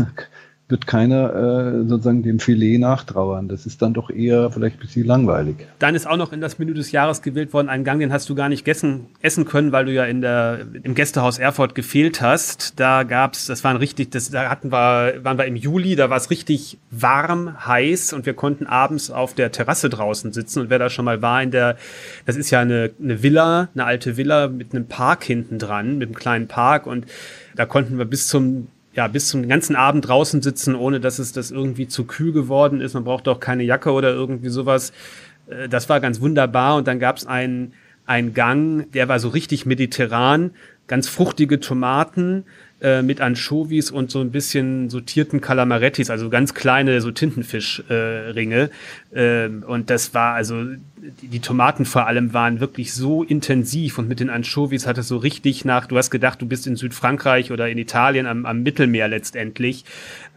wird 0.70 0.86
keiner 0.86 1.34
äh, 1.34 1.88
sozusagen 1.88 2.22
dem 2.22 2.40
Filet 2.40 2.78
nachtrauern. 2.78 3.48
Das 3.48 3.66
ist 3.66 3.82
dann 3.82 3.96
doch 3.96 4.12
eher 4.12 4.52
vielleicht 4.52 4.78
ein 4.78 4.82
bisschen 4.82 5.06
langweilig. 5.06 5.56
Dann 5.80 5.96
ist 5.96 6.08
auch 6.08 6.16
noch 6.16 6.32
in 6.32 6.42
das 6.42 6.60
Menü 6.60 6.76
des 6.76 6.92
Jahres 6.92 7.24
gewählt 7.24 7.54
worden, 7.54 7.70
ein 7.70 7.84
Gang, 7.84 8.00
den 8.00 8.14
hast 8.14 8.30
du 8.30 8.36
gar 8.36 8.50
nicht 8.50 8.66
gessen, 8.66 9.08
essen 9.22 9.46
können, 9.46 9.72
weil 9.72 9.86
du 9.86 9.92
ja 9.92 10.06
in 10.06 10.22
der, 10.22 10.60
im 10.84 10.94
Gästehaus 10.94 11.40
Erfurt 11.40 11.74
gefehlt 11.74 12.22
hast. 12.22 12.80
Da 12.80 13.02
gab's, 13.02 13.48
das 13.48 13.64
waren 13.64 13.78
richtig, 13.78 14.12
das, 14.12 14.30
da 14.30 14.48
hatten 14.50 14.72
wir, 14.72 15.24
waren 15.24 15.40
wir 15.40 15.46
im 15.46 15.56
Juli, 15.56 15.96
da 15.96 16.12
war 16.12 16.18
es 16.18 16.30
richtig 16.30 16.78
warm, 16.92 17.66
heiß 17.66 18.14
und 18.14 18.28
wir 18.28 18.36
konnten 18.36 18.68
abends 18.68 19.10
auf 19.10 19.34
der 19.34 19.52
Terrasse 19.52 19.90
draußen 19.90 20.32
sitzen 20.34 20.62
und 20.62 20.70
wer 20.70 20.78
da 20.78 20.92
schon 20.92 21.06
mal 21.06 21.24
war 21.24 21.42
in 21.42 21.50
der, 21.50 21.78
das 22.28 22.36
ist 22.36 22.52
ja 22.52 22.60
eine, 22.60 22.92
eine 23.02 23.24
Villa, 23.24 23.70
eine 23.74 23.86
alte 23.86 24.18
Villa 24.18 24.48
mit 24.48 24.76
einem 24.76 24.86
Park 24.86 25.24
hinten 25.24 25.58
dran, 25.58 25.98
mit 25.98 26.10
einem 26.10 26.16
kleinen 26.16 26.48
Park 26.48 26.86
und 26.86 27.08
da 27.56 27.66
konnten 27.66 27.98
wir 27.98 28.06
bis 28.06 28.28
zum 28.28 28.68
ja, 29.00 29.08
bis 29.08 29.30
zum 29.30 29.48
ganzen 29.48 29.78
Abend 29.78 30.10
draußen 30.10 30.42
sitzen, 30.42 30.76
ohne 30.76 31.00
dass 31.00 31.20
es 31.20 31.32
das 31.32 31.52
irgendwie 31.52 31.88
zu 31.88 32.04
kühl 32.04 32.34
geworden 32.34 32.82
ist. 32.82 32.96
Man 32.96 33.06
braucht 33.06 33.30
auch 33.30 33.40
keine 33.40 33.64
Jacke 33.64 33.94
oder 33.94 34.10
irgendwie 34.10 34.50
sowas. 34.50 34.92
Äh, 35.48 35.70
das 35.70 35.88
war 35.88 36.02
ganz 36.02 36.20
wunderbar. 36.20 36.76
Und 36.76 36.86
dann 36.86 37.00
gab 37.00 37.16
es 37.16 37.26
einen, 37.26 37.72
einen 38.06 38.34
Gang, 38.34 38.92
der 38.92 39.08
war 39.08 39.20
so 39.20 39.30
richtig 39.30 39.66
mediterran, 39.66 40.52
ganz 40.88 41.08
fruchtige 41.08 41.62
Tomaten, 41.62 42.44
äh, 42.82 43.02
mit 43.02 43.20
Anchovies 43.20 43.92
und 43.92 44.10
so 44.10 44.22
ein 44.22 44.32
bisschen 44.32 44.90
sortierten 44.90 45.42
Calamarettis, 45.42 46.10
also 46.10 46.30
ganz 46.30 46.54
kleine 46.54 47.02
so 47.02 47.12
Tintenfischringe. 47.12 48.70
Äh, 49.14 49.46
ähm, 49.46 49.64
und 49.68 49.90
das 49.90 50.14
war 50.14 50.36
also 50.36 50.64
die, 51.22 51.40
Tomaten 51.40 51.86
vor 51.86 52.08
allem 52.08 52.34
waren 52.34 52.60
wirklich 52.60 52.94
so 52.94 53.24
intensiv 53.24 53.98
und 53.98 54.08
mit 54.08 54.20
den 54.20 54.30
Anchovies 54.30 54.88
hat 54.88 54.98
es 54.98 55.08
so 55.08 55.18
richtig 55.18 55.66
nach. 55.66 55.88
Du 55.88 55.98
hast 55.98 56.10
gedacht, 56.10 56.42
du 56.42 56.46
bist 56.46 56.68
in 56.68 56.78
Südfrankreich 56.78 57.52
oder 57.52 57.68
in 57.70 57.78
Italien 57.78 58.26
am, 58.26 58.46
am 58.46 58.64
Mittelmeer 58.64 59.08
letztendlich. 59.08 59.84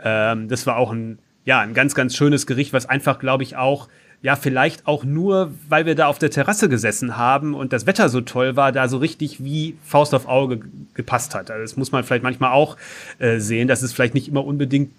Ähm, 0.02 0.48
das 0.48 0.66
war 0.66 0.76
auch 0.76 0.90
ein 0.90 1.18
ja 1.44 1.60
ein 1.60 1.74
ganz 1.74 1.94
ganz 1.94 2.16
schönes 2.16 2.46
Gericht, 2.46 2.72
was 2.72 2.86
einfach 2.86 3.18
glaube 3.18 3.42
ich 3.42 3.56
auch 3.56 3.88
ja, 4.22 4.36
vielleicht 4.36 4.86
auch 4.86 5.04
nur, 5.04 5.52
weil 5.68 5.84
wir 5.84 5.96
da 5.96 6.06
auf 6.06 6.18
der 6.18 6.30
Terrasse 6.30 6.68
gesessen 6.68 7.16
haben 7.16 7.54
und 7.54 7.72
das 7.72 7.86
Wetter 7.86 8.08
so 8.08 8.20
toll 8.20 8.54
war, 8.54 8.70
da 8.70 8.86
so 8.86 8.98
richtig 8.98 9.42
wie 9.42 9.76
Faust 9.84 10.14
auf 10.14 10.28
Auge 10.28 10.60
gepasst 10.94 11.34
hat. 11.34 11.50
Also 11.50 11.62
das 11.62 11.76
muss 11.76 11.90
man 11.90 12.04
vielleicht 12.04 12.22
manchmal 12.22 12.52
auch 12.52 12.76
äh, 13.18 13.38
sehen, 13.38 13.66
dass 13.66 13.82
es 13.82 13.92
vielleicht 13.92 14.14
nicht 14.14 14.28
immer 14.28 14.44
unbedingt 14.44 14.92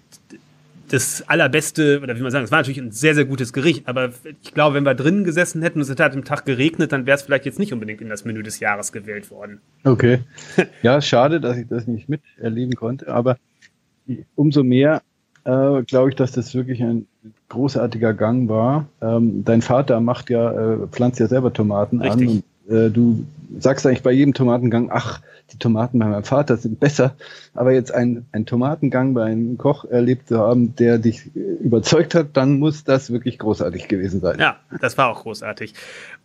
das 0.90 1.26
allerbeste, 1.26 2.00
oder 2.02 2.16
wie 2.16 2.20
man 2.20 2.30
sagen, 2.30 2.44
es 2.44 2.50
war 2.50 2.58
natürlich 2.58 2.78
ein 2.78 2.92
sehr, 2.92 3.14
sehr 3.14 3.24
gutes 3.24 3.54
Gericht, 3.54 3.88
aber 3.88 4.10
ich 4.42 4.52
glaube, 4.52 4.76
wenn 4.76 4.84
wir 4.84 4.94
drinnen 4.94 5.24
gesessen 5.24 5.62
hätten 5.62 5.78
und 5.78 5.88
es 5.88 5.98
hat 5.98 6.14
am 6.14 6.24
Tag 6.24 6.44
geregnet, 6.44 6.92
dann 6.92 7.06
wäre 7.06 7.16
es 7.16 7.22
vielleicht 7.22 7.46
jetzt 7.46 7.58
nicht 7.58 7.72
unbedingt 7.72 8.02
in 8.02 8.10
das 8.10 8.26
Menü 8.26 8.42
des 8.42 8.60
Jahres 8.60 8.92
gewählt 8.92 9.30
worden. 9.30 9.60
Okay. 9.84 10.20
Ja, 10.82 11.00
schade, 11.00 11.40
dass 11.40 11.56
ich 11.56 11.66
das 11.66 11.86
nicht 11.86 12.10
miterleben 12.10 12.74
konnte, 12.74 13.08
aber 13.08 13.38
umso 14.34 14.62
mehr 14.62 15.00
äh, 15.44 15.82
glaube 15.82 16.10
ich, 16.10 16.16
dass 16.16 16.32
das 16.32 16.54
wirklich 16.54 16.82
ein 16.82 17.06
großartiger 17.48 18.14
Gang 18.14 18.48
war. 18.48 18.86
Ähm, 19.00 19.44
dein 19.44 19.62
Vater 19.62 20.00
macht 20.00 20.30
ja, 20.30 20.52
äh, 20.52 20.86
pflanzt 20.88 21.20
ja 21.20 21.26
selber 21.26 21.52
Tomaten 21.52 22.00
Richtig. 22.00 22.28
an 22.28 22.42
und 22.68 22.74
äh, 22.74 22.90
du 22.90 23.24
sagst 23.58 23.86
eigentlich 23.86 24.02
bei 24.02 24.12
jedem 24.12 24.34
Tomatengang, 24.34 24.90
ach, 24.92 25.20
die 25.52 25.58
Tomaten 25.58 25.98
bei 25.98 26.06
meinem 26.06 26.24
Vater 26.24 26.56
sind 26.56 26.80
besser, 26.80 27.14
aber 27.52 27.72
jetzt 27.72 27.92
ein, 27.92 28.24
ein 28.32 28.46
Tomatengang 28.46 29.14
bei 29.14 29.24
einem 29.24 29.58
Koch 29.58 29.84
erlebt 29.84 30.28
zu 30.28 30.38
haben, 30.38 30.74
der 30.76 30.98
dich 30.98 31.30
überzeugt 31.34 32.14
hat, 32.14 32.28
dann 32.32 32.58
muss 32.58 32.84
das 32.84 33.10
wirklich 33.12 33.38
großartig 33.38 33.86
gewesen 33.88 34.20
sein. 34.20 34.38
Ja, 34.40 34.56
das 34.80 34.96
war 34.96 35.08
auch 35.08 35.22
großartig. 35.22 35.74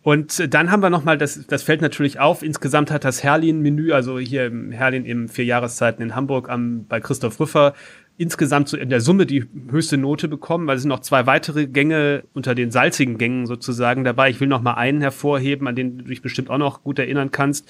Und 0.02 0.54
dann 0.54 0.70
haben 0.70 0.82
wir 0.82 0.88
nochmal, 0.88 1.18
das, 1.18 1.46
das 1.46 1.62
fällt 1.62 1.82
natürlich 1.82 2.18
auf, 2.18 2.42
insgesamt 2.42 2.90
hat 2.90 3.04
das 3.04 3.22
Herlin-Menü, 3.22 3.92
also 3.92 4.18
hier 4.18 4.46
im 4.46 4.72
Herlin 4.72 5.04
im 5.04 5.28
vier 5.28 5.44
Jahreszeiten 5.44 6.02
in 6.02 6.16
Hamburg 6.16 6.48
am, 6.48 6.86
bei 6.88 7.00
Christoph 7.00 7.38
Rüffer, 7.38 7.74
insgesamt 8.20 8.68
so 8.68 8.76
in 8.76 8.90
der 8.90 9.00
Summe 9.00 9.24
die 9.24 9.46
höchste 9.70 9.96
Note 9.96 10.28
bekommen, 10.28 10.66
weil 10.66 10.76
es 10.76 10.82
sind 10.82 10.90
noch 10.90 11.00
zwei 11.00 11.26
weitere 11.26 11.66
Gänge 11.66 12.24
unter 12.34 12.54
den 12.54 12.70
salzigen 12.70 13.16
Gängen 13.16 13.46
sozusagen 13.46 14.04
dabei. 14.04 14.28
Ich 14.28 14.40
will 14.40 14.48
noch 14.48 14.60
mal 14.60 14.74
einen 14.74 15.00
hervorheben, 15.00 15.66
an 15.66 15.74
den 15.74 15.96
du 15.96 16.04
dich 16.04 16.20
bestimmt 16.20 16.50
auch 16.50 16.58
noch 16.58 16.82
gut 16.82 16.98
erinnern 16.98 17.30
kannst, 17.30 17.66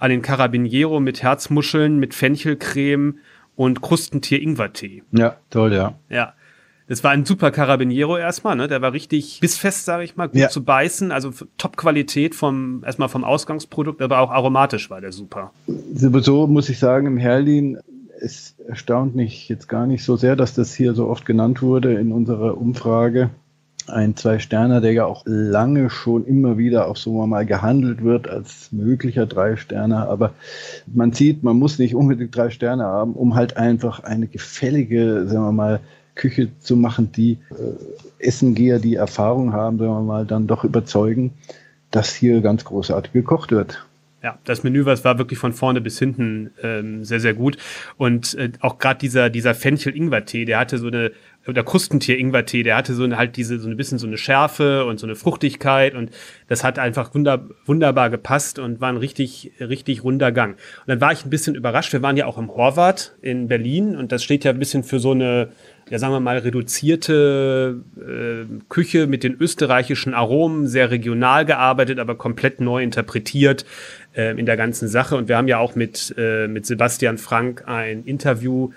an 0.00 0.10
den 0.10 0.20
Carabiniero 0.20 0.98
mit 0.98 1.22
Herzmuscheln, 1.22 2.00
mit 2.00 2.14
Fenchelcreme 2.14 3.18
und 3.54 3.80
Krustentier-Ingwertee. 3.80 5.04
Ja, 5.12 5.36
toll, 5.50 5.72
ja. 5.72 5.94
Ja. 6.08 6.34
Das 6.88 7.04
war 7.04 7.12
ein 7.12 7.24
super 7.24 7.52
Carabiniero 7.52 8.18
erstmal, 8.18 8.56
ne? 8.56 8.66
Der 8.66 8.82
war 8.82 8.92
richtig 8.92 9.38
bissfest, 9.40 9.84
sage 9.84 10.02
ich 10.02 10.16
mal, 10.16 10.26
gut 10.26 10.40
ja. 10.40 10.48
zu 10.48 10.64
beißen. 10.64 11.12
Also 11.12 11.30
Top-Qualität 11.56 12.34
vom 12.34 12.82
erstmal 12.84 13.08
vom 13.08 13.22
Ausgangsprodukt, 13.22 14.02
aber 14.02 14.18
auch 14.18 14.32
aromatisch 14.32 14.90
war 14.90 15.00
der 15.00 15.12
super. 15.12 15.52
Sowieso 15.94 16.48
muss 16.48 16.68
ich 16.68 16.80
sagen, 16.80 17.06
im 17.06 17.18
Herlin 17.18 17.78
es 18.22 18.54
erstaunt 18.66 19.14
mich 19.14 19.48
jetzt 19.48 19.68
gar 19.68 19.86
nicht 19.86 20.04
so 20.04 20.16
sehr, 20.16 20.36
dass 20.36 20.54
das 20.54 20.74
hier 20.74 20.94
so 20.94 21.08
oft 21.08 21.26
genannt 21.26 21.62
wurde 21.62 21.94
in 21.94 22.12
unserer 22.12 22.56
Umfrage. 22.56 23.30
Ein 23.88 24.14
Zwei-Sterner, 24.14 24.80
der 24.80 24.92
ja 24.92 25.06
auch 25.06 25.24
lange 25.26 25.90
schon 25.90 26.24
immer 26.24 26.56
wieder 26.56 26.86
auch 26.86 26.96
so 26.96 27.26
mal 27.26 27.44
gehandelt 27.44 28.04
wird 28.04 28.28
als 28.28 28.70
möglicher 28.70 29.26
Drei-Sterner. 29.26 30.08
Aber 30.08 30.34
man 30.86 31.12
sieht, 31.12 31.42
man 31.42 31.58
muss 31.58 31.80
nicht 31.80 31.96
unbedingt 31.96 32.36
drei 32.36 32.50
Sterne 32.50 32.84
haben, 32.84 33.14
um 33.14 33.34
halt 33.34 33.56
einfach 33.56 34.04
eine 34.04 34.28
gefällige, 34.28 35.26
sagen 35.26 35.44
wir 35.44 35.52
mal, 35.52 35.80
Küche 36.14 36.50
zu 36.60 36.76
machen, 36.76 37.10
die 37.10 37.38
äh, 37.50 38.24
Essengeher, 38.24 38.78
die 38.78 38.94
Erfahrung 38.94 39.52
haben, 39.52 39.78
sagen 39.78 39.90
wir 39.90 40.02
mal, 40.02 40.26
dann 40.26 40.46
doch 40.46 40.62
überzeugen, 40.62 41.32
dass 41.90 42.14
hier 42.14 42.40
ganz 42.40 42.64
großartig 42.64 43.12
gekocht 43.12 43.50
wird. 43.50 43.84
Ja, 44.22 44.38
das 44.44 44.62
Menü 44.62 44.84
was 44.84 45.04
war 45.04 45.18
wirklich 45.18 45.38
von 45.38 45.52
vorne 45.52 45.80
bis 45.80 45.98
hinten 45.98 46.52
ähm, 46.62 47.04
sehr, 47.04 47.18
sehr 47.18 47.34
gut. 47.34 47.56
Und 47.96 48.34
äh, 48.34 48.52
auch 48.60 48.78
gerade 48.78 49.00
dieser, 49.00 49.30
dieser 49.30 49.52
Fenchel-Ingwer-Tee, 49.52 50.44
der 50.44 50.60
hatte 50.60 50.78
so 50.78 50.86
eine, 50.86 51.10
oder 51.48 51.64
Krustentier-Ingwer-Tee, 51.64 52.62
der 52.62 52.76
hatte 52.76 52.94
so 52.94 53.02
eine, 53.02 53.16
halt 53.16 53.36
diese, 53.36 53.58
so 53.58 53.68
ein 53.68 53.76
bisschen 53.76 53.98
so 53.98 54.06
eine 54.06 54.16
Schärfe 54.16 54.84
und 54.84 55.00
so 55.00 55.06
eine 55.06 55.16
Fruchtigkeit 55.16 55.96
und 55.96 56.10
das 56.46 56.62
hat 56.62 56.78
einfach 56.78 57.12
wunder, 57.14 57.48
wunderbar 57.66 58.10
gepasst 58.10 58.60
und 58.60 58.80
war 58.80 58.90
ein 58.90 58.96
richtig, 58.96 59.52
richtig 59.58 60.04
runder 60.04 60.30
Gang. 60.30 60.52
Und 60.52 60.88
dann 60.88 61.00
war 61.00 61.10
ich 61.10 61.24
ein 61.24 61.30
bisschen 61.30 61.56
überrascht. 61.56 61.92
Wir 61.92 62.02
waren 62.02 62.16
ja 62.16 62.26
auch 62.26 62.38
im 62.38 62.48
Horvath 62.54 63.16
in 63.22 63.48
Berlin 63.48 63.96
und 63.96 64.12
das 64.12 64.22
steht 64.22 64.44
ja 64.44 64.52
ein 64.52 64.58
bisschen 64.60 64.84
für 64.84 65.00
so 65.00 65.10
eine, 65.10 65.48
ja 65.90 65.98
sagen 65.98 66.12
wir 66.12 66.20
mal, 66.20 66.38
reduzierte 66.38 67.82
äh, 67.98 68.46
Küche 68.68 69.08
mit 69.08 69.24
den 69.24 69.34
österreichischen 69.34 70.14
Aromen, 70.14 70.68
sehr 70.68 70.92
regional 70.92 71.44
gearbeitet, 71.44 71.98
aber 71.98 72.14
komplett 72.14 72.60
neu 72.60 72.84
interpretiert 72.84 73.64
äh, 74.14 74.38
in 74.38 74.46
der 74.46 74.56
ganzen 74.56 74.88
Sache. 74.88 75.16
Und 75.16 75.28
wir 75.28 75.36
haben 75.36 75.48
ja 75.48 75.58
auch 75.58 75.74
mit, 75.74 76.14
äh, 76.16 76.48
mit 76.48 76.66
Sebastian 76.66 77.18
Frank 77.18 77.64
ein 77.66 78.04
Interview 78.04 78.70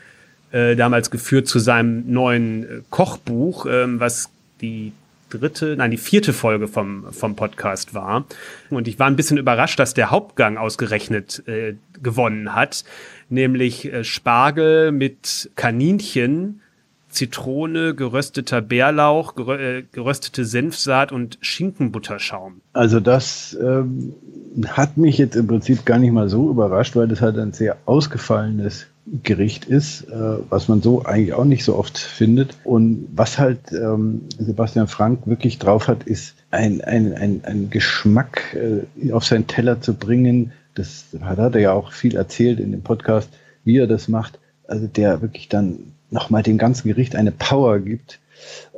äh, 0.52 0.76
damals 0.76 1.12
geführt 1.12 1.48
zu 1.48 1.60
seinem 1.60 2.12
neuen 2.12 2.64
äh, 2.64 2.82
Kochbuch, 2.90 3.66
äh, 3.66 4.00
was 4.00 4.30
die 4.62 4.94
dritte, 5.30 5.76
nein, 5.76 5.92
die 5.92 5.98
vierte 5.98 6.34
Folge 6.34 6.68
vom, 6.68 7.12
vom 7.12 7.36
Podcast 7.36 7.94
war. 7.94 8.26
Und 8.70 8.88
ich 8.88 9.00
war 9.00 9.08
ein 9.08 9.16
bisschen 9.16 9.38
überrascht, 9.38 9.80
dass 9.80 9.94
der 9.94 10.12
Hauptgang 10.12 10.58
ausgerechnet 10.58 11.44
äh, 11.48 11.76
gewonnen 12.02 12.56
hat, 12.56 12.84
nämlich 13.30 13.92
äh, 13.92 14.04
Spargel 14.04 14.92
mit 14.92 15.50
Kaninchen 15.56 16.62
Zitrone, 17.16 17.96
gerösteter 17.96 18.62
Bärlauch, 18.62 19.36
äh, 19.38 19.84
geröstete 19.92 20.46
Senfsaat 20.46 21.12
und 21.12 21.38
Schinkenbutterschaum. 21.42 22.62
Also 22.74 23.00
das 23.00 23.58
ähm, 23.62 24.14
hat 24.68 24.98
mich 24.98 25.18
jetzt 25.18 25.36
im 25.36 25.48
Prinzip 25.48 25.86
gar 25.86 25.98
nicht 25.98 26.12
mal 26.12 26.30
so 26.30 26.50
überrascht, 26.50 26.96
weil 26.96 27.08
das 27.08 27.22
halt 27.22 27.38
ein 27.38 27.54
sehr 27.54 27.78
ausgefallenes 27.86 28.88
Gericht 29.24 29.66
ist, 29.66 30.10
äh, 30.10 30.38
was 30.50 30.68
man 30.68 30.82
so 30.82 31.06
eigentlich 31.06 31.34
auch 31.34 31.46
nicht 31.46 31.64
so 31.64 31.76
oft 31.76 31.98
findet. 31.98 32.58
Und 32.64 33.08
was 33.14 33.38
halt 33.38 33.60
ähm, 33.72 34.22
Sebastian 34.38 34.88
Frank 34.88 35.28
wirklich 35.28 35.60
drauf 35.60 35.88
hat, 35.88 36.04
ist 36.04 36.36
ein, 36.50 36.82
ein, 36.82 37.14
ein, 37.14 37.42
ein 37.44 37.70
Geschmack 37.70 38.56
äh, 38.56 39.12
auf 39.12 39.24
seinen 39.24 39.46
Teller 39.46 39.80
zu 39.80 39.94
bringen. 39.94 40.54
Das 40.74 41.06
hat 41.22 41.38
er 41.38 41.60
ja 41.60 41.72
auch 41.74 41.92
viel 41.92 42.16
erzählt 42.16 42.60
in 42.60 42.72
dem 42.72 42.82
Podcast, 42.82 43.30
wie 43.64 43.78
er 43.78 43.88
das 43.88 44.08
macht. 44.08 44.40
Also 44.68 44.88
der 44.88 45.22
wirklich 45.22 45.50
dann 45.50 45.94
nochmal 46.16 46.42
dem 46.42 46.58
ganzen 46.58 46.88
Gericht 46.88 47.16
eine 47.16 47.32
Power 47.32 47.80
gibt. 47.80 48.20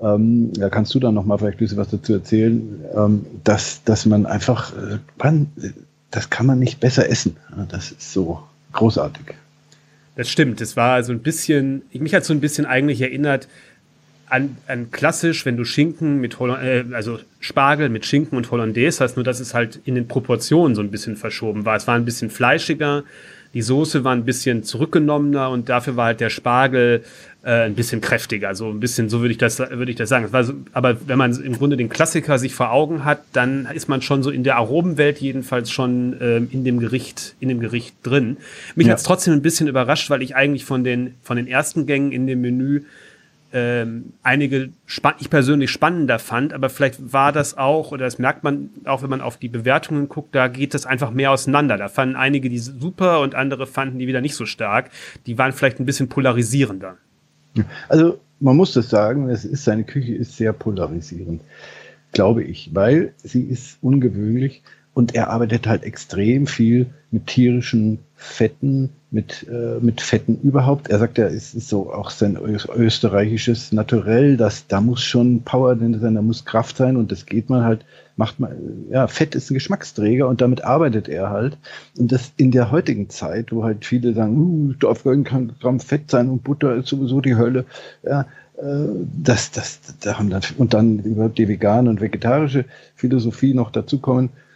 Ähm, 0.01 0.51
da 0.53 0.69
kannst 0.69 0.93
du 0.93 0.99
dann 0.99 1.13
nochmal 1.13 1.37
vielleicht 1.37 1.57
ein 1.57 1.59
bisschen 1.59 1.77
was 1.77 1.89
dazu 1.89 2.13
erzählen, 2.13 2.83
ähm, 2.95 3.25
dass, 3.43 3.83
dass 3.83 4.05
man 4.05 4.25
einfach, 4.25 4.73
äh, 4.73 4.97
man, 5.21 5.47
das 6.11 6.29
kann 6.29 6.45
man 6.45 6.59
nicht 6.59 6.79
besser 6.79 7.09
essen. 7.09 7.37
Das 7.69 7.91
ist 7.91 8.11
so 8.13 8.43
großartig. 8.73 9.35
Das 10.15 10.29
stimmt. 10.29 10.61
Das 10.61 10.75
war 10.75 11.03
so 11.03 11.13
ein 11.13 11.19
bisschen, 11.19 11.83
mich 11.93 12.13
hat 12.13 12.25
so 12.25 12.33
ein 12.33 12.39
bisschen 12.39 12.65
eigentlich 12.65 13.01
erinnert 13.01 13.47
an, 14.29 14.57
an 14.67 14.91
klassisch, 14.91 15.45
wenn 15.45 15.57
du 15.57 15.63
Schinken 15.63 16.19
mit 16.19 16.39
Holland, 16.39 16.63
äh, 16.63 16.83
also 16.93 17.19
Spargel 17.39 17.89
mit 17.89 18.05
Schinken 18.05 18.37
und 18.37 18.51
Hollandaise 18.51 19.03
hast, 19.03 19.15
nur 19.15 19.23
dass 19.23 19.39
es 19.39 19.53
halt 19.53 19.79
in 19.85 19.95
den 19.95 20.07
Proportionen 20.07 20.75
so 20.75 20.81
ein 20.81 20.91
bisschen 20.91 21.15
verschoben 21.15 21.65
war. 21.65 21.77
Es 21.77 21.87
war 21.87 21.95
ein 21.95 22.05
bisschen 22.05 22.29
fleischiger, 22.29 23.03
die 23.57 23.63
Soße 23.63 24.03
war 24.03 24.13
ein 24.13 24.23
bisschen 24.23 24.61
zurückgenommener 24.61 25.49
und 25.49 25.67
dafür 25.67 25.95
war 25.95 26.05
halt 26.05 26.19
der 26.19 26.29
Spargel 26.29 27.03
äh, 27.41 27.63
ein 27.63 27.73
bisschen 27.73 28.01
kräftiger. 28.01 28.53
So 28.53 28.69
ein 28.69 28.79
bisschen, 28.79 29.09
so 29.09 29.21
würde 29.21 29.31
ich 29.31 29.39
das, 29.39 29.57
würde 29.57 29.89
ich 29.89 29.97
das 29.97 30.09
sagen. 30.09 30.29
So, 30.43 30.53
aber 30.73 30.97
wenn 31.07 31.17
man 31.17 31.33
im 31.41 31.53
Grunde 31.53 31.75
den 31.75 31.89
Klassiker 31.89 32.37
sich 32.37 32.53
vor 32.53 32.71
Augen 32.71 33.03
hat, 33.03 33.21
dann 33.33 33.67
ist 33.73 33.89
man 33.89 34.03
schon 34.03 34.21
so 34.21 34.29
in 34.29 34.43
der 34.43 34.57
Aromenwelt 34.57 35.17
jedenfalls 35.17 35.71
schon 35.71 36.17
ähm, 36.21 36.49
in 36.51 36.65
dem 36.65 36.79
Gericht, 36.79 37.33
in 37.39 37.49
dem 37.49 37.59
Gericht 37.59 37.95
drin. 38.03 38.37
Mich 38.75 38.85
ja. 38.85 38.91
hat 38.91 38.99
es 38.99 39.03
trotzdem 39.03 39.33
ein 39.33 39.41
bisschen 39.41 39.67
überrascht, 39.67 40.11
weil 40.11 40.21
ich 40.21 40.35
eigentlich 40.35 40.63
von 40.63 40.83
den, 40.83 41.15
von 41.23 41.35
den 41.35 41.47
ersten 41.47 41.87
Gängen 41.87 42.11
in 42.11 42.27
dem 42.27 42.41
Menü 42.41 42.83
ähm, 43.53 44.13
einige 44.23 44.69
ich 45.19 45.29
persönlich 45.29 45.71
spannender 45.71 46.19
fand, 46.19 46.53
aber 46.53 46.69
vielleicht 46.69 47.13
war 47.13 47.31
das 47.31 47.57
auch, 47.57 47.91
oder 47.91 48.05
das 48.05 48.19
merkt 48.19 48.43
man 48.43 48.69
auch, 48.85 49.03
wenn 49.03 49.09
man 49.09 49.21
auf 49.21 49.37
die 49.37 49.47
Bewertungen 49.47 50.09
guckt, 50.09 50.35
da 50.35 50.47
geht 50.47 50.73
das 50.73 50.85
einfach 50.85 51.11
mehr 51.11 51.31
auseinander. 51.31 51.77
Da 51.77 51.87
fanden 51.87 52.15
einige 52.15 52.49
die 52.49 52.59
super 52.59 53.21
und 53.21 53.35
andere 53.35 53.65
fanden 53.65 53.99
die 53.99 54.07
wieder 54.07 54.21
nicht 54.21 54.35
so 54.35 54.45
stark. 54.45 54.89
Die 55.25 55.37
waren 55.37 55.53
vielleicht 55.53 55.79
ein 55.79 55.85
bisschen 55.85 56.09
polarisierender. 56.09 56.97
Also 57.89 58.19
man 58.39 58.55
muss 58.55 58.73
das 58.73 58.89
sagen, 58.89 59.29
es 59.29 59.45
ist, 59.45 59.63
seine 59.63 59.83
Küche 59.83 60.13
ist 60.13 60.37
sehr 60.37 60.53
polarisierend, 60.53 61.41
glaube 62.11 62.43
ich, 62.43 62.71
weil 62.73 63.13
sie 63.17 63.43
ist 63.43 63.77
ungewöhnlich 63.81 64.61
und 64.97 65.13
er 65.13 65.29
arbeitet 65.29 65.67
halt 65.67 65.83
extrem 65.83 66.47
viel 66.47 66.87
mit 67.11 67.27
tierischen 67.27 67.99
Fetten, 68.15 68.89
mit, 69.11 69.45
äh, 69.47 69.79
mit 69.79 70.01
Fetten 70.01 70.39
überhaupt. 70.41 70.89
Er 70.89 70.97
sagt 70.97 71.19
ja, 71.19 71.27
es 71.27 71.53
ist 71.53 71.69
so 71.69 71.93
auch 71.93 72.09
sein 72.09 72.35
österreichisches 72.35 73.71
Naturell, 73.71 74.37
dass 74.37 74.65
da 74.65 74.81
muss 74.81 75.03
schon 75.03 75.43
Power 75.43 75.75
drin 75.75 75.99
sein, 75.99 76.15
da 76.15 76.23
muss 76.23 76.45
Kraft 76.45 76.77
sein 76.77 76.97
und 76.97 77.11
das 77.11 77.27
geht 77.27 77.47
man 77.47 77.63
halt, 77.63 77.85
macht 78.15 78.39
man, 78.39 78.49
ja, 78.89 79.05
Fett 79.05 79.35
ist 79.35 79.51
ein 79.51 79.53
Geschmacksträger 79.53 80.27
und 80.27 80.41
damit 80.41 80.63
arbeitet 80.63 81.07
er 81.09 81.29
halt. 81.29 81.59
Und 81.95 82.11
das 82.11 82.31
in 82.35 82.49
der 82.49 82.71
heutigen 82.71 83.07
Zeit, 83.11 83.51
wo 83.51 83.63
halt 83.63 83.85
viele 83.85 84.15
sagen, 84.15 84.35
uh, 84.35 84.73
darf 84.79 85.03
kein 85.03 85.23
Gramm 85.59 85.79
Fett 85.79 86.09
sein 86.09 86.27
und 86.27 86.43
Butter 86.43 86.75
ist 86.75 86.87
sowieso 86.87 87.21
die 87.21 87.35
Hölle, 87.35 87.65
ja, 88.01 88.21
äh, 88.57 88.87
das, 89.23 89.51
das, 89.51 89.79
da 89.99 90.17
haben 90.17 90.31
dann, 90.31 90.41
und 90.57 90.73
dann 90.73 90.97
überhaupt 91.03 91.37
die 91.37 91.47
vegane 91.47 91.87
und 91.87 92.01
vegetarische 92.01 92.65
Philosophie 92.95 93.53
noch 93.53 93.69
dazukommen, 93.69 94.31
Ähm, 94.31 94.46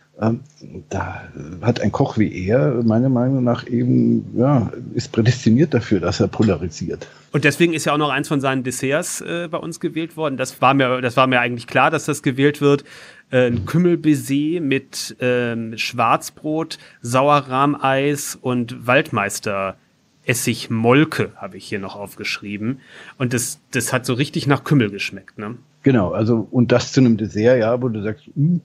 da 0.90 1.24
hat 1.62 1.82
ein 1.82 1.92
Koch 1.92 2.18
wie 2.18 2.48
er 2.48 2.84
meiner 2.84 3.10
Meinung 3.10 3.44
nach 3.44 3.68
eben, 3.68 4.38
ja, 4.38 4.72
ist 4.94 5.12
prädestiniert 5.12 5.74
dafür, 5.74 6.00
dass 6.00 6.20
er 6.20 6.28
polarisiert. 6.28 7.08
Und 7.32 7.44
deswegen 7.44 7.74
ist 7.74 7.86
ja 7.86 7.94
auch 7.94 7.98
noch 7.98 8.10
eins 8.10 8.28
von 8.28 8.40
seinen 8.40 8.64
Desserts 8.64 9.22
äh, 9.22 9.48
bei 9.50 9.58
uns 9.58 9.80
gewählt 9.80 10.18
worden. 10.18 10.38
Das 10.38 10.62
war 10.62 10.74
mir, 10.74 11.02
das 11.02 11.18
war 11.18 11.28
mir 11.28 11.40
eigentlich 11.40 11.66
klar, 11.66 11.90
dass 11.90 12.06
das 12.06 12.22
gewählt 12.22 12.62
wird. 12.62 12.84
Äh, 13.32 13.48
ein 13.48 13.66
Kümmelbaiser 13.66 14.62
mit 14.62 15.16
ähm, 15.20 15.78
Schwarzbrot, 15.78 16.78
Sauerrahmeis 17.02 18.38
und 18.40 18.86
Waldmeister. 18.86 19.78
Essig 20.24 20.70
Molke 20.70 21.32
habe 21.36 21.58
ich 21.58 21.66
hier 21.66 21.80
noch 21.80 21.96
aufgeschrieben. 21.96 22.80
Und 23.18 23.34
das, 23.34 23.60
das 23.72 23.92
hat 23.92 24.06
so 24.06 24.14
richtig 24.14 24.46
nach 24.46 24.64
Kümmel 24.64 24.92
geschmeckt, 24.92 25.40
ne? 25.40 25.56
Genau, 25.84 26.12
also 26.12 26.48
und 26.52 26.72
das 26.72 26.92
zu 26.92 27.00
einem 27.00 27.18
Dessert, 27.18 27.60
ja, 27.60 27.82
wo 27.82 27.90
du 27.90 28.04
sagst, 28.04 28.28
mh, 28.28 28.34
hm, 28.36 28.62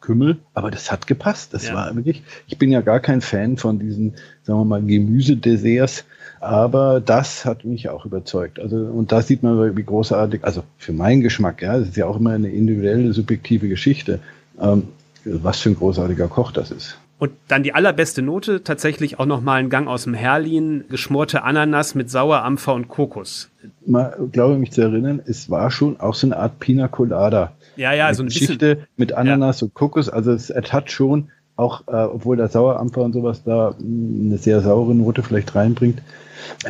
Kümmel, 0.00 0.38
aber 0.54 0.70
das 0.70 0.90
hat 0.90 1.06
gepasst. 1.06 1.54
Das 1.54 1.68
ja. 1.68 1.74
war 1.74 1.94
wirklich, 1.94 2.22
ich 2.46 2.58
bin 2.58 2.70
ja 2.70 2.80
gar 2.80 3.00
kein 3.00 3.20
Fan 3.20 3.56
von 3.56 3.78
diesen, 3.78 4.14
sagen 4.42 4.60
wir 4.60 4.64
mal, 4.64 4.82
Gemüsedesserts, 4.82 6.04
aber 6.40 7.00
das 7.00 7.44
hat 7.44 7.64
mich 7.64 7.88
auch 7.90 8.06
überzeugt. 8.06 8.58
Also, 8.58 8.76
und 8.76 9.12
da 9.12 9.22
sieht 9.22 9.42
man, 9.42 9.76
wie 9.76 9.82
großartig, 9.82 10.44
also 10.44 10.62
für 10.78 10.92
meinen 10.92 11.20
Geschmack, 11.20 11.62
ja, 11.62 11.76
es 11.76 11.88
ist 11.88 11.96
ja 11.96 12.06
auch 12.06 12.18
immer 12.18 12.30
eine 12.30 12.48
individuelle, 12.48 13.12
subjektive 13.12 13.68
Geschichte, 13.68 14.20
ähm, 14.60 14.84
was 15.24 15.60
für 15.60 15.70
ein 15.70 15.76
großartiger 15.76 16.28
Koch 16.28 16.52
das 16.52 16.70
ist. 16.70 16.98
Und 17.20 17.32
dann 17.48 17.62
die 17.62 17.74
allerbeste 17.74 18.22
Note, 18.22 18.64
tatsächlich 18.64 19.18
auch 19.18 19.26
nochmal 19.26 19.60
ein 19.60 19.68
Gang 19.68 19.88
aus 19.88 20.04
dem 20.04 20.14
Herlin, 20.14 20.84
geschmorte 20.88 21.42
Ananas 21.42 21.94
mit 21.94 22.10
Sauerampfer 22.10 22.72
und 22.72 22.88
Kokos. 22.88 23.50
Mal, 23.84 24.16
glaube 24.32 24.56
mich 24.56 24.72
zu 24.72 24.80
erinnern, 24.80 25.20
es 25.26 25.50
war 25.50 25.70
schon 25.70 26.00
auch 26.00 26.14
so 26.14 26.26
eine 26.26 26.38
Art 26.38 26.58
Pina 26.60 26.88
Colada. 26.88 27.52
Ja, 27.76 27.92
ja, 27.92 28.12
so 28.14 28.22
eine 28.22 28.30
Geschichte 28.30 28.76
bisschen, 28.76 28.86
mit 28.96 29.12
Ananas 29.12 29.60
ja. 29.60 29.66
und 29.66 29.74
Kokos. 29.74 30.08
Also 30.08 30.32
es, 30.32 30.48
es 30.48 30.72
hat 30.72 30.90
schon, 30.90 31.28
auch 31.56 31.86
äh, 31.88 32.04
obwohl 32.04 32.38
der 32.38 32.48
Sauerampfer 32.48 33.02
und 33.02 33.12
sowas 33.12 33.44
da 33.44 33.74
mm, 33.78 34.28
eine 34.28 34.38
sehr 34.38 34.62
saure 34.62 34.94
Note 34.94 35.22
vielleicht 35.22 35.54
reinbringt, 35.54 36.00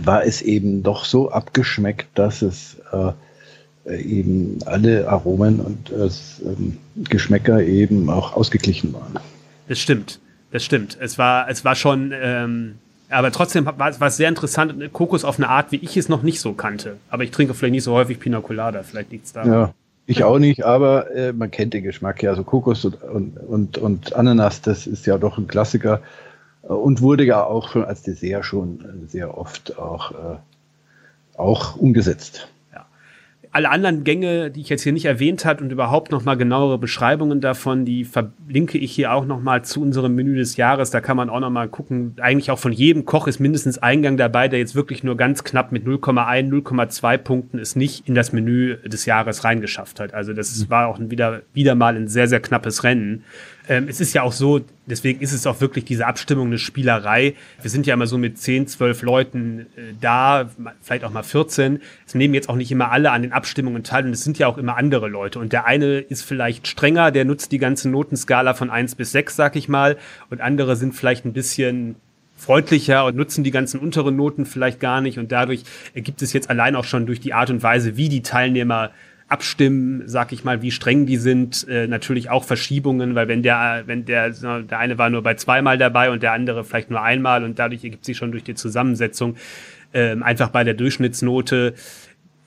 war 0.02 0.24
es 0.24 0.42
eben 0.42 0.82
doch 0.82 1.04
so 1.04 1.30
abgeschmeckt, 1.30 2.08
dass 2.16 2.42
es 2.42 2.76
äh, 2.92 4.02
eben 4.02 4.58
alle 4.66 5.08
Aromen 5.08 5.60
und 5.60 5.92
äh, 5.92 6.10
Geschmäcker 7.08 7.62
eben 7.62 8.10
auch 8.10 8.34
ausgeglichen 8.34 8.92
waren. 8.94 9.12
Das 9.68 9.78
stimmt. 9.78 10.18
Das 10.50 10.64
stimmt. 10.64 10.96
Es 11.00 11.18
war, 11.18 11.48
es 11.48 11.64
war 11.64 11.74
schon, 11.74 12.12
ähm, 12.14 12.78
aber 13.08 13.30
trotzdem 13.32 13.66
war, 13.66 13.78
war 13.78 14.08
es 14.08 14.16
sehr 14.16 14.28
interessant. 14.28 14.74
Kokos 14.92 15.24
auf 15.24 15.38
eine 15.38 15.48
Art, 15.48 15.72
wie 15.72 15.76
ich 15.76 15.96
es 15.96 16.08
noch 16.08 16.22
nicht 16.22 16.40
so 16.40 16.52
kannte. 16.52 16.96
Aber 17.08 17.24
ich 17.24 17.30
trinke 17.30 17.54
vielleicht 17.54 17.72
nicht 17.72 17.84
so 17.84 17.92
häufig 17.92 18.18
Pina 18.18 18.40
Colada. 18.40 18.82
Vielleicht 18.82 19.10
liegt 19.12 19.26
es 19.26 19.32
da. 19.32 19.44
Ja, 19.44 19.74
ich 20.06 20.24
auch 20.24 20.38
nicht, 20.38 20.64
aber 20.64 21.10
äh, 21.14 21.32
man 21.32 21.50
kennt 21.50 21.74
den 21.74 21.84
Geschmack 21.84 22.22
ja. 22.22 22.30
Also 22.30 22.44
Kokos 22.44 22.84
und, 22.84 23.02
und, 23.02 23.38
und, 23.38 23.78
und 23.78 24.12
Ananas, 24.14 24.60
das 24.60 24.86
ist 24.86 25.06
ja 25.06 25.18
doch 25.18 25.38
ein 25.38 25.46
Klassiker 25.46 26.02
und 26.62 27.00
wurde 27.00 27.24
ja 27.24 27.42
auch 27.42 27.70
schon 27.70 27.84
als 27.84 28.02
Dessert 28.02 28.44
schon 28.44 29.06
sehr 29.08 29.36
oft 29.36 29.78
auch, 29.78 30.12
äh, 30.12 30.36
auch 31.36 31.76
umgesetzt 31.76 32.48
alle 33.52 33.70
anderen 33.70 34.04
Gänge, 34.04 34.50
die 34.50 34.60
ich 34.60 34.68
jetzt 34.68 34.82
hier 34.82 34.92
nicht 34.92 35.06
erwähnt 35.06 35.44
habe 35.44 35.64
und 35.64 35.72
überhaupt 35.72 36.12
noch 36.12 36.24
mal 36.24 36.36
genauere 36.36 36.78
Beschreibungen 36.78 37.40
davon, 37.40 37.84
die 37.84 38.04
verlinke 38.04 38.78
ich 38.78 38.92
hier 38.92 39.12
auch 39.12 39.24
noch 39.24 39.40
mal 39.40 39.64
zu 39.64 39.82
unserem 39.82 40.14
Menü 40.14 40.36
des 40.36 40.56
Jahres. 40.56 40.90
Da 40.90 41.00
kann 41.00 41.16
man 41.16 41.28
auch 41.28 41.40
noch 41.40 41.50
mal 41.50 41.68
gucken. 41.68 42.14
Eigentlich 42.20 42.52
auch 42.52 42.60
von 42.60 42.72
jedem 42.72 43.04
Koch 43.04 43.26
ist 43.26 43.40
mindestens 43.40 43.78
ein 43.78 44.02
Gang 44.02 44.16
dabei, 44.16 44.46
der 44.46 44.60
jetzt 44.60 44.76
wirklich 44.76 45.02
nur 45.02 45.16
ganz 45.16 45.42
knapp 45.42 45.72
mit 45.72 45.84
0,1, 45.84 46.48
0,2 46.48 47.18
Punkten 47.18 47.58
es 47.58 47.74
nicht 47.74 48.06
in 48.08 48.14
das 48.14 48.32
Menü 48.32 48.76
des 48.84 49.04
Jahres 49.06 49.42
reingeschafft 49.42 49.98
hat. 49.98 50.14
Also 50.14 50.32
das 50.32 50.56
mhm. 50.56 50.70
war 50.70 50.86
auch 50.86 51.00
wieder, 51.00 51.42
wieder 51.52 51.74
mal 51.74 51.96
ein 51.96 52.06
sehr, 52.06 52.28
sehr 52.28 52.40
knappes 52.40 52.84
Rennen. 52.84 53.24
Ähm, 53.70 53.86
es 53.88 54.00
ist 54.00 54.14
ja 54.14 54.22
auch 54.22 54.32
so, 54.32 54.60
deswegen 54.86 55.20
ist 55.20 55.32
es 55.32 55.46
auch 55.46 55.60
wirklich 55.60 55.84
diese 55.84 56.04
Abstimmung 56.04 56.48
eine 56.48 56.58
Spielerei. 56.58 57.34
Wir 57.62 57.70
sind 57.70 57.86
ja 57.86 57.94
immer 57.94 58.08
so 58.08 58.18
mit 58.18 58.36
10, 58.36 58.66
12 58.66 59.02
Leuten 59.02 59.60
äh, 59.76 59.94
da, 60.00 60.50
vielleicht 60.82 61.04
auch 61.04 61.12
mal 61.12 61.22
14. 61.22 61.80
Es 62.04 62.16
nehmen 62.16 62.34
jetzt 62.34 62.48
auch 62.48 62.56
nicht 62.56 62.72
immer 62.72 62.90
alle 62.90 63.12
an 63.12 63.22
den 63.22 63.32
Abstimmungen 63.32 63.84
teil 63.84 64.04
und 64.06 64.12
es 64.12 64.24
sind 64.24 64.40
ja 64.40 64.48
auch 64.48 64.58
immer 64.58 64.76
andere 64.76 65.06
Leute. 65.08 65.38
Und 65.38 65.52
der 65.52 65.66
eine 65.66 66.00
ist 66.00 66.24
vielleicht 66.24 66.66
strenger, 66.66 67.12
der 67.12 67.24
nutzt 67.24 67.52
die 67.52 67.58
ganze 67.58 67.88
Notenskala 67.88 68.54
von 68.54 68.70
1 68.70 68.96
bis 68.96 69.12
6, 69.12 69.36
sag 69.36 69.54
ich 69.54 69.68
mal. 69.68 69.96
Und 70.30 70.40
andere 70.40 70.74
sind 70.74 70.96
vielleicht 70.96 71.24
ein 71.24 71.32
bisschen 71.32 71.94
freundlicher 72.36 73.04
und 73.04 73.14
nutzen 73.14 73.44
die 73.44 73.52
ganzen 73.52 73.78
unteren 73.78 74.16
Noten 74.16 74.46
vielleicht 74.46 74.80
gar 74.80 75.00
nicht. 75.00 75.20
Und 75.20 75.30
dadurch 75.30 75.62
ergibt 75.94 76.22
es 76.22 76.32
jetzt 76.32 76.50
allein 76.50 76.74
auch 76.74 76.84
schon 76.84 77.06
durch 77.06 77.20
die 77.20 77.34
Art 77.34 77.50
und 77.50 77.62
Weise, 77.62 77.96
wie 77.96 78.08
die 78.08 78.22
Teilnehmer 78.22 78.90
abstimmen, 79.30 80.02
sag 80.06 80.32
ich 80.32 80.44
mal, 80.44 80.60
wie 80.60 80.72
streng 80.72 81.06
die 81.06 81.16
sind, 81.16 81.66
äh, 81.68 81.86
natürlich 81.86 82.30
auch 82.30 82.44
Verschiebungen, 82.44 83.14
weil 83.14 83.28
wenn 83.28 83.42
der, 83.42 83.84
wenn 83.86 84.04
der, 84.04 84.30
der 84.30 84.78
eine 84.78 84.98
war 84.98 85.08
nur 85.08 85.22
bei 85.22 85.34
zweimal 85.34 85.78
dabei 85.78 86.10
und 86.10 86.22
der 86.22 86.32
andere 86.32 86.64
vielleicht 86.64 86.90
nur 86.90 87.00
einmal 87.00 87.44
und 87.44 87.58
dadurch 87.58 87.84
ergibt 87.84 88.04
sich 88.04 88.16
schon 88.16 88.32
durch 88.32 88.42
die 88.42 88.56
Zusammensetzung 88.56 89.36
äh, 89.92 90.16
einfach 90.20 90.50
bei 90.50 90.64
der 90.64 90.74
Durchschnittsnote 90.74 91.74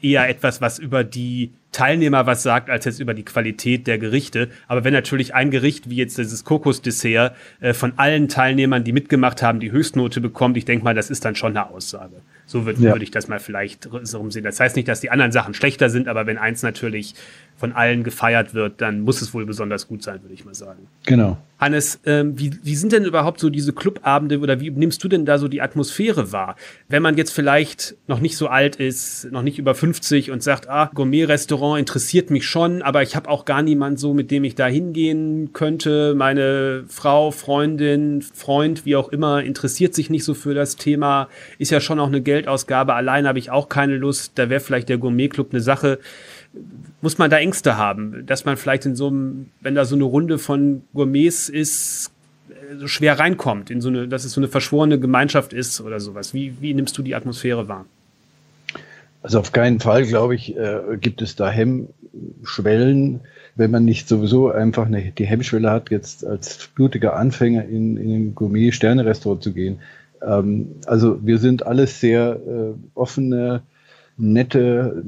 eher 0.01 0.27
etwas, 0.27 0.59
was 0.59 0.77
über 0.77 1.05
die 1.05 1.53
Teilnehmer 1.71 2.25
was 2.25 2.43
sagt, 2.43 2.69
als 2.69 2.83
jetzt 2.83 2.99
über 2.99 3.13
die 3.13 3.23
Qualität 3.23 3.87
der 3.87 3.97
Gerichte. 3.97 4.49
Aber 4.67 4.83
wenn 4.83 4.93
natürlich 4.93 5.33
ein 5.33 5.51
Gericht 5.51 5.89
wie 5.89 5.95
jetzt 5.95 6.17
dieses 6.17 6.43
Kokosdessert 6.43 7.33
äh, 7.61 7.73
von 7.73 7.93
allen 7.95 8.27
Teilnehmern, 8.27 8.83
die 8.83 8.91
mitgemacht 8.91 9.41
haben, 9.41 9.61
die 9.61 9.71
Höchstnote 9.71 10.19
bekommt, 10.19 10.57
ich 10.57 10.65
denke 10.65 10.83
mal, 10.83 10.93
das 10.93 11.09
ist 11.09 11.23
dann 11.23 11.35
schon 11.35 11.55
eine 11.55 11.69
Aussage. 11.69 12.17
So 12.45 12.65
würde 12.65 12.81
ja. 12.81 12.91
würd 12.91 13.03
ich 13.03 13.11
das 13.11 13.27
mal 13.27 13.39
vielleicht 13.39 13.89
so 14.03 14.17
rumsehen. 14.17 14.43
Das 14.43 14.59
heißt 14.59 14.75
nicht, 14.75 14.87
dass 14.87 14.99
die 14.99 15.09
anderen 15.09 15.31
Sachen 15.31 15.53
schlechter 15.53 15.89
sind, 15.89 16.07
aber 16.07 16.25
wenn 16.27 16.37
eins 16.37 16.63
natürlich 16.63 17.15
von 17.57 17.71
allen 17.71 18.03
gefeiert 18.03 18.53
wird, 18.53 18.81
dann 18.81 19.01
muss 19.01 19.21
es 19.21 19.33
wohl 19.33 19.45
besonders 19.45 19.87
gut 19.87 20.03
sein, 20.03 20.21
würde 20.21 20.33
ich 20.33 20.45
mal 20.45 20.55
sagen. 20.55 20.87
Genau. 21.05 21.37
Hannes, 21.63 21.99
ähm, 22.05 22.37
wie, 22.37 22.51
wie 22.61 22.75
sind 22.75 22.91
denn 22.91 23.05
überhaupt 23.05 23.39
so 23.39 23.49
diese 23.49 23.71
Clubabende 23.71 24.39
oder 24.39 24.59
wie 24.59 24.69
nimmst 24.69 25.01
du 25.01 25.07
denn 25.07 25.25
da 25.25 25.37
so 25.37 25.47
die 25.47 25.61
Atmosphäre 25.61 26.33
wahr? 26.33 26.57
Wenn 26.89 27.01
man 27.01 27.15
jetzt 27.15 27.31
vielleicht 27.31 27.95
noch 28.07 28.19
nicht 28.19 28.35
so 28.35 28.47
alt 28.47 28.75
ist, 28.75 29.31
noch 29.31 29.43
nicht 29.43 29.59
über 29.59 29.75
50 29.75 30.31
und 30.31 30.43
sagt, 30.43 30.69
ah, 30.69 30.91
Gourmet-Restaurant 30.93 31.79
interessiert 31.79 32.31
mich 32.31 32.45
schon, 32.45 32.81
aber 32.81 33.01
ich 33.01 33.15
habe 33.15 33.29
auch 33.29 33.45
gar 33.45 33.61
niemand 33.61 33.97
so, 33.97 34.13
mit 34.13 34.29
dem 34.29 34.43
ich 34.43 34.55
da 34.55 34.67
hingehen 34.67 35.53
könnte. 35.53 36.15
Meine 36.15 36.83
Frau, 36.89 37.31
Freundin, 37.31 38.21
Freund, 38.21 38.85
wie 38.85 38.97
auch 38.97 39.09
immer, 39.09 39.41
interessiert 39.41 39.95
sich 39.95 40.09
nicht 40.09 40.25
so 40.25 40.33
für 40.33 40.53
das 40.53 40.75
Thema, 40.75 41.29
ist 41.59 41.71
ja 41.71 41.79
schon 41.79 41.99
auch 41.99 42.07
eine 42.07 42.21
Geldausgabe. 42.21 42.93
Allein 42.93 43.25
habe 43.25 43.39
ich 43.39 43.51
auch 43.51 43.69
keine 43.69 43.95
Lust. 43.95 44.33
Da 44.35 44.49
wäre 44.49 44.59
vielleicht 44.59 44.89
der 44.89 44.97
Gourmet-Club 44.97 45.51
eine 45.51 45.61
Sache 45.61 45.99
muss 47.03 47.17
man 47.17 47.29
da 47.29 47.37
Ängste 47.37 47.77
haben, 47.77 48.25
dass 48.25 48.45
man 48.45 48.55
vielleicht 48.55 48.85
in 48.85 48.95
so 48.95 49.07
einem, 49.07 49.49
wenn 49.59 49.75
da 49.75 49.83
so 49.83 49.95
eine 49.95 50.05
Runde 50.05 50.39
von 50.39 50.83
Gourmets 50.93 51.49
ist, 51.49 52.11
äh, 52.49 52.77
so 52.77 52.87
schwer 52.87 53.19
reinkommt, 53.19 53.69
in 53.69 53.81
so 53.81 53.89
eine, 53.89 54.07
dass 54.07 54.23
es 54.23 54.31
so 54.31 54.39
eine 54.39 54.47
verschworene 54.47 54.97
Gemeinschaft 54.97 55.51
ist 55.51 55.81
oder 55.81 55.99
sowas. 55.99 56.33
Wie, 56.33 56.55
wie 56.61 56.73
nimmst 56.73 56.97
du 56.97 57.01
die 57.03 57.13
Atmosphäre 57.13 57.67
wahr? 57.67 57.85
Also 59.21 59.39
auf 59.39 59.51
keinen 59.51 59.81
Fall, 59.81 60.05
glaube 60.05 60.35
ich, 60.35 60.55
äh, 60.55 60.79
gibt 60.99 61.21
es 61.21 61.35
da 61.35 61.49
Hemmschwellen, 61.49 63.19
wenn 63.57 63.69
man 63.69 63.83
nicht 63.83 64.07
sowieso 64.07 64.49
einfach 64.49 64.85
eine, 64.85 65.11
die 65.11 65.25
Hemmschwelle 65.25 65.71
hat, 65.71 65.91
jetzt 65.91 66.25
als 66.25 66.69
blutiger 66.73 67.17
Anfänger 67.17 67.65
in, 67.65 67.97
in 67.97 68.11
ein 68.11 68.35
Gourmet-Sterne-Restaurant 68.35 69.43
zu 69.43 69.51
gehen. 69.51 69.79
Ähm, 70.25 70.75
also 70.85 71.19
wir 71.21 71.37
sind 71.37 71.65
alles 71.65 71.99
sehr 71.99 72.39
äh, 72.47 72.73
offene, 72.95 73.61
nette, 74.17 75.03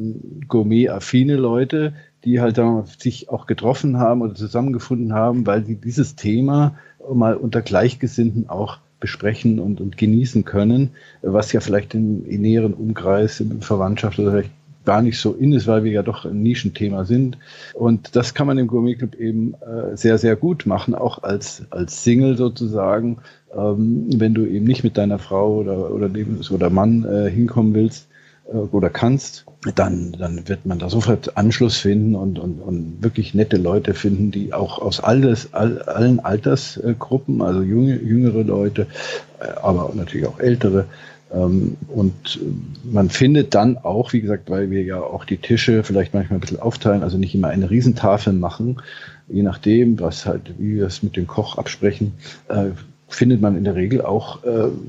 gourmet-affine 0.48 1.36
Leute, 1.36 1.94
die 2.24 2.42
halt 2.42 2.58
wir, 2.58 2.86
sich 2.98 3.30
auch 3.30 3.46
getroffen 3.46 3.98
haben 3.98 4.22
oder 4.22 4.34
zusammengefunden 4.34 5.14
haben, 5.14 5.46
weil 5.46 5.66
sie 5.66 5.76
dieses 5.76 6.16
Thema 6.16 6.76
mal 7.14 7.36
unter 7.36 7.62
Gleichgesinnten 7.62 8.50
auch 8.50 8.80
besprechen 9.00 9.60
und, 9.60 9.82
und 9.82 9.98
genießen 9.98 10.46
können, 10.46 10.92
was 11.22 11.52
ja 11.52 11.60
vielleicht 11.60 11.94
im, 11.94 12.26
im 12.26 12.42
näheren 12.42 12.74
Umkreis, 12.74 13.40
in 13.40 13.62
Verwandtschaft 13.62 14.18
oder 14.18 14.32
vielleicht 14.32 14.52
gar 14.86 15.02
nicht 15.02 15.20
so 15.20 15.34
in 15.34 15.52
ist, 15.52 15.68
weil 15.68 15.84
wir 15.84 15.92
ja 15.92 16.04
doch 16.04 16.26
ein 16.26 16.42
Nischenthema 16.42 17.06
sind. 17.06 17.38
Und 17.74 18.16
das 18.16 18.34
kann 18.34 18.48
man 18.48 18.58
im 18.58 18.68
Gourmet 18.68 18.96
Club 18.96 19.16
eben 19.16 19.56
äh, 19.56 19.98
sehr, 19.98 20.18
sehr 20.18 20.36
gut 20.36 20.66
machen, 20.66 20.96
auch 20.96 21.24
als, 21.24 21.64
als 21.72 22.04
Single 22.04 22.38
sozusagen. 22.38 23.18
Ähm, 23.56 24.08
wenn 24.16 24.34
du 24.34 24.46
eben 24.46 24.66
nicht 24.66 24.84
mit 24.84 24.98
deiner 24.98 25.20
Frau 25.20 25.58
oder, 25.58 25.92
oder, 25.92 26.10
oder 26.52 26.70
Mann 26.70 27.04
äh, 27.04 27.30
hinkommen 27.30 27.74
willst, 27.74 28.08
oder 28.48 28.90
kannst, 28.90 29.46
dann, 29.74 30.12
dann 30.12 30.48
wird 30.48 30.66
man 30.66 30.78
da 30.78 30.90
sofort 30.90 31.36
Anschluss 31.38 31.78
finden 31.78 32.16
und, 32.16 32.38
und, 32.38 32.60
und 32.60 33.04
wirklich 33.04 33.34
nette 33.34 33.58
Leute 33.58 33.94
finden, 33.94 34.32
die 34.32 34.54
auch 34.54 34.80
aus 34.80 35.00
alles, 35.00 35.54
all, 35.54 35.82
allen 35.82 36.20
Altersgruppen, 36.20 37.42
also 37.42 37.62
junge, 37.62 37.96
jüngere 37.96 38.44
Leute, 38.44 38.88
äh, 39.40 39.48
aber 39.62 39.92
natürlich 39.96 40.28
auch 40.28 40.40
ältere. 40.40 40.86
Ähm, 41.34 41.76
und 41.88 42.40
man 42.84 43.10
findet 43.10 43.56
dann 43.56 43.78
auch, 43.80 44.14
wie 44.14 44.22
gesagt, 44.22 44.50
weil 44.50 44.70
wir 44.70 44.84
ja 44.84 45.00
auch 45.00 45.26
die 45.26 45.38
Tische 45.38 45.84
vielleicht 45.84 46.14
manchmal 46.14 46.38
ein 46.38 46.42
bisschen 46.42 46.60
aufteilen, 46.60 47.02
also 47.02 47.18
nicht 47.18 47.34
immer 47.34 47.48
eine 47.48 47.72
Riesentafel 47.72 48.34
machen, 48.34 48.78
je 49.28 49.42
nachdem, 49.42 50.00
was 50.00 50.28
halt, 50.28 50.54
wie 50.60 50.76
wir 50.76 50.86
es 50.86 51.02
mit 51.02 51.18
dem 51.18 51.26
Koch 51.26 51.58
absprechen, 51.58 52.14
äh, 52.50 52.66
findet 53.08 53.42
man 53.42 53.56
in 53.56 53.64
der 53.64 53.76
Regel 53.76 54.02
auch 54.02 54.40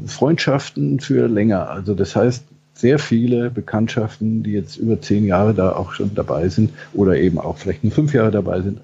Freundschaften 0.07 1.01
für 1.01 1.29
länger. 1.29 1.69
Also 1.69 1.95
das 1.95 2.17
heißt, 2.17 2.45
sehr 2.77 2.99
viele 2.99 3.51
Bekanntschaften, 3.51 4.43
die 4.43 4.53
jetzt 4.53 4.77
über 4.77 5.01
zehn 5.01 5.25
Jahre 5.25 5.55
da 5.55 5.73
auch 5.73 5.93
schon 5.93 6.15
dabei 6.15 6.49
sind 6.49 6.71
oder 6.93 7.17
eben 7.17 7.39
auch 7.39 7.57
vielleicht 7.57 7.83
nur 7.83 7.93
fünf 7.93 8.13
Jahre 8.13 8.31
dabei 8.31 8.61
sind, 8.61 8.81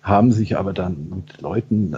haben 0.00 0.30
sich 0.30 0.56
aber 0.56 0.72
dann 0.72 1.08
mit 1.10 1.40
Leuten 1.42 1.96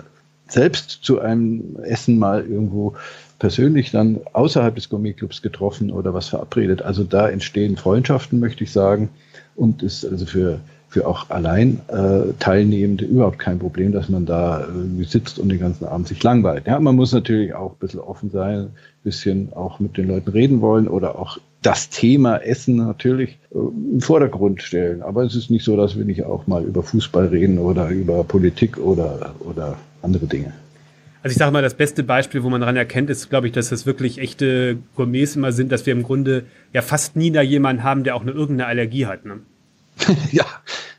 selbst 0.49 1.01
zu 1.03 1.21
einem 1.21 1.77
Essen 1.83 2.19
mal 2.19 2.45
irgendwo 2.47 2.95
persönlich 3.39 3.91
dann 3.91 4.21
außerhalb 4.33 4.75
des 4.75 4.89
Gourmetclubs 4.89 5.43
getroffen 5.43 5.91
oder 5.91 6.15
was 6.15 6.29
verabredet. 6.29 6.83
Also 6.83 7.05
da 7.05 7.29
entstehen 7.29 7.77
Freundschaften, 7.77 8.41
möchte 8.41 8.65
ich 8.65 8.73
sagen. 8.73 9.11
Und 9.57 9.83
ist 9.83 10.05
also 10.05 10.27
für, 10.27 10.61
für 10.89 11.07
auch 11.07 11.31
allein 11.31 11.81
äh, 11.89 12.33
Teilnehmende 12.39 13.05
überhaupt 13.05 13.39
kein 13.39 13.59
Problem, 13.59 13.93
dass 13.93 14.09
man 14.09 14.27
da 14.27 14.63
äh, 14.63 15.05
sitzt 15.05 15.39
und 15.39 15.49
den 15.51 15.61
ganzen 15.61 15.85
Abend 15.85 16.09
sich 16.09 16.23
langweilt. 16.23 16.67
Ja, 16.67 16.81
man 16.81 16.97
muss 16.97 17.13
natürlich 17.13 17.55
auch 17.55 17.73
ein 17.73 17.79
bisschen 17.79 18.01
offen 18.01 18.31
sein, 18.31 18.59
ein 18.59 18.94
bisschen 19.05 19.53
auch 19.53 19.79
mit 19.79 19.97
den 19.97 20.09
Leuten 20.09 20.31
reden 20.31 20.61
wollen 20.61 20.89
oder 20.89 21.19
auch 21.19 21.39
das 21.63 21.89
Thema 21.89 22.39
Essen 22.39 22.77
natürlich 22.77 23.39
äh, 23.53 23.59
im 23.59 24.01
Vordergrund 24.01 24.63
stellen. 24.63 25.03
Aber 25.03 25.23
es 25.23 25.35
ist 25.35 25.51
nicht 25.51 25.65
so, 25.65 25.77
dass 25.77 25.97
wir 25.97 26.05
nicht 26.05 26.25
auch 26.25 26.47
mal 26.47 26.65
über 26.65 26.83
Fußball 26.83 27.27
reden 27.27 27.59
oder 27.59 27.89
über 27.89 28.25
Politik 28.25 28.79
oder, 28.79 29.35
oder 29.41 29.77
andere 30.03 30.27
Dinge. 30.27 30.53
Also 31.23 31.33
ich 31.33 31.39
sage 31.39 31.53
mal, 31.53 31.63
das 31.63 31.73
beste 31.73 32.03
Beispiel, 32.03 32.43
wo 32.43 32.51
man 32.51 32.61
daran 32.61 32.77
erkennt, 32.77 33.09
ist, 33.09 33.31
glaube 33.31 33.47
ich, 33.47 33.55
dass 33.55 33.71
das 33.71 33.87
wirklich 33.87 34.19
echte 34.19 34.77
Gourmets 34.95 35.37
immer 35.37 35.53
sind, 35.53 35.73
dass 35.73 35.87
wir 35.87 35.95
im 35.95 36.03
Grunde 36.03 36.45
ja 36.75 36.83
fast 36.83 37.17
nie 37.17 37.31
da 37.31 37.41
jemanden 37.41 37.83
haben, 37.83 38.05
der 38.05 38.15
auch 38.15 38.21
eine 38.21 38.33
irgendeine 38.33 38.67
Allergie 38.67 39.07
hat. 39.07 39.25
Ne? 39.25 39.39
ja, 40.33 40.45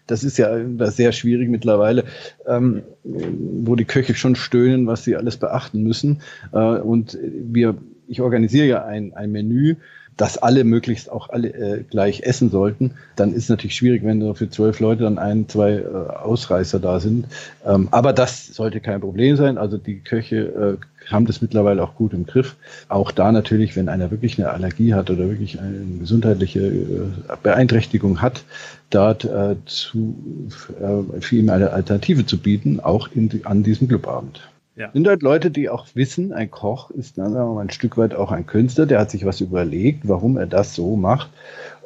das 0.08 0.24
ist 0.24 0.38
ja 0.38 0.58
sehr 0.90 1.12
schwierig 1.12 1.50
mittlerweile, 1.50 2.06
ähm, 2.48 2.82
wo 3.04 3.76
die 3.76 3.86
Köche 3.86 4.16
schon 4.16 4.36
stöhnen, 4.36 4.88
was 4.88 5.04
sie 5.04 5.16
alles 5.16 5.38
beachten 5.38 5.84
müssen. 5.84 6.22
Äh, 6.52 6.58
und 6.58 7.20
wir, 7.22 7.76
ich 8.08 8.22
organisiere 8.22 8.68
ja 8.68 8.86
ein, 8.86 9.14
ein 9.14 9.32
Menü, 9.32 9.76
dass 10.18 10.38
alle 10.38 10.64
möglichst 10.64 11.12
auch 11.12 11.30
alle 11.30 11.50
äh, 11.50 11.84
gleich 11.84 12.22
essen 12.24 12.50
sollten, 12.50 12.92
dann 13.16 13.34
ist 13.34 13.50
natürlich 13.50 13.76
schwierig, 13.76 14.04
wenn 14.04 14.20
nur 14.20 14.36
für 14.36 14.50
zwölf 14.50 14.80
Leute 14.80 15.04
dann 15.04 15.18
ein, 15.18 15.50
zwei 15.50 15.74
äh, 15.74 15.84
Ausreißer 15.84 16.80
da 16.80 17.00
sind. 17.00 17.26
Ähm, 17.66 17.90
aber 17.92 18.14
das 18.14 18.48
sollte 18.48 18.80
kein 18.80 19.02
Problem 19.02 19.36
sein. 19.36 19.58
Also 19.58 19.78
die 19.78 20.00
Köche 20.00 20.80
äh, 20.80 21.12
haben 21.12 21.26
das 21.26 21.42
mittlerweile 21.42 21.84
auch 21.84 21.96
gut 21.96 22.14
im 22.14 22.26
Griff. 22.26 22.56
Auch 22.88 23.12
da 23.12 23.32
natürlich, 23.32 23.76
wenn 23.76 23.90
einer 23.90 24.10
wirklich 24.10 24.40
eine 24.40 24.52
Allergie 24.52 24.94
hat 24.94 25.10
oder 25.10 25.28
wirklich 25.30 25.60
eine 25.60 26.00
gesundheitliche 26.00 26.62
äh, 26.62 27.36
Beeinträchtigung 27.44 28.22
hat, 28.22 28.44
dort 28.90 29.26
äh, 29.26 29.56
zu, 29.66 30.16
äh, 30.80 31.22
für 31.22 31.36
ihn 31.36 31.50
eine 31.50 31.72
Alternative 31.72 32.26
zu 32.26 32.38
bieten, 32.38 32.80
auch 32.80 33.10
in, 33.14 33.42
an 33.44 33.64
diesem 33.64 33.90
Clubabend. 33.90 34.42
Ja. 34.76 34.92
Sind 34.92 35.08
halt 35.08 35.22
Leute, 35.22 35.52
die 35.52 35.70
auch 35.70 35.88
wissen, 35.94 36.34
ein 36.34 36.52
Koch 36.52 36.92
ist 36.92 37.18
dann 37.18 37.32
sagen 37.32 37.58
ein 37.58 37.70
Stück 37.70 37.98
weit 37.98 38.14
auch 38.14 38.32
ein 38.32 38.46
Künstler, 38.46 38.86
der 38.86 39.00
hat 39.00 39.10
sich 39.10 39.26
was 39.26 39.40
überlegt, 39.40 40.08
warum 40.08 40.38
er 40.38 40.48
das 40.48 40.76
so 40.76 40.98
macht 40.98 41.30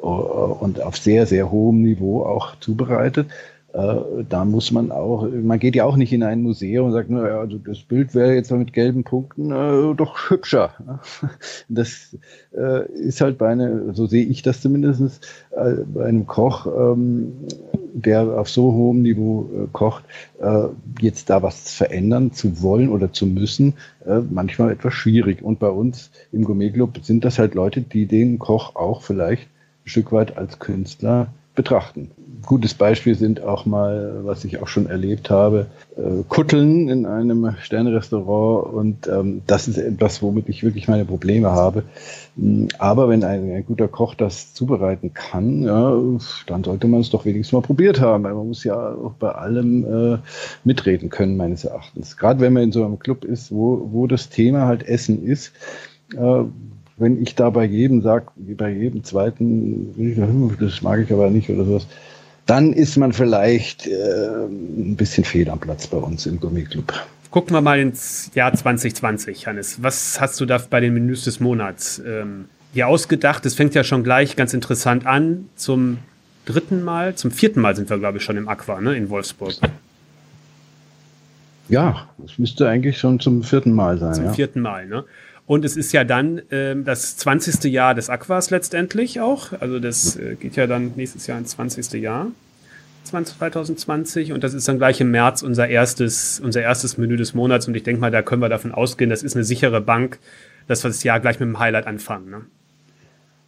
äh, 0.02 0.06
und 0.06 0.82
auf 0.82 0.96
sehr, 0.96 1.26
sehr 1.26 1.52
hohem 1.52 1.82
Niveau 1.82 2.24
auch 2.24 2.56
zubereitet. 2.58 3.28
Äh, 3.72 4.24
da 4.28 4.44
muss 4.44 4.72
man 4.72 4.90
auch, 4.90 5.28
man 5.30 5.58
geht 5.60 5.76
ja 5.76 5.84
auch 5.84 5.96
nicht 5.96 6.12
in 6.12 6.24
ein 6.24 6.42
Museum 6.42 6.86
und 6.86 6.92
sagt, 6.92 7.08
naja, 7.08 7.38
also 7.38 7.56
das 7.58 7.78
Bild 7.80 8.14
wäre 8.14 8.34
jetzt 8.34 8.50
mit 8.50 8.72
gelben 8.72 9.04
Punkten 9.04 9.52
äh, 9.52 9.94
doch 9.94 10.30
hübscher. 10.30 10.74
Das 11.68 12.16
äh, 12.56 12.90
ist 12.92 13.20
halt 13.20 13.38
bei 13.38 13.48
einer, 13.48 13.94
so 13.94 14.06
sehe 14.06 14.24
ich 14.24 14.42
das 14.42 14.60
zumindest, 14.60 15.24
äh, 15.52 15.84
bei 15.84 16.04
einem 16.06 16.26
Koch, 16.26 16.66
ähm, 16.66 17.32
der 17.92 18.38
auf 18.38 18.48
so 18.48 18.72
hohem 18.72 19.02
Niveau 19.02 19.48
äh, 19.54 19.66
kocht, 19.72 20.04
äh, 20.40 20.64
jetzt 21.00 21.30
da 21.30 21.42
was 21.42 21.72
verändern 21.72 22.32
zu 22.32 22.62
wollen 22.62 22.88
oder 22.88 23.12
zu 23.12 23.26
müssen, 23.26 23.74
manchmal 24.30 24.72
etwas 24.72 24.94
schwierig. 24.94 25.42
Und 25.42 25.58
bei 25.58 25.68
uns 25.68 26.10
im 26.32 26.44
Gourmet-Club 26.44 26.98
sind 27.02 27.24
das 27.24 27.38
halt 27.38 27.54
Leute, 27.54 27.82
die 27.82 28.06
den 28.06 28.38
Koch 28.38 28.74
auch 28.74 29.02
vielleicht 29.02 29.42
ein 29.42 29.88
Stück 29.88 30.10
weit 30.10 30.38
als 30.38 30.58
Künstler 30.58 31.28
betrachten. 31.60 32.10
Gutes 32.46 32.72
Beispiel 32.72 33.14
sind 33.14 33.42
auch 33.42 33.66
mal, 33.66 34.20
was 34.22 34.46
ich 34.46 34.62
auch 34.62 34.66
schon 34.66 34.86
erlebt 34.86 35.28
habe, 35.28 35.66
äh, 35.98 36.22
Kutteln 36.26 36.88
in 36.88 37.04
einem 37.04 37.54
Sternrestaurant 37.60 38.72
und 38.72 39.06
ähm, 39.08 39.42
das 39.46 39.68
ist 39.68 39.76
etwas, 39.76 40.22
womit 40.22 40.48
ich 40.48 40.62
wirklich 40.62 40.88
meine 40.88 41.04
Probleme 41.04 41.50
habe. 41.50 41.82
Mm, 42.36 42.68
aber 42.78 43.10
wenn 43.10 43.24
ein, 43.24 43.52
ein, 43.52 43.66
guter 43.66 43.88
Koch 43.88 44.14
das 44.14 44.54
zubereiten 44.54 45.12
kann, 45.12 45.62
ja, 45.64 45.94
dann 46.46 46.64
sollte 46.64 46.88
man 46.88 47.00
es 47.00 47.10
doch 47.10 47.26
wenigstens 47.26 47.52
mal 47.52 47.60
probiert 47.60 48.00
haben. 48.00 48.22
Man 48.22 48.48
muss 48.48 48.64
ja 48.64 48.74
auch 48.74 49.12
bei 49.18 49.32
allem 49.32 50.14
äh, 50.14 50.18
mitreden 50.64 51.10
können, 51.10 51.36
meines 51.36 51.64
Erachtens. 51.64 52.16
Gerade 52.16 52.40
wenn 52.40 52.54
man 52.54 52.62
in 52.62 52.72
so 52.72 52.86
einem 52.86 52.98
Club 52.98 53.24
ist, 53.24 53.52
wo, 53.52 53.86
wo 53.92 54.06
das 54.06 54.30
Thema 54.30 54.64
halt 54.64 54.82
Essen 54.82 55.22
ist, 55.22 55.52
äh, 56.16 56.44
wenn 57.00 57.20
ich 57.20 57.34
da 57.34 57.50
bei 57.50 57.64
jedem 57.64 58.02
sage, 58.02 58.26
bei 58.36 58.70
jedem 58.70 59.02
zweiten, 59.02 60.56
das 60.60 60.82
mag 60.82 61.00
ich 61.00 61.12
aber 61.12 61.30
nicht 61.30 61.48
oder 61.50 61.64
sowas, 61.64 61.86
dann 62.46 62.72
ist 62.72 62.96
man 62.96 63.12
vielleicht 63.12 63.86
äh, 63.86 64.46
ein 64.46 64.96
bisschen 64.96 65.24
fehl 65.24 65.48
am 65.48 65.58
Platz 65.58 65.86
bei 65.86 65.96
uns 65.96 66.26
im 66.26 66.38
Gummiclub. 66.38 66.92
Gucken 67.30 67.54
wir 67.54 67.60
mal 67.60 67.78
ins 67.78 68.30
Jahr 68.34 68.52
2020, 68.52 69.46
Hannes. 69.46 69.82
Was 69.82 70.20
hast 70.20 70.40
du 70.40 70.46
da 70.46 70.58
bei 70.58 70.80
den 70.80 70.94
Menüs 70.94 71.24
des 71.24 71.40
Monats 71.40 72.02
ähm, 72.04 72.46
hier 72.74 72.88
ausgedacht? 72.88 73.46
Es 73.46 73.54
fängt 73.54 73.74
ja 73.74 73.84
schon 73.84 74.02
gleich 74.02 74.36
ganz 74.36 74.52
interessant 74.52 75.06
an. 75.06 75.48
Zum 75.54 75.98
dritten 76.44 76.82
Mal, 76.82 77.14
zum 77.14 77.30
vierten 77.30 77.60
Mal 77.60 77.76
sind 77.76 77.88
wir, 77.88 77.98
glaube 77.98 78.18
ich, 78.18 78.24
schon 78.24 78.36
im 78.36 78.48
Aqua, 78.48 78.80
ne, 78.80 78.96
in 78.96 79.08
Wolfsburg. 79.10 79.54
Ja, 81.68 82.08
das 82.18 82.36
müsste 82.36 82.68
eigentlich 82.68 82.98
schon 82.98 83.20
zum 83.20 83.44
vierten 83.44 83.72
Mal 83.72 83.98
sein. 83.98 84.14
Zum 84.14 84.24
ja. 84.24 84.32
vierten 84.32 84.60
Mal, 84.60 84.86
ne? 84.86 85.04
Und 85.50 85.64
es 85.64 85.76
ist 85.76 85.90
ja 85.90 86.04
dann 86.04 86.42
ähm, 86.52 86.84
das 86.84 87.16
20. 87.16 87.64
Jahr 87.72 87.96
des 87.96 88.08
Aquas 88.08 88.50
letztendlich 88.50 89.20
auch. 89.20 89.48
Also 89.58 89.80
das 89.80 90.14
äh, 90.14 90.36
geht 90.36 90.54
ja 90.54 90.68
dann 90.68 90.92
nächstes 90.94 91.26
Jahr 91.26 91.38
ins 91.38 91.50
20. 91.50 91.92
Jahr. 91.94 92.28
2020 93.02 94.32
und 94.32 94.44
das 94.44 94.54
ist 94.54 94.68
dann 94.68 94.78
gleich 94.78 95.00
im 95.00 95.10
März 95.10 95.42
unser 95.42 95.66
erstes, 95.66 96.38
unser 96.38 96.62
erstes 96.62 96.98
Menü 96.98 97.16
des 97.16 97.34
Monats 97.34 97.66
und 97.66 97.74
ich 97.74 97.82
denke 97.82 98.00
mal, 98.00 98.12
da 98.12 98.22
können 98.22 98.40
wir 98.40 98.48
davon 98.48 98.70
ausgehen, 98.70 99.10
das 99.10 99.24
ist 99.24 99.34
eine 99.34 99.42
sichere 99.42 99.80
Bank, 99.80 100.20
dass 100.68 100.84
wir 100.84 100.88
das 100.88 101.02
Jahr 101.02 101.18
gleich 101.18 101.40
mit 101.40 101.48
dem 101.48 101.58
Highlight 101.58 101.88
anfangen. 101.88 102.30
Ne? 102.30 102.42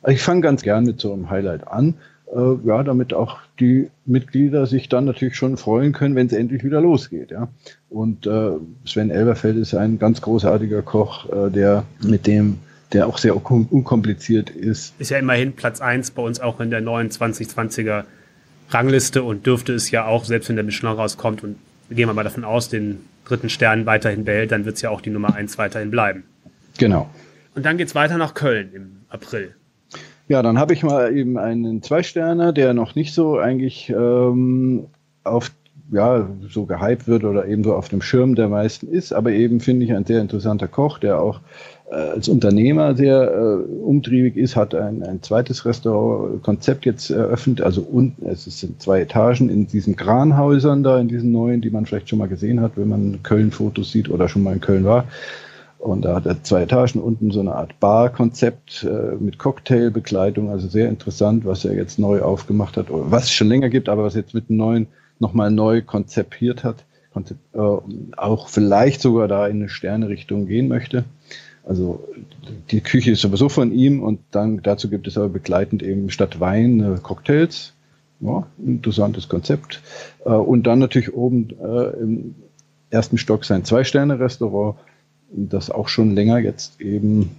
Ich 0.09 0.25
fange 0.25 0.41
ganz 0.41 0.63
gern 0.63 0.83
mit 0.83 1.01
so 1.01 1.13
einem 1.13 1.31
Highlight 1.31 1.69
an 1.69 1.95
äh, 2.35 2.67
ja, 2.67 2.83
damit 2.83 3.15
auch 3.15 3.39
die 3.61 3.91
Mitglieder 4.07 4.67
sich 4.67 4.89
dann 4.89 5.05
natürlich 5.05 5.37
schon 5.37 5.57
freuen 5.57 5.93
können, 5.93 6.15
wenn 6.15 6.27
es 6.27 6.33
endlich 6.33 6.65
wieder 6.65 6.81
losgeht. 6.81 7.31
Ja. 7.31 7.49
Und 7.89 8.27
äh, 8.27 8.53
Sven 8.87 9.11
Elberfeld 9.11 9.57
ist 9.57 9.75
ein 9.75 9.99
ganz 9.99 10.21
großartiger 10.21 10.83
Koch, 10.83 11.29
äh, 11.31 11.51
der 11.51 11.85
mit 12.03 12.27
dem 12.27 12.59
der 12.93 13.07
auch 13.07 13.17
sehr 13.17 13.35
unkompliziert 13.35 14.51
ist. 14.51 14.95
Ist 14.99 15.11
ja 15.11 15.19
immerhin 15.19 15.55
Platz 15.55 15.81
1 15.81 16.11
bei 16.11 16.23
uns 16.23 16.41
auch 16.41 16.61
in 16.61 16.71
der 16.71 16.83
neuen 16.83 17.09
2020er 17.09 18.05
Rangliste 18.69 19.23
und 19.23 19.47
dürfte 19.47 19.73
es 19.73 19.91
ja 19.91 20.05
auch, 20.05 20.25
selbst 20.25 20.49
wenn 20.49 20.57
der 20.57 20.65
Michelin 20.65 20.93
rauskommt 20.93 21.43
und 21.43 21.57
gehen 21.89 22.09
wir 22.09 22.15
mal 22.15 22.23
davon 22.23 22.45
aus, 22.45 22.69
den 22.69 23.01
dritten 23.25 23.49
Stern 23.49 23.87
weiterhin 23.87 24.25
behält, 24.25 24.53
dann 24.53 24.65
wird 24.65 24.77
es 24.77 24.83
ja 24.83 24.91
auch 24.91 25.01
die 25.01 25.11
Nummer 25.11 25.35
1 25.35 25.59
weiterhin 25.59 25.91
bleiben. 25.91 26.25
Genau. 26.79 27.09
Und 27.55 27.65
dann 27.67 27.77
geht 27.77 27.89
es 27.89 27.95
weiter 27.95 28.19
nach 28.19 28.35
Köln 28.35 28.71
im 28.75 28.91
April. 29.09 29.55
Ja, 30.33 30.41
dann 30.41 30.59
habe 30.59 30.73
ich 30.73 30.83
mal 30.83 31.15
eben 31.15 31.37
einen 31.37 31.83
Zwei-Sterner, 31.83 32.55
der 32.55 32.73
noch 32.73 32.95
nicht 32.95 33.13
so 33.13 33.37
eigentlich 33.37 33.91
ähm, 33.91 34.87
auf 35.25 35.53
ja, 35.91 36.27
so 36.49 36.65
gehypt 36.65 37.07
wird 37.07 37.25
oder 37.25 37.47
eben 37.47 37.63
so 37.63 37.75
auf 37.75 37.91
dem 37.91 38.01
Schirm 38.01 38.35
der 38.35 38.49
meisten 38.49 38.89
ist, 38.89 39.13
aber 39.13 39.33
eben 39.33 39.61
finde 39.61 39.85
ich 39.85 39.93
ein 39.93 40.07
sehr 40.07 40.23
interessanter 40.23 40.69
Koch, 40.69 40.97
der 40.97 41.21
auch 41.21 41.41
äh, 41.91 41.97
als 41.97 42.31
Unternehmer 42.31 42.97
sehr 42.97 43.31
äh, 43.31 43.83
umtriebig 43.83 44.39
ist, 44.39 44.57
hat 44.57 44.75
ein, 44.75 45.03
ein 45.03 45.21
zweites 45.21 45.67
Restaurantkonzept 45.67 46.87
jetzt 46.87 47.11
eröffnet, 47.11 47.61
also 47.61 47.83
unten, 47.83 48.25
es 48.25 48.45
sind 48.45 48.81
zwei 48.81 49.03
Etagen 49.03 49.51
in 49.51 49.67
diesen 49.67 49.97
Kranhäusern 49.97 50.83
da, 50.83 50.99
in 50.99 51.09
diesen 51.09 51.31
neuen, 51.31 51.61
die 51.61 51.69
man 51.69 51.85
vielleicht 51.85 52.09
schon 52.09 52.21
mal 52.21 52.29
gesehen 52.29 52.63
hat, 52.63 52.73
wenn 52.77 52.89
man 52.89 53.23
Köln-Fotos 53.23 53.93
sieht 53.93 54.09
oder 54.09 54.31
schon 54.31 54.45
mal 54.45 54.55
in 54.55 54.63
Köln 54.63 54.85
war. 54.85 55.05
Und 55.83 56.03
da 56.03 56.15
hat 56.15 56.27
er 56.27 56.45
zwei 56.45 56.63
Etagen 56.63 57.01
unten 57.01 57.33
so 57.33 57.41
eine 57.41 57.57
Art 57.57 57.81
Bar-Konzept 57.81 58.87
äh, 58.89 59.17
mit 59.17 59.41
Cocktailbegleitung, 59.41 60.49
also 60.49 60.69
sehr 60.69 60.89
interessant, 60.89 61.45
was 61.45 61.65
er 61.65 61.75
jetzt 61.75 61.99
neu 61.99 62.23
aufgemacht 62.23 62.77
hat, 62.77 62.89
oder 62.89 63.11
was 63.11 63.25
es 63.25 63.33
schon 63.33 63.49
länger 63.49 63.69
gibt, 63.69 63.89
aber 63.89 64.05
was 64.05 64.15
jetzt 64.15 64.33
mit 64.33 64.49
einem 64.49 64.59
neuen 64.59 64.87
nochmal 65.19 65.51
neu 65.51 65.83
konzipiert 65.83 66.63
hat, 66.63 66.85
konzep 67.13 67.37
äh, 67.55 67.59
auch 68.17 68.49
vielleicht 68.49 69.01
sogar 69.01 69.27
da 69.27 69.49
in 69.49 69.57
eine 69.57 69.69
Sternerichtung 69.69 70.47
gehen 70.47 70.69
möchte. 70.69 71.05
Also 71.65 72.09
die 72.71 72.81
Küche 72.81 73.11
ist 73.11 73.23
sowieso 73.23 73.49
von 73.49 73.73
ihm 73.73 74.05
und 74.05 74.21
dann 74.31 74.63
dazu 74.63 74.89
gibt 74.89 75.09
es 75.09 75.19
aber 75.19 75.31
begleitend 75.31 75.83
eben 75.83 76.11
statt 76.11 76.39
Wein 76.39 76.79
äh, 76.79 76.99
Cocktails. 77.03 77.75
Ja, 78.21 78.47
interessantes 78.65 79.29
Konzept. 79.29 79.83
Äh, 80.25 80.29
und 80.29 80.63
dann 80.69 80.79
natürlich 80.79 81.13
oben 81.13 81.49
äh, 81.61 82.01
im 82.01 82.37
ersten 82.91 83.19
Stock 83.19 83.45
sein 83.45 83.65
Zwei-Sterne-Restaurant 83.65 84.77
das 85.35 85.71
auch 85.71 85.89
schon 85.89 86.15
länger 86.15 86.39
jetzt 86.39 86.81
eben 86.81 87.31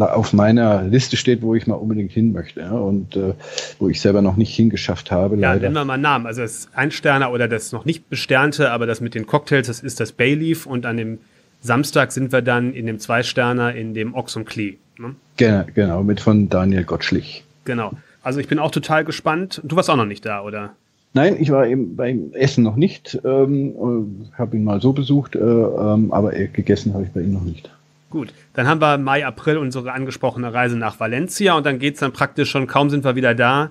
auf 0.00 0.32
meiner 0.32 0.82
Liste 0.82 1.16
steht, 1.16 1.42
wo 1.42 1.54
ich 1.54 1.66
mal 1.66 1.74
unbedingt 1.74 2.10
hin 2.10 2.32
möchte 2.32 2.60
ja, 2.60 2.72
und 2.72 3.16
äh, 3.16 3.34
wo 3.78 3.88
ich 3.88 4.00
selber 4.00 4.22
noch 4.22 4.36
nicht 4.36 4.54
hingeschafft 4.54 5.10
habe. 5.10 5.36
Ja, 5.36 5.52
leider. 5.52 5.62
nennen 5.62 5.74
wir 5.74 5.84
mal 5.84 5.94
einen 5.94 6.02
Namen. 6.02 6.26
Also 6.26 6.42
das 6.42 6.68
Einsterner 6.74 7.30
oder 7.32 7.48
das 7.48 7.72
noch 7.72 7.84
nicht 7.84 8.08
besternte, 8.10 8.70
aber 8.70 8.86
das 8.86 9.00
mit 9.00 9.14
den 9.14 9.26
Cocktails, 9.26 9.68
das 9.68 9.80
ist 9.80 10.00
das 10.00 10.12
Bayleaf 10.12 10.66
und 10.66 10.84
an 10.84 10.96
dem 10.96 11.18
Samstag 11.60 12.12
sind 12.12 12.32
wir 12.32 12.42
dann 12.42 12.72
in 12.72 12.86
dem 12.86 12.98
Zweisterner 12.98 13.74
in 13.74 13.94
dem 13.94 14.14
Ochs 14.14 14.36
und 14.36 14.44
Klee. 14.44 14.76
Ne? 14.98 15.14
Genau, 15.36 15.64
genau, 15.74 16.02
mit 16.02 16.20
von 16.20 16.48
Daniel 16.48 16.84
Gottschlich. 16.84 17.44
Genau. 17.64 17.92
Also 18.22 18.40
ich 18.40 18.48
bin 18.48 18.58
auch 18.58 18.70
total 18.70 19.04
gespannt. 19.04 19.60
Du 19.64 19.76
warst 19.76 19.90
auch 19.90 19.96
noch 19.96 20.04
nicht 20.04 20.26
da, 20.26 20.42
oder? 20.42 20.74
Nein, 21.14 21.36
ich 21.40 21.50
war 21.50 21.66
eben 21.66 21.96
beim 21.96 22.32
Essen 22.32 22.62
noch 22.64 22.76
nicht. 22.76 23.18
Ähm, 23.24 24.28
habe 24.36 24.56
ihn 24.56 24.64
mal 24.64 24.80
so 24.80 24.92
besucht, 24.92 25.34
äh, 25.34 25.38
ähm, 25.40 26.12
aber 26.12 26.32
gegessen 26.32 26.94
habe 26.94 27.04
ich 27.04 27.10
bei 27.10 27.22
ihm 27.22 27.32
noch 27.32 27.44
nicht. 27.44 27.70
Gut, 28.10 28.32
dann 28.54 28.66
haben 28.66 28.80
wir 28.80 28.96
Mai, 28.98 29.26
April 29.26 29.58
unsere 29.58 29.92
angesprochene 29.92 30.52
Reise 30.52 30.76
nach 30.76 30.98
Valencia 30.98 31.54
und 31.54 31.66
dann 31.66 31.78
geht 31.78 31.94
es 31.94 32.00
dann 32.00 32.12
praktisch 32.12 32.50
schon, 32.50 32.66
kaum 32.66 32.88
sind 32.88 33.04
wir 33.04 33.16
wieder 33.16 33.34
da, 33.34 33.70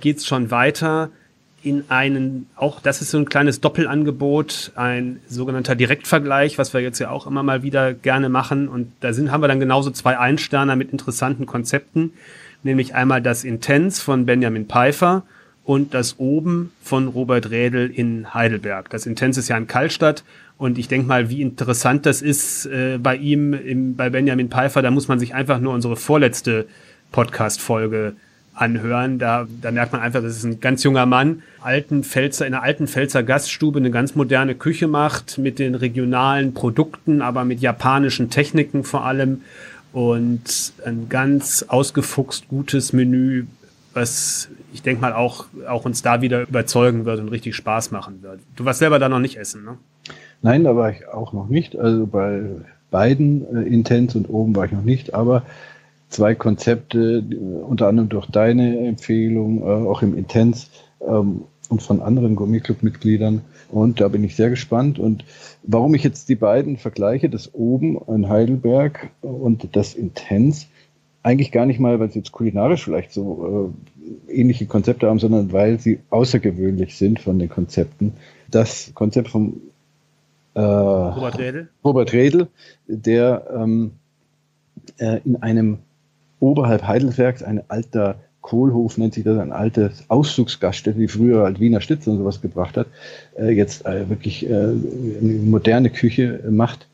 geht 0.00 0.18
es 0.18 0.26
schon 0.26 0.50
weiter 0.50 1.10
in 1.64 1.84
einen, 1.88 2.46
auch 2.56 2.80
das 2.80 3.00
ist 3.02 3.10
so 3.10 3.18
ein 3.18 3.24
kleines 3.24 3.60
Doppelangebot, 3.60 4.72
ein 4.74 5.20
sogenannter 5.28 5.76
Direktvergleich, 5.76 6.58
was 6.58 6.74
wir 6.74 6.80
jetzt 6.80 6.98
ja 6.98 7.10
auch 7.10 7.26
immer 7.26 7.42
mal 7.42 7.62
wieder 7.62 7.94
gerne 7.94 8.28
machen. 8.28 8.68
Und 8.68 8.92
da 9.00 9.12
sind, 9.12 9.30
haben 9.30 9.42
wir 9.42 9.48
dann 9.48 9.60
genauso 9.60 9.90
zwei 9.90 10.18
Einsterner 10.18 10.74
mit 10.74 10.92
interessanten 10.92 11.46
Konzepten, 11.46 12.12
nämlich 12.64 12.94
einmal 12.94 13.22
das 13.22 13.44
Intense 13.44 14.02
von 14.02 14.26
Benjamin 14.26 14.66
Pfeiffer 14.66 15.22
und 15.64 15.94
das 15.94 16.18
Oben 16.18 16.72
von 16.82 17.08
Robert 17.08 17.50
Rädel 17.50 17.90
in 17.90 18.34
Heidelberg. 18.34 18.90
Das 18.90 19.06
Intense 19.06 19.40
ist 19.40 19.48
ja 19.48 19.56
in 19.56 19.66
Kallstadt 19.66 20.24
und 20.58 20.78
ich 20.78 20.88
denke 20.88 21.06
mal, 21.06 21.30
wie 21.30 21.42
interessant 21.42 22.06
das 22.06 22.22
ist 22.22 22.66
äh, 22.66 22.98
bei 22.98 23.16
ihm, 23.16 23.54
im, 23.54 23.96
bei 23.96 24.10
Benjamin 24.10 24.48
Pfeiffer, 24.48 24.82
da 24.82 24.90
muss 24.90 25.08
man 25.08 25.18
sich 25.18 25.34
einfach 25.34 25.60
nur 25.60 25.72
unsere 25.72 25.96
vorletzte 25.96 26.66
Podcast-Folge 27.12 28.14
anhören. 28.54 29.18
Da, 29.18 29.46
da 29.60 29.70
merkt 29.70 29.92
man 29.92 30.00
einfach, 30.00 30.22
das 30.22 30.36
ist 30.36 30.44
ein 30.44 30.60
ganz 30.60 30.82
junger 30.82 31.06
Mann, 31.06 31.42
alten 31.60 32.04
Pfälzer, 32.04 32.46
in 32.46 32.54
einer 32.54 32.62
alten 32.62 32.86
Pfälzer 32.86 33.22
Gaststube 33.22 33.78
eine 33.78 33.90
ganz 33.90 34.14
moderne 34.14 34.54
Küche 34.54 34.88
macht, 34.88 35.38
mit 35.38 35.58
den 35.58 35.74
regionalen 35.74 36.54
Produkten, 36.54 37.22
aber 37.22 37.44
mit 37.44 37.60
japanischen 37.60 38.30
Techniken 38.30 38.84
vor 38.84 39.04
allem. 39.04 39.42
Und 39.92 40.72
ein 40.86 41.08
ganz 41.10 41.66
ausgefuchst 41.68 42.48
gutes 42.48 42.92
Menü, 42.92 43.44
was 43.92 44.48
ich 44.72 44.82
denke 44.82 45.00
mal 45.00 45.12
auch, 45.12 45.46
auch 45.68 45.84
uns 45.84 46.02
da 46.02 46.20
wieder 46.20 46.42
überzeugen 46.42 47.04
wird 47.04 47.20
und 47.20 47.28
richtig 47.28 47.54
Spaß 47.54 47.90
machen 47.90 48.22
wird. 48.22 48.40
Du 48.56 48.64
warst 48.64 48.78
selber 48.78 48.98
da 48.98 49.08
noch 49.08 49.18
nicht 49.18 49.36
essen, 49.36 49.64
ne? 49.64 49.78
Nein, 50.42 50.64
da 50.64 50.74
war 50.74 50.90
ich 50.90 51.06
auch 51.08 51.32
noch 51.32 51.48
nicht. 51.48 51.76
Also 51.76 52.06
bei 52.06 52.42
beiden 52.90 53.46
äh, 53.56 53.68
Intens 53.68 54.16
und 54.16 54.28
oben 54.28 54.56
war 54.56 54.64
ich 54.64 54.72
noch 54.72 54.82
nicht, 54.82 55.14
aber 55.14 55.44
zwei 56.08 56.34
Konzepte, 56.34 57.24
unter 57.66 57.88
anderem 57.88 58.08
durch 58.08 58.26
deine 58.26 58.86
Empfehlung, 58.86 59.62
äh, 59.62 59.88
auch 59.88 60.02
im 60.02 60.16
Intens 60.16 60.70
ähm, 61.00 61.44
und 61.68 61.82
von 61.82 62.02
anderen 62.02 62.36
Gourmet-Club-Mitgliedern. 62.36 63.42
Und 63.70 64.00
da 64.00 64.08
bin 64.08 64.24
ich 64.24 64.36
sehr 64.36 64.50
gespannt. 64.50 64.98
Und 64.98 65.24
warum 65.62 65.94
ich 65.94 66.02
jetzt 66.02 66.28
die 66.28 66.34
beiden 66.34 66.76
vergleiche, 66.76 67.30
das 67.30 67.54
oben 67.54 67.98
in 68.08 68.28
Heidelberg 68.28 69.10
und 69.22 69.74
das 69.74 69.94
Intens, 69.94 70.66
eigentlich 71.22 71.52
gar 71.52 71.66
nicht 71.66 71.80
mal, 71.80 72.00
weil 72.00 72.10
sie 72.10 72.18
jetzt 72.18 72.32
kulinarisch 72.32 72.84
vielleicht 72.84 73.12
so 73.12 73.72
äh, 73.72 73.91
ähnliche 74.28 74.66
Konzepte 74.66 75.08
haben, 75.08 75.18
sondern 75.18 75.52
weil 75.52 75.78
sie 75.78 76.00
außergewöhnlich 76.10 76.96
sind 76.96 77.20
von 77.20 77.38
den 77.38 77.48
Konzepten. 77.48 78.14
Das 78.50 78.92
Konzept 78.94 79.28
von 79.28 79.60
äh, 80.54 80.60
Robert 80.60 81.38
Redl, 81.38 81.68
Robert 81.84 82.12
Redl 82.12 82.48
der 82.86 83.46
ähm, 83.54 83.92
äh, 84.98 85.20
in 85.24 85.36
einem 85.42 85.78
oberhalb 86.40 86.86
Heidelbergs 86.86 87.42
ein 87.42 87.62
alter 87.68 88.16
Kohlhof 88.42 88.98
nennt 88.98 89.14
sich 89.14 89.24
das, 89.24 89.38
ein 89.38 89.52
altes 89.52 90.04
Ausflugsgaststätte, 90.08 90.98
die 90.98 91.08
früher 91.08 91.44
halt 91.44 91.60
Wiener 91.60 91.80
Stütze 91.80 92.10
und 92.10 92.18
sowas 92.18 92.40
gebracht 92.40 92.76
hat, 92.76 92.88
äh, 93.38 93.50
jetzt 93.50 93.86
äh, 93.86 94.08
wirklich 94.10 94.44
äh, 94.44 94.52
eine 94.52 95.40
moderne 95.44 95.90
Küche 95.90 96.42
macht, 96.50 96.88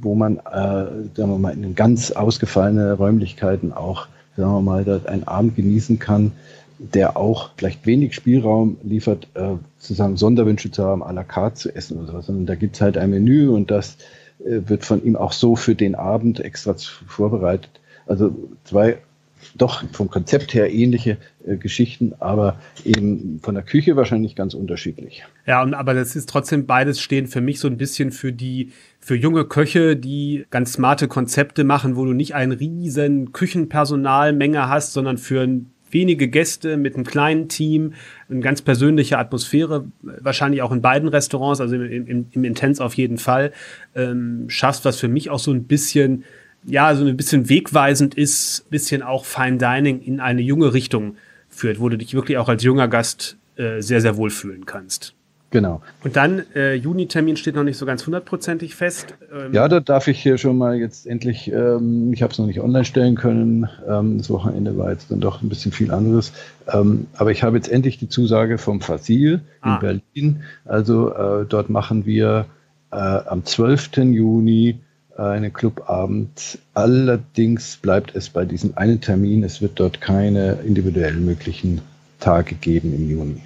wo 0.00 0.14
man, 0.14 0.38
äh, 0.38 0.40
sagen 0.42 1.12
wir 1.16 1.38
mal, 1.38 1.52
in 1.52 1.74
ganz 1.74 2.12
ausgefallene 2.12 2.92
Räumlichkeiten 2.92 3.72
auch, 3.72 4.06
sagen 4.36 4.52
wir 4.52 4.60
mal, 4.62 4.84
dort 4.84 5.06
einen 5.06 5.24
Abend 5.24 5.56
genießen 5.56 5.98
kann, 5.98 6.32
der 6.78 7.16
auch 7.16 7.50
vielleicht 7.56 7.86
wenig 7.86 8.14
Spielraum 8.14 8.76
liefert, 8.82 9.28
äh, 9.34 9.54
sozusagen 9.78 10.16
Sonderwünsche 10.16 10.70
zu 10.70 10.84
haben, 10.84 11.02
à 11.02 11.12
la 11.12 11.22
carte 11.22 11.56
zu 11.56 11.74
essen 11.74 11.98
oder 11.98 12.08
sowas, 12.08 12.26
sondern 12.26 12.46
da 12.46 12.54
gibt's 12.54 12.80
halt 12.80 12.96
ein 12.96 13.10
Menü 13.10 13.48
und 13.48 13.70
das 13.70 13.96
äh, 14.40 14.60
wird 14.66 14.84
von 14.84 15.04
ihm 15.04 15.16
auch 15.16 15.32
so 15.32 15.54
für 15.54 15.74
den 15.74 15.94
Abend 15.94 16.40
extra 16.40 16.74
vorbereitet. 17.06 17.70
Also 18.06 18.34
zwei 18.64 18.98
doch 19.54 19.84
vom 19.92 20.08
Konzept 20.10 20.54
her 20.54 20.72
ähnliche 20.72 21.18
äh, 21.46 21.56
Geschichten, 21.56 22.14
aber 22.20 22.60
eben 22.84 23.40
von 23.42 23.54
der 23.54 23.64
Küche 23.64 23.96
wahrscheinlich 23.96 24.36
ganz 24.36 24.54
unterschiedlich. 24.54 25.24
Ja, 25.46 25.62
und, 25.62 25.74
aber 25.74 25.94
das 25.94 26.16
ist 26.16 26.28
trotzdem 26.28 26.66
beides 26.66 27.00
stehen 27.00 27.26
für 27.26 27.40
mich 27.40 27.60
so 27.60 27.68
ein 27.68 27.76
bisschen 27.76 28.12
für 28.12 28.32
die 28.32 28.72
für 29.00 29.16
junge 29.16 29.44
Köche, 29.44 29.96
die 29.96 30.46
ganz 30.50 30.74
smarte 30.74 31.08
Konzepte 31.08 31.64
machen, 31.64 31.96
wo 31.96 32.04
du 32.04 32.12
nicht 32.12 32.34
einen 32.34 32.52
riesen 32.52 33.32
Küchenpersonalmenge 33.32 34.68
hast, 34.68 34.92
sondern 34.92 35.18
für 35.18 35.46
wenige 35.92 36.28
Gäste 36.28 36.76
mit 36.76 36.94
einem 36.94 37.04
kleinen 37.04 37.48
Team, 37.48 37.92
eine 38.28 38.40
ganz 38.40 38.62
persönliche 38.62 39.18
Atmosphäre, 39.18 39.86
wahrscheinlich 40.00 40.62
auch 40.62 40.72
in 40.72 40.82
beiden 40.82 41.08
Restaurants, 41.08 41.60
also 41.60 41.76
im, 41.76 42.06
im, 42.06 42.26
im 42.30 42.44
Intens 42.44 42.80
auf 42.80 42.94
jeden 42.94 43.18
Fall, 43.18 43.52
ähm, 43.94 44.48
schaffst, 44.48 44.84
was 44.84 44.98
für 44.98 45.08
mich 45.08 45.30
auch 45.30 45.38
so 45.38 45.52
ein 45.52 45.64
bisschen 45.64 46.24
ja, 46.64 46.94
so 46.94 47.04
ein 47.04 47.16
bisschen 47.16 47.48
wegweisend 47.48 48.14
ist, 48.14 48.68
bisschen 48.70 49.02
auch 49.02 49.24
Fine 49.24 49.58
Dining 49.58 50.00
in 50.00 50.20
eine 50.20 50.42
junge 50.42 50.72
Richtung 50.72 51.16
führt, 51.48 51.80
wo 51.80 51.88
du 51.88 51.98
dich 51.98 52.14
wirklich 52.14 52.38
auch 52.38 52.48
als 52.48 52.62
junger 52.62 52.88
Gast 52.88 53.36
äh, 53.56 53.80
sehr, 53.80 54.00
sehr 54.00 54.16
wohl 54.16 54.30
fühlen 54.30 54.66
kannst. 54.66 55.14
Genau. 55.52 55.82
Und 56.02 56.16
dann, 56.16 56.44
äh, 56.56 56.74
Juni-Termin 56.74 57.36
steht 57.36 57.54
noch 57.54 57.62
nicht 57.62 57.76
so 57.76 57.84
ganz 57.84 58.06
hundertprozentig 58.06 58.74
fest. 58.74 59.14
Ähm 59.30 59.52
ja, 59.52 59.68
da 59.68 59.80
darf 59.80 60.08
ich 60.08 60.18
hier 60.18 60.38
schon 60.38 60.56
mal 60.56 60.76
jetzt 60.76 61.06
endlich, 61.06 61.52
ähm, 61.52 62.10
ich 62.14 62.22
habe 62.22 62.32
es 62.32 62.38
noch 62.38 62.46
nicht 62.46 62.60
online 62.60 62.86
stellen 62.86 63.16
können, 63.16 63.68
ähm, 63.86 64.16
das 64.16 64.30
Wochenende 64.30 64.78
war 64.78 64.90
jetzt 64.90 65.10
dann 65.10 65.20
doch 65.20 65.42
ein 65.42 65.50
bisschen 65.50 65.70
viel 65.70 65.90
anderes, 65.90 66.32
ähm, 66.72 67.06
aber 67.12 67.32
ich 67.32 67.42
habe 67.42 67.56
jetzt 67.56 67.70
endlich 67.70 67.98
die 67.98 68.08
Zusage 68.08 68.56
vom 68.56 68.80
Fasil 68.80 69.42
ah. 69.60 69.74
in 69.74 69.80
Berlin. 69.80 70.42
Also 70.64 71.14
äh, 71.14 71.44
dort 71.46 71.68
machen 71.68 72.06
wir 72.06 72.46
äh, 72.90 72.96
am 72.96 73.44
12. 73.44 73.98
Juni 73.98 74.80
einen 75.16 75.52
Clubabend. 75.52 76.58
Allerdings 76.74 77.76
bleibt 77.76 78.14
es 78.14 78.30
bei 78.30 78.44
diesem 78.44 78.76
einen 78.76 79.00
Termin. 79.00 79.44
Es 79.44 79.60
wird 79.60 79.78
dort 79.78 80.00
keine 80.00 80.58
individuell 80.64 81.14
möglichen 81.14 81.80
Tage 82.20 82.54
geben 82.54 82.94
im 82.94 83.10
Juni. 83.10 83.42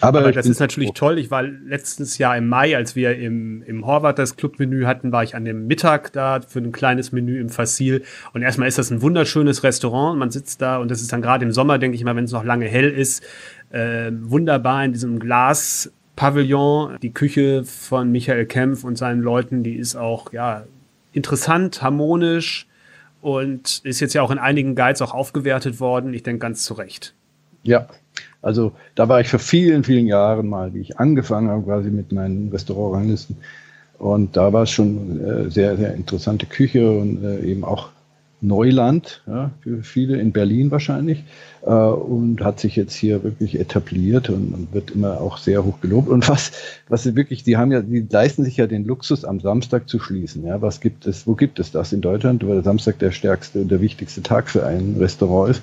Aber, 0.00 0.18
Aber 0.18 0.32
das 0.32 0.46
ist 0.46 0.58
natürlich 0.58 0.92
toll. 0.94 1.18
Ich 1.18 1.30
war 1.30 1.44
letztens 1.44 2.18
Jahr 2.18 2.36
im 2.36 2.48
Mai, 2.48 2.76
als 2.76 2.96
wir 2.96 3.16
im, 3.16 3.62
im 3.62 3.86
Horvath 3.86 4.18
das 4.18 4.36
Clubmenü 4.36 4.84
hatten, 4.84 5.12
war 5.12 5.22
ich 5.22 5.36
an 5.36 5.44
dem 5.44 5.68
Mittag 5.68 6.12
da 6.12 6.40
für 6.40 6.58
ein 6.58 6.72
kleines 6.72 7.12
Menü 7.12 7.40
im 7.40 7.50
Fassil. 7.50 8.02
Und 8.32 8.42
erstmal 8.42 8.66
ist 8.66 8.78
das 8.78 8.90
ein 8.90 9.00
wunderschönes 9.00 9.62
Restaurant. 9.62 10.18
Man 10.18 10.32
sitzt 10.32 10.60
da 10.60 10.78
und 10.78 10.90
das 10.90 11.02
ist 11.02 11.12
dann 11.12 11.22
gerade 11.22 11.44
im 11.44 11.52
Sommer, 11.52 11.78
denke 11.78 11.94
ich 11.94 12.02
mal, 12.02 12.16
wenn 12.16 12.24
es 12.24 12.32
noch 12.32 12.42
lange 12.42 12.66
hell 12.66 12.90
ist, 12.90 13.22
äh, 13.70 14.10
wunderbar 14.12 14.84
in 14.84 14.92
diesem 14.92 15.20
Glas 15.20 15.92
Pavillon. 16.16 16.96
Die 17.00 17.12
Küche 17.12 17.62
von 17.62 18.10
Michael 18.10 18.46
Kempf 18.46 18.82
und 18.82 18.98
seinen 18.98 19.20
Leuten, 19.20 19.62
die 19.62 19.76
ist 19.76 19.94
auch, 19.94 20.32
ja, 20.32 20.64
interessant, 21.12 21.82
harmonisch 21.82 22.66
und 23.20 23.80
ist 23.84 24.00
jetzt 24.00 24.14
ja 24.14 24.22
auch 24.22 24.30
in 24.30 24.38
einigen 24.38 24.74
Guides 24.74 25.02
auch 25.02 25.14
aufgewertet 25.14 25.80
worden. 25.80 26.12
Ich 26.14 26.22
denke 26.22 26.40
ganz 26.40 26.64
zu 26.64 26.74
Recht. 26.74 27.14
Ja, 27.62 27.86
also 28.42 28.72
da 28.96 29.08
war 29.08 29.20
ich 29.20 29.28
vor 29.28 29.38
vielen, 29.38 29.84
vielen 29.84 30.06
Jahren 30.06 30.48
mal, 30.48 30.74
wie 30.74 30.80
ich 30.80 30.98
angefangen 30.98 31.48
habe, 31.48 31.62
quasi 31.62 31.90
mit 31.90 32.12
meinen 32.12 32.50
Restaurantranglisten. 32.50 33.36
Und 33.98 34.36
da 34.36 34.52
war 34.52 34.64
es 34.64 34.70
schon 34.70 35.20
äh, 35.20 35.50
sehr, 35.50 35.76
sehr 35.76 35.94
interessante 35.94 36.46
Küche 36.46 36.90
und 36.90 37.22
äh, 37.22 37.40
eben 37.42 37.62
auch 37.62 37.90
Neuland, 38.42 39.22
ja, 39.26 39.52
für 39.60 39.82
viele 39.82 40.18
in 40.18 40.32
Berlin 40.32 40.70
wahrscheinlich, 40.70 41.24
äh, 41.62 41.70
und 41.70 42.42
hat 42.42 42.60
sich 42.60 42.76
jetzt 42.76 42.94
hier 42.94 43.22
wirklich 43.22 43.58
etabliert 43.58 44.28
und, 44.28 44.52
und, 44.52 44.74
wird 44.74 44.90
immer 44.90 45.20
auch 45.20 45.38
sehr 45.38 45.64
hoch 45.64 45.80
gelobt. 45.80 46.08
Und 46.08 46.28
was, 46.28 46.52
was 46.88 47.04
sie 47.04 47.16
wirklich, 47.16 47.44
die 47.44 47.56
haben 47.56 47.72
ja, 47.72 47.80
die 47.80 48.06
leisten 48.08 48.44
sich 48.44 48.56
ja 48.56 48.66
den 48.66 48.84
Luxus, 48.84 49.24
am 49.24 49.40
Samstag 49.40 49.88
zu 49.88 49.98
schließen. 49.98 50.44
Ja, 50.44 50.60
was 50.60 50.80
gibt 50.80 51.06
es, 51.06 51.26
wo 51.26 51.34
gibt 51.34 51.58
es 51.58 51.70
das 51.70 51.92
in 51.92 52.00
Deutschland, 52.00 52.46
weil 52.46 52.54
der 52.54 52.64
Samstag 52.64 52.98
der 52.98 53.12
stärkste 53.12 53.62
und 53.62 53.70
der 53.70 53.80
wichtigste 53.80 54.22
Tag 54.22 54.50
für 54.50 54.66
ein 54.66 54.96
Restaurant 54.98 55.50
ist. 55.50 55.62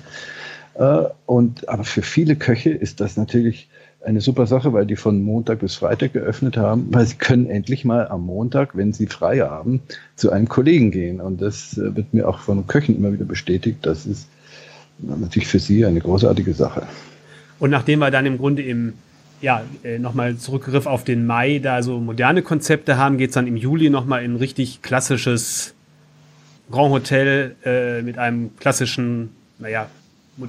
Äh, 0.74 1.04
und 1.26 1.68
aber 1.68 1.84
für 1.84 2.02
viele 2.02 2.36
Köche 2.36 2.70
ist 2.70 3.00
das 3.00 3.16
natürlich 3.16 3.68
eine 4.04 4.20
super 4.20 4.46
Sache, 4.46 4.72
weil 4.72 4.86
die 4.86 4.96
von 4.96 5.22
Montag 5.22 5.60
bis 5.60 5.74
Freitag 5.74 6.14
geöffnet 6.14 6.56
haben, 6.56 6.88
weil 6.90 7.06
sie 7.06 7.16
können 7.16 7.46
endlich 7.46 7.84
mal 7.84 8.08
am 8.08 8.24
Montag, 8.24 8.76
wenn 8.76 8.92
sie 8.92 9.06
frei 9.06 9.40
haben, 9.40 9.82
zu 10.16 10.30
einem 10.30 10.48
Kollegen 10.48 10.90
gehen. 10.90 11.20
Und 11.20 11.42
das 11.42 11.76
äh, 11.76 11.94
wird 11.94 12.14
mir 12.14 12.28
auch 12.28 12.38
von 12.38 12.66
Köchen 12.66 12.96
immer 12.96 13.12
wieder 13.12 13.26
bestätigt. 13.26 13.78
Das 13.82 14.06
ist 14.06 14.28
natürlich 14.98 15.48
für 15.48 15.58
sie 15.58 15.84
eine 15.84 16.00
großartige 16.00 16.54
Sache. 16.54 16.86
Und 17.58 17.70
nachdem 17.70 17.98
wir 17.98 18.10
dann 18.10 18.26
im 18.26 18.38
Grunde 18.38 18.62
im 18.62 18.94
ja, 19.42 19.62
äh, 19.84 19.98
nochmal 19.98 20.36
Zurückgriff 20.36 20.86
auf 20.86 21.04
den 21.04 21.26
Mai, 21.26 21.60
da 21.62 21.82
so 21.82 21.98
moderne 21.98 22.42
Konzepte 22.42 22.96
haben, 22.96 23.16
geht 23.18 23.30
es 23.30 23.34
dann 23.34 23.46
im 23.46 23.56
Juli 23.56 23.90
nochmal 23.90 24.22
in 24.24 24.34
ein 24.34 24.36
richtig 24.36 24.82
klassisches 24.82 25.74
Grand 26.70 26.90
Hotel 26.90 27.56
äh, 27.64 28.02
mit 28.02 28.18
einem 28.18 28.56
klassischen, 28.58 29.30
naja, 29.58 29.88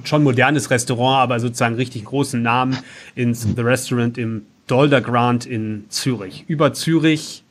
schon 0.04 0.22
modernes 0.22 0.70
Restaurant, 0.70 1.22
aber 1.22 1.40
sozusagen 1.40 1.74
richtig 1.74 2.04
großen 2.04 2.40
Namen 2.42 2.76
ins 3.14 3.42
The 3.42 3.62
Restaurant 3.62 4.18
im 4.18 4.46
Dolder 4.66 5.00
Grant 5.00 5.46
in 5.46 5.84
Zürich. 5.88 6.44
Über 6.48 6.72
Zürich 6.72 7.42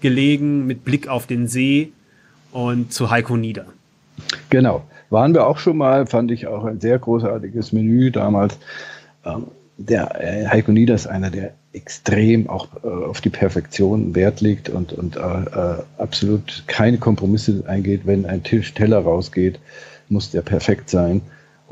gelegen 0.00 0.66
mit 0.66 0.84
Blick 0.84 1.08
auf 1.08 1.26
den 1.26 1.46
See 1.46 1.92
und 2.52 2.92
zu 2.92 3.10
Heiko 3.10 3.36
Nieder. 3.36 3.66
Genau. 4.50 4.84
Waren 5.10 5.34
wir 5.34 5.46
auch 5.46 5.58
schon 5.58 5.76
mal, 5.76 6.06
fand 6.06 6.30
ich 6.30 6.46
auch 6.46 6.64
ein 6.64 6.80
sehr 6.80 6.98
großartiges 6.98 7.72
Menü 7.72 8.10
damals. 8.10 8.58
Ähm, 9.24 9.46
der 9.76 10.20
äh, 10.20 10.46
Heiko 10.46 10.72
Nieder 10.72 10.94
ist 10.94 11.06
einer, 11.06 11.30
der 11.30 11.54
extrem 11.72 12.48
auch 12.48 12.68
äh, 12.82 12.88
auf 12.88 13.20
die 13.20 13.30
Perfektion 13.30 14.14
Wert 14.14 14.40
legt 14.40 14.68
und, 14.68 14.92
und 14.92 15.16
äh, 15.16 15.20
absolut 15.98 16.64
keine 16.66 16.98
Kompromisse 16.98 17.64
eingeht. 17.66 18.02
Wenn 18.04 18.26
ein 18.26 18.42
Tisch 18.42 18.74
Teller 18.74 19.00
rausgeht, 19.00 19.58
muss 20.08 20.30
der 20.30 20.42
perfekt 20.42 20.90
sein. 20.90 21.22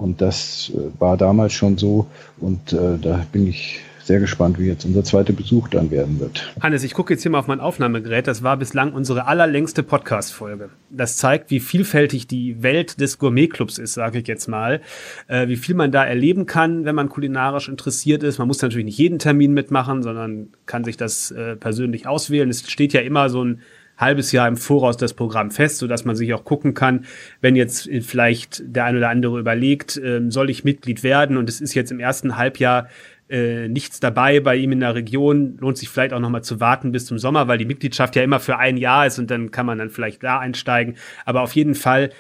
Und 0.03 0.21
das 0.21 0.73
äh, 0.75 1.01
war 1.01 1.17
damals 1.17 1.53
schon 1.53 1.79
so. 1.79 2.09
Und 2.39 2.73
äh, 2.73 2.99
da 3.01 3.25
bin 3.31 3.47
ich 3.47 3.81
sehr 4.03 4.19
gespannt, 4.19 4.59
wie 4.59 4.67
jetzt 4.67 4.85
unser 4.85 5.05
zweiter 5.05 5.33
Besuch 5.33 5.69
dann 5.69 5.93
werden 5.93 6.19
wird. 6.19 6.53
Hannes, 6.61 6.83
ich 6.83 6.93
gucke 6.93 7.15
jetzt 7.15 7.23
hier 7.23 7.31
mal 7.31 7.39
auf 7.39 7.47
mein 7.47 7.61
Aufnahmegerät. 7.61 8.27
Das 8.27 8.43
war 8.43 8.57
bislang 8.57 8.95
unsere 8.95 9.27
allerlängste 9.29 9.85
Podcast-Folge. 9.85 10.71
Das 10.91 11.17
zeigt, 11.19 11.53
wie 11.53 11.61
vielfältig 11.61 12.27
die 12.27 12.65
Welt 12.65 13.01
des 13.01 13.19
Gourmetclubs 13.19 13.79
ist, 13.79 13.95
sage 13.95 14.19
ich 14.19 14.27
jetzt 14.27 14.49
mal. 14.49 14.81
Äh, 15.29 15.47
wie 15.47 15.57
viel 15.57 15.77
man 15.77 15.93
da 15.93 16.05
erleben 16.05 16.47
kann, 16.47 16.85
wenn 16.85 16.97
man 16.97 17.09
kulinarisch 17.09 17.69
interessiert 17.69 18.25
ist. 18.25 18.39
Man 18.39 18.49
muss 18.49 18.61
natürlich 18.61 18.87
nicht 18.87 18.99
jeden 18.99 19.21
Termin 19.21 19.55
mitmachen, 19.55 20.03
sondern 20.03 20.49
kann 20.67 20.83
sich 20.83 20.97
das 20.97 21.31
äh, 21.31 21.55
persönlich 21.55 22.09
auswählen. 22.09 22.51
Es 22.51 22.69
steht 22.69 22.93
ja 22.93 23.03
immer 23.03 23.31
so 23.31 23.45
ein 23.45 23.61
halbes 24.03 24.33
Jahr 24.33 24.47
im 24.47 24.59
Voraus 24.59 24.99
das 24.99 25.15
Programm 25.15 25.51
fest, 25.51 25.79
so 25.79 25.87
dass 25.87 26.05
man 26.05 26.15
sich 26.15 26.35
auch 26.35 26.45
gucken 26.45 26.75
kann, 26.75 27.07
wenn 27.41 27.57
jetzt 27.57 27.89
vielleicht 28.03 28.63
der 28.67 28.85
ein 28.85 28.97
oder 28.99 29.09
andere 29.09 29.39
überlegt, 29.39 29.97
äh, 29.97 30.21
soll 30.29 30.51
ich 30.51 30.65
Mitglied 30.65 31.03
werden? 31.03 31.39
Und 31.39 31.49
es 31.49 31.63
ist 31.63 31.73
jetzt 31.73 31.91
im 31.91 32.01
ersten 32.01 32.37
Halbjahr 32.37 32.89
äh, 33.33 33.69
nichts 33.69 33.99
dabei 33.99 34.41
bei 34.41 34.57
ihm 34.57 34.73
in 34.73 34.81
der 34.81 34.95
Region, 34.95 35.57
lohnt 35.59 35.79
sich 35.79 35.89
vielleicht 35.89 36.13
auch 36.13 36.21
noch 36.21 36.29
mal 36.29 36.43
zu 36.43 36.61
warten 36.61 36.93
bis 36.93 37.07
zum 37.07 37.19
Sommer, 37.19 37.49
weil 37.49 37.57
die 37.57 37.65
Mitgliedschaft 37.65 38.15
ja 38.15 38.23
immer 38.23 38.41
für 38.41 38.59
ein 38.59 38.77
Jahr 38.77 39.07
ist 39.07 39.19
und 39.19 39.31
dann 39.31 39.51
kann 39.51 39.65
man 39.65 39.79
dann 39.79 39.89
vielleicht 39.89 40.23
da 40.23 40.39
einsteigen. 40.39 40.97
Aber 41.25 41.41
auf 41.41 41.55
jeden 41.55 41.75
Fall 41.75 42.11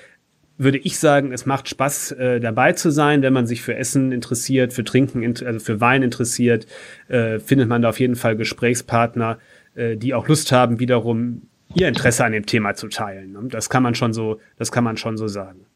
würde 0.57 0.78
ich 0.78 0.99
sagen, 0.99 1.33
es 1.33 1.45
macht 1.45 1.68
Spaß, 1.68 2.12
äh, 2.12 2.41
dabei 2.41 2.72
zu 2.72 2.91
sein, 2.91 3.20
wenn 3.22 3.33
man 3.33 3.47
sich 3.47 3.62
für 3.62 3.76
Essen 3.76 4.12
interessiert, 4.12 4.72
für 4.72 4.85
Trinken, 4.85 5.22
also 5.45 5.59
für 5.59 5.80
Wein 5.80 6.03
interessiert, 6.03 6.66
äh, 7.09 7.39
findet 7.39 7.68
man 7.68 7.83
da 7.83 7.91
auf 7.91 8.01
jeden 8.01 8.16
Fall 8.16 8.37
Gesprächspartner, 8.37 9.39
äh, 9.74 9.97
die 9.97 10.14
auch 10.14 10.28
Lust 10.28 10.53
haben, 10.53 10.80
wiederum 10.80 11.43
ihr 11.75 11.89
Interesse 11.89 12.25
an 12.25 12.33
dem 12.33 12.47
Thema 12.47 12.75
zu 12.75 12.89
teilen. 12.89 13.33
Ne? 13.33 13.41
Das 13.51 13.70
kann 13.70 13.83
man 13.83 13.95
schon 13.95 14.12
so, 14.12 14.41
das 14.59 14.73
kann 14.73 14.85
man 14.85 14.97
schon 14.97 15.16
so 15.16 15.29
sagen. 15.29 15.66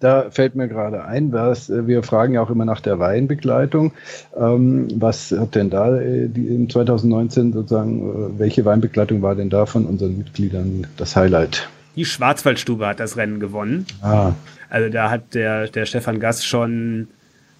Da 0.00 0.30
fällt 0.30 0.54
mir 0.54 0.68
gerade 0.68 1.04
ein, 1.04 1.32
was 1.32 1.70
äh, 1.70 1.86
wir 1.88 2.04
fragen 2.04 2.34
ja 2.34 2.42
auch 2.42 2.50
immer 2.50 2.64
nach 2.64 2.80
der 2.80 3.00
Weinbegleitung. 3.00 3.92
Ähm, 4.36 4.88
was 4.94 5.32
hat 5.32 5.56
denn 5.56 5.70
da 5.70 5.96
äh, 6.00 6.28
die, 6.28 6.46
in 6.46 6.70
2019 6.70 7.52
sozusagen, 7.52 8.36
äh, 8.36 8.38
welche 8.38 8.64
Weinbegleitung 8.64 9.22
war 9.22 9.34
denn 9.34 9.50
da 9.50 9.66
von 9.66 9.86
unseren 9.86 10.16
Mitgliedern 10.16 10.86
das 10.96 11.16
Highlight? 11.16 11.68
Die 11.96 12.04
Schwarzwaldstube 12.04 12.86
hat 12.86 13.00
das 13.00 13.16
Rennen 13.16 13.40
gewonnen. 13.40 13.86
Ah. 14.00 14.34
Also 14.70 14.88
da 14.88 15.10
hat 15.10 15.34
der, 15.34 15.66
der 15.66 15.84
Stefan 15.84 16.20
Gass 16.20 16.44
schon 16.44 17.00
ein 17.00 17.08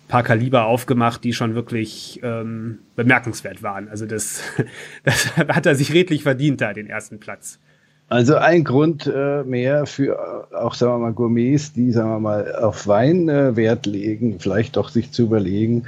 paar 0.06 0.22
Kaliber 0.22 0.66
aufgemacht, 0.66 1.24
die 1.24 1.32
schon 1.32 1.56
wirklich 1.56 2.20
ähm, 2.22 2.78
bemerkenswert 2.94 3.64
waren. 3.64 3.88
Also 3.88 4.06
das, 4.06 4.42
das 5.04 5.36
hat 5.36 5.66
er 5.66 5.74
sich 5.74 5.92
redlich 5.92 6.22
verdient 6.22 6.60
da, 6.60 6.72
den 6.72 6.86
ersten 6.86 7.18
Platz. 7.18 7.58
Also 8.08 8.36
ein 8.36 8.64
Grund 8.64 9.06
äh, 9.06 9.44
mehr 9.44 9.84
für 9.84 10.46
äh, 10.52 10.54
auch, 10.54 10.74
sagen 10.74 10.92
wir 10.94 10.98
mal, 10.98 11.12
Gourmets, 11.12 11.74
die, 11.74 11.92
sagen 11.92 12.10
wir 12.10 12.20
mal, 12.20 12.54
auf 12.54 12.86
Wein 12.86 13.28
äh, 13.28 13.54
Wert 13.54 13.84
legen, 13.84 14.36
vielleicht 14.38 14.76
doch 14.76 14.88
sich 14.88 15.12
zu 15.12 15.24
überlegen, 15.24 15.84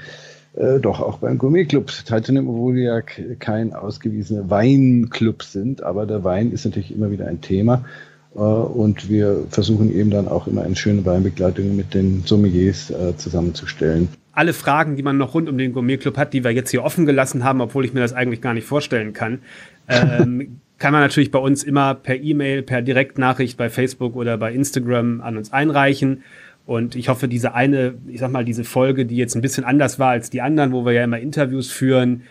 äh, 0.55 0.81
doch 0.81 1.01
auch 1.01 1.19
beim 1.19 1.39
Gourmetclub 1.39 1.91
teilzunehmen, 2.05 2.51
obwohl 2.51 2.75
wir 2.75 2.83
ja 2.83 3.01
kein 3.01 3.73
ausgewiesener 3.73 4.51
Weinclub 4.51 5.43
sind, 5.43 5.83
aber 5.83 6.05
der 6.05 6.23
Wein 6.23 6.53
ist 6.53 6.67
natürlich 6.67 6.95
immer 6.95 7.11
wieder 7.11 7.27
ein 7.27 7.41
Thema. 7.41 7.87
Äh, 8.35 8.39
und 8.39 9.09
wir 9.09 9.47
versuchen 9.49 9.91
eben 9.91 10.11
dann 10.11 10.29
auch 10.29 10.47
immer 10.47 10.63
eine 10.63 10.77
schöne 10.77 11.07
Weinbegleitung 11.07 11.75
mit 11.75 11.95
den 11.95 12.25
Sommeliers 12.27 12.91
äh, 12.91 13.17
zusammenzustellen 13.17 14.09
alle 14.33 14.53
Fragen, 14.53 14.97
die 14.97 15.03
man 15.03 15.19
noch 15.19 15.35
rund 15.35 15.49
um 15.49 15.59
den 15.59 15.73
Gourmetclub 15.73 16.17
hat, 16.17 16.33
die 16.33 16.45
wir 16.45 16.53
jetzt 16.53 16.71
hier 16.71 16.85
offen 16.85 17.05
gelassen 17.05 17.45
haben, 17.45 17.61
obwohl 17.61 17.85
ich 17.85 17.93
mir 17.93 18.01
das 18.01 18.13
eigentlich 18.13 18.41
gar 18.41 18.55
nicht 18.55 18.67
vorstellen 18.67 19.13
kann, 19.13 19.41
ähm, 19.89 20.61
kann 20.81 20.93
man 20.93 21.03
natürlich 21.03 21.31
bei 21.31 21.39
uns 21.39 21.63
immer 21.63 21.95
per 21.95 22.17
E-Mail, 22.17 22.63
per 22.63 22.81
Direktnachricht 22.83 23.57
bei 23.59 23.69
Facebook 23.69 24.17
oder 24.17 24.39
bei 24.39 24.53
Instagram 24.53 25.21
an 25.21 25.37
uns 25.37 25.53
einreichen. 25.53 26.23
Und 26.65 26.97
ich 26.97 27.09
hoffe, 27.09 27.29
diese 27.29 27.55
eine, 27.55 27.95
ich 28.09 28.19
sag 28.19 28.31
mal, 28.33 28.45
diese 28.45 28.65
Folge, 28.65 29.05
die 29.05 29.17
jetzt 29.17 29.35
ein 29.35 29.43
bisschen 29.43 29.65
anders 29.65 29.99
war 29.99 30.11
als 30.11 30.31
die 30.31 30.41
anderen, 30.41 30.73
wo 30.73 30.87
wir 30.87 30.93
ja 30.93 31.05
immer 31.05 31.19
Interviews 31.19 31.71
führen, 31.71 32.23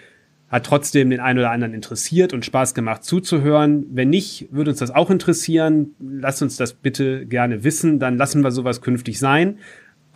hat 0.50 0.66
trotzdem 0.66 1.12
den 1.12 1.20
einen 1.20 1.38
oder 1.38 1.52
anderen 1.52 1.76
interessiert 1.76 2.34
und 2.34 2.44
Spaß 2.44 2.74
gemacht 2.74 3.04
zuzuhören. 3.04 3.86
Wenn 3.92 4.10
nicht, 4.10 4.48
würde 4.52 4.72
uns 4.72 4.80
das 4.80 4.90
auch 4.90 5.12
interessieren. 5.12 5.94
Lasst 6.00 6.42
uns 6.42 6.58
das 6.58 6.74
bitte 6.74 7.28
gerne 7.28 7.64
wissen. 7.64 8.00
Dann 8.00 8.18
lassen 8.18 8.42
wir 8.44 8.50
sowas 8.50 8.82
künftig 8.82 9.20
sein. 9.20 9.60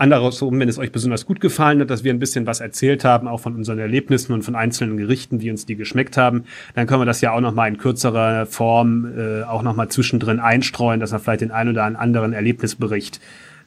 Andersrum, 0.03 0.59
wenn 0.59 0.67
es 0.67 0.77
euch 0.77 0.91
besonders 0.91 1.25
gut 1.25 1.39
gefallen 1.39 1.79
hat, 1.79 1.89
dass 1.89 2.03
wir 2.03 2.13
ein 2.13 2.19
bisschen 2.19 2.45
was 2.45 2.59
erzählt 2.59 3.05
haben, 3.05 3.25
auch 3.27 3.39
von 3.39 3.55
unseren 3.55 3.79
Erlebnissen 3.79 4.33
und 4.33 4.41
von 4.41 4.53
einzelnen 4.53 4.97
Gerichten, 4.97 5.39
wie 5.39 5.49
uns 5.49 5.65
die 5.65 5.77
geschmeckt 5.77 6.17
haben, 6.17 6.43
dann 6.75 6.87
können 6.87 6.99
wir 6.99 7.05
das 7.05 7.21
ja 7.21 7.31
auch 7.31 7.39
noch 7.39 7.53
mal 7.53 7.67
in 7.67 7.77
kürzerer 7.77 8.45
Form 8.45 9.05
äh, 9.17 9.43
auch 9.43 9.63
noch 9.63 9.77
mal 9.77 9.87
zwischendrin 9.87 10.41
einstreuen, 10.41 10.99
dass 10.99 11.13
wir 11.13 11.19
vielleicht 11.19 11.39
den 11.39 11.51
einen 11.51 11.69
oder 11.69 11.85
anderen 11.85 12.33
Erlebnisbericht 12.33 13.21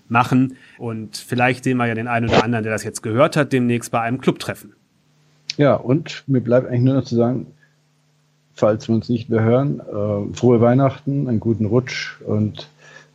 machen. 0.09 0.57
Und 0.76 1.16
vielleicht 1.16 1.64
sehen 1.64 1.78
wir 1.78 1.87
ja 1.87 1.95
den 1.95 2.07
einen 2.07 2.28
oder 2.28 2.45
anderen, 2.45 2.64
der 2.64 2.72
das 2.72 2.84
jetzt 2.84 3.03
gehört 3.03 3.37
hat, 3.37 3.55
demnächst 3.55 3.91
bei 3.91 4.03
einem 4.03 4.20
Clubtreffen. 4.20 4.74
Ja, 5.57 5.74
und 5.74 6.22
mir 6.26 6.43
bleibt 6.43 6.68
eigentlich 6.68 6.82
nur 6.82 6.97
noch 6.97 7.05
zu 7.05 7.16
sagen, 7.16 7.47
falls 8.53 8.89
wir 8.89 8.95
uns 8.95 9.09
nicht 9.09 9.30
mehr 9.30 9.43
hören, 9.43 9.80
äh, 9.80 10.37
frohe 10.37 10.61
Weihnachten, 10.61 11.28
einen 11.28 11.41
guten 11.41 11.64
Rutsch 11.64 12.20
und 12.20 12.68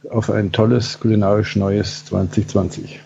auf 0.10 0.32
ein 0.32 0.52
tolles 0.52 1.00
kulinarisch 1.00 1.56
neues 1.56 2.06
2020. 2.06 3.00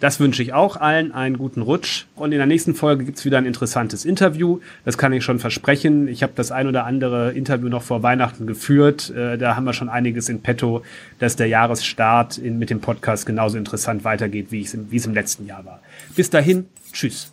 Das 0.00 0.18
wünsche 0.18 0.42
ich 0.42 0.52
auch 0.54 0.76
allen 0.76 1.12
einen 1.12 1.38
guten 1.38 1.62
Rutsch. 1.62 2.06
Und 2.16 2.32
in 2.32 2.38
der 2.38 2.46
nächsten 2.46 2.74
Folge 2.74 3.04
gibt 3.04 3.18
es 3.18 3.24
wieder 3.24 3.38
ein 3.38 3.46
interessantes 3.46 4.04
Interview. 4.04 4.60
Das 4.84 4.98
kann 4.98 5.12
ich 5.12 5.22
schon 5.22 5.38
versprechen. 5.38 6.08
Ich 6.08 6.22
habe 6.22 6.32
das 6.34 6.50
ein 6.50 6.66
oder 6.66 6.86
andere 6.86 7.32
Interview 7.32 7.68
noch 7.68 7.82
vor 7.82 8.02
Weihnachten 8.02 8.46
geführt. 8.46 9.10
Äh, 9.10 9.36
da 9.36 9.56
haben 9.56 9.64
wir 9.64 9.74
schon 9.74 9.90
einiges 9.90 10.28
in 10.28 10.40
petto, 10.40 10.82
dass 11.18 11.36
der 11.36 11.48
Jahresstart 11.48 12.38
in, 12.38 12.58
mit 12.58 12.70
dem 12.70 12.80
Podcast 12.80 13.26
genauso 13.26 13.58
interessant 13.58 14.02
weitergeht, 14.04 14.50
wie 14.50 14.62
es 14.62 14.74
im 14.74 15.14
letzten 15.14 15.46
Jahr 15.46 15.64
war. 15.64 15.80
Bis 16.16 16.30
dahin, 16.30 16.66
tschüss. 16.92 17.32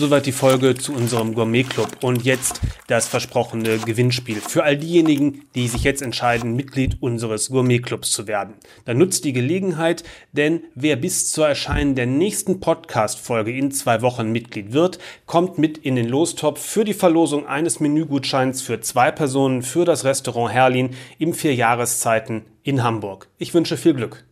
Soweit 0.00 0.24
die 0.24 0.32
Folge 0.32 0.74
zu 0.76 0.94
unserem 0.94 1.34
Gourmet 1.34 1.62
Club 1.62 1.98
und 2.00 2.24
jetzt 2.24 2.62
das 2.86 3.06
versprochene 3.06 3.76
Gewinnspiel 3.76 4.40
für 4.40 4.64
all 4.64 4.78
diejenigen, 4.78 5.42
die 5.54 5.68
sich 5.68 5.84
jetzt 5.84 6.00
entscheiden, 6.00 6.56
Mitglied 6.56 6.96
unseres 7.02 7.50
Gourmet 7.50 7.80
Clubs 7.80 8.10
zu 8.10 8.26
werden. 8.26 8.54
Dann 8.86 8.96
nutzt 8.96 9.26
die 9.26 9.34
Gelegenheit, 9.34 10.02
denn 10.32 10.62
wer 10.74 10.96
bis 10.96 11.30
zur 11.30 11.48
Erscheinen 11.48 11.96
der 11.96 12.06
nächsten 12.06 12.60
Podcast-Folge 12.60 13.52
in 13.52 13.72
zwei 13.72 14.00
Wochen 14.00 14.32
Mitglied 14.32 14.72
wird, 14.72 14.98
kommt 15.26 15.58
mit 15.58 15.76
in 15.76 15.96
den 15.96 16.08
Lostopf 16.08 16.64
für 16.64 16.86
die 16.86 16.94
Verlosung 16.94 17.46
eines 17.46 17.78
Menügutscheins 17.78 18.62
für 18.62 18.80
zwei 18.80 19.10
Personen 19.10 19.60
für 19.60 19.84
das 19.84 20.06
Restaurant 20.06 20.50
Herlin 20.50 20.96
im 21.18 21.34
Vierjahreszeiten 21.34 22.46
in 22.62 22.82
Hamburg. 22.82 23.28
Ich 23.36 23.52
wünsche 23.52 23.76
viel 23.76 23.92
Glück. 23.92 24.24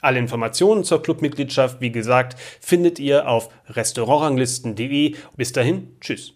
Alle 0.00 0.18
Informationen 0.18 0.84
zur 0.84 1.02
Clubmitgliedschaft, 1.02 1.80
wie 1.80 1.92
gesagt, 1.92 2.38
findet 2.60 2.98
ihr 2.98 3.28
auf 3.28 3.50
restaurantranglisten.de. 3.68 5.16
Bis 5.36 5.52
dahin, 5.52 5.96
tschüss. 6.00 6.28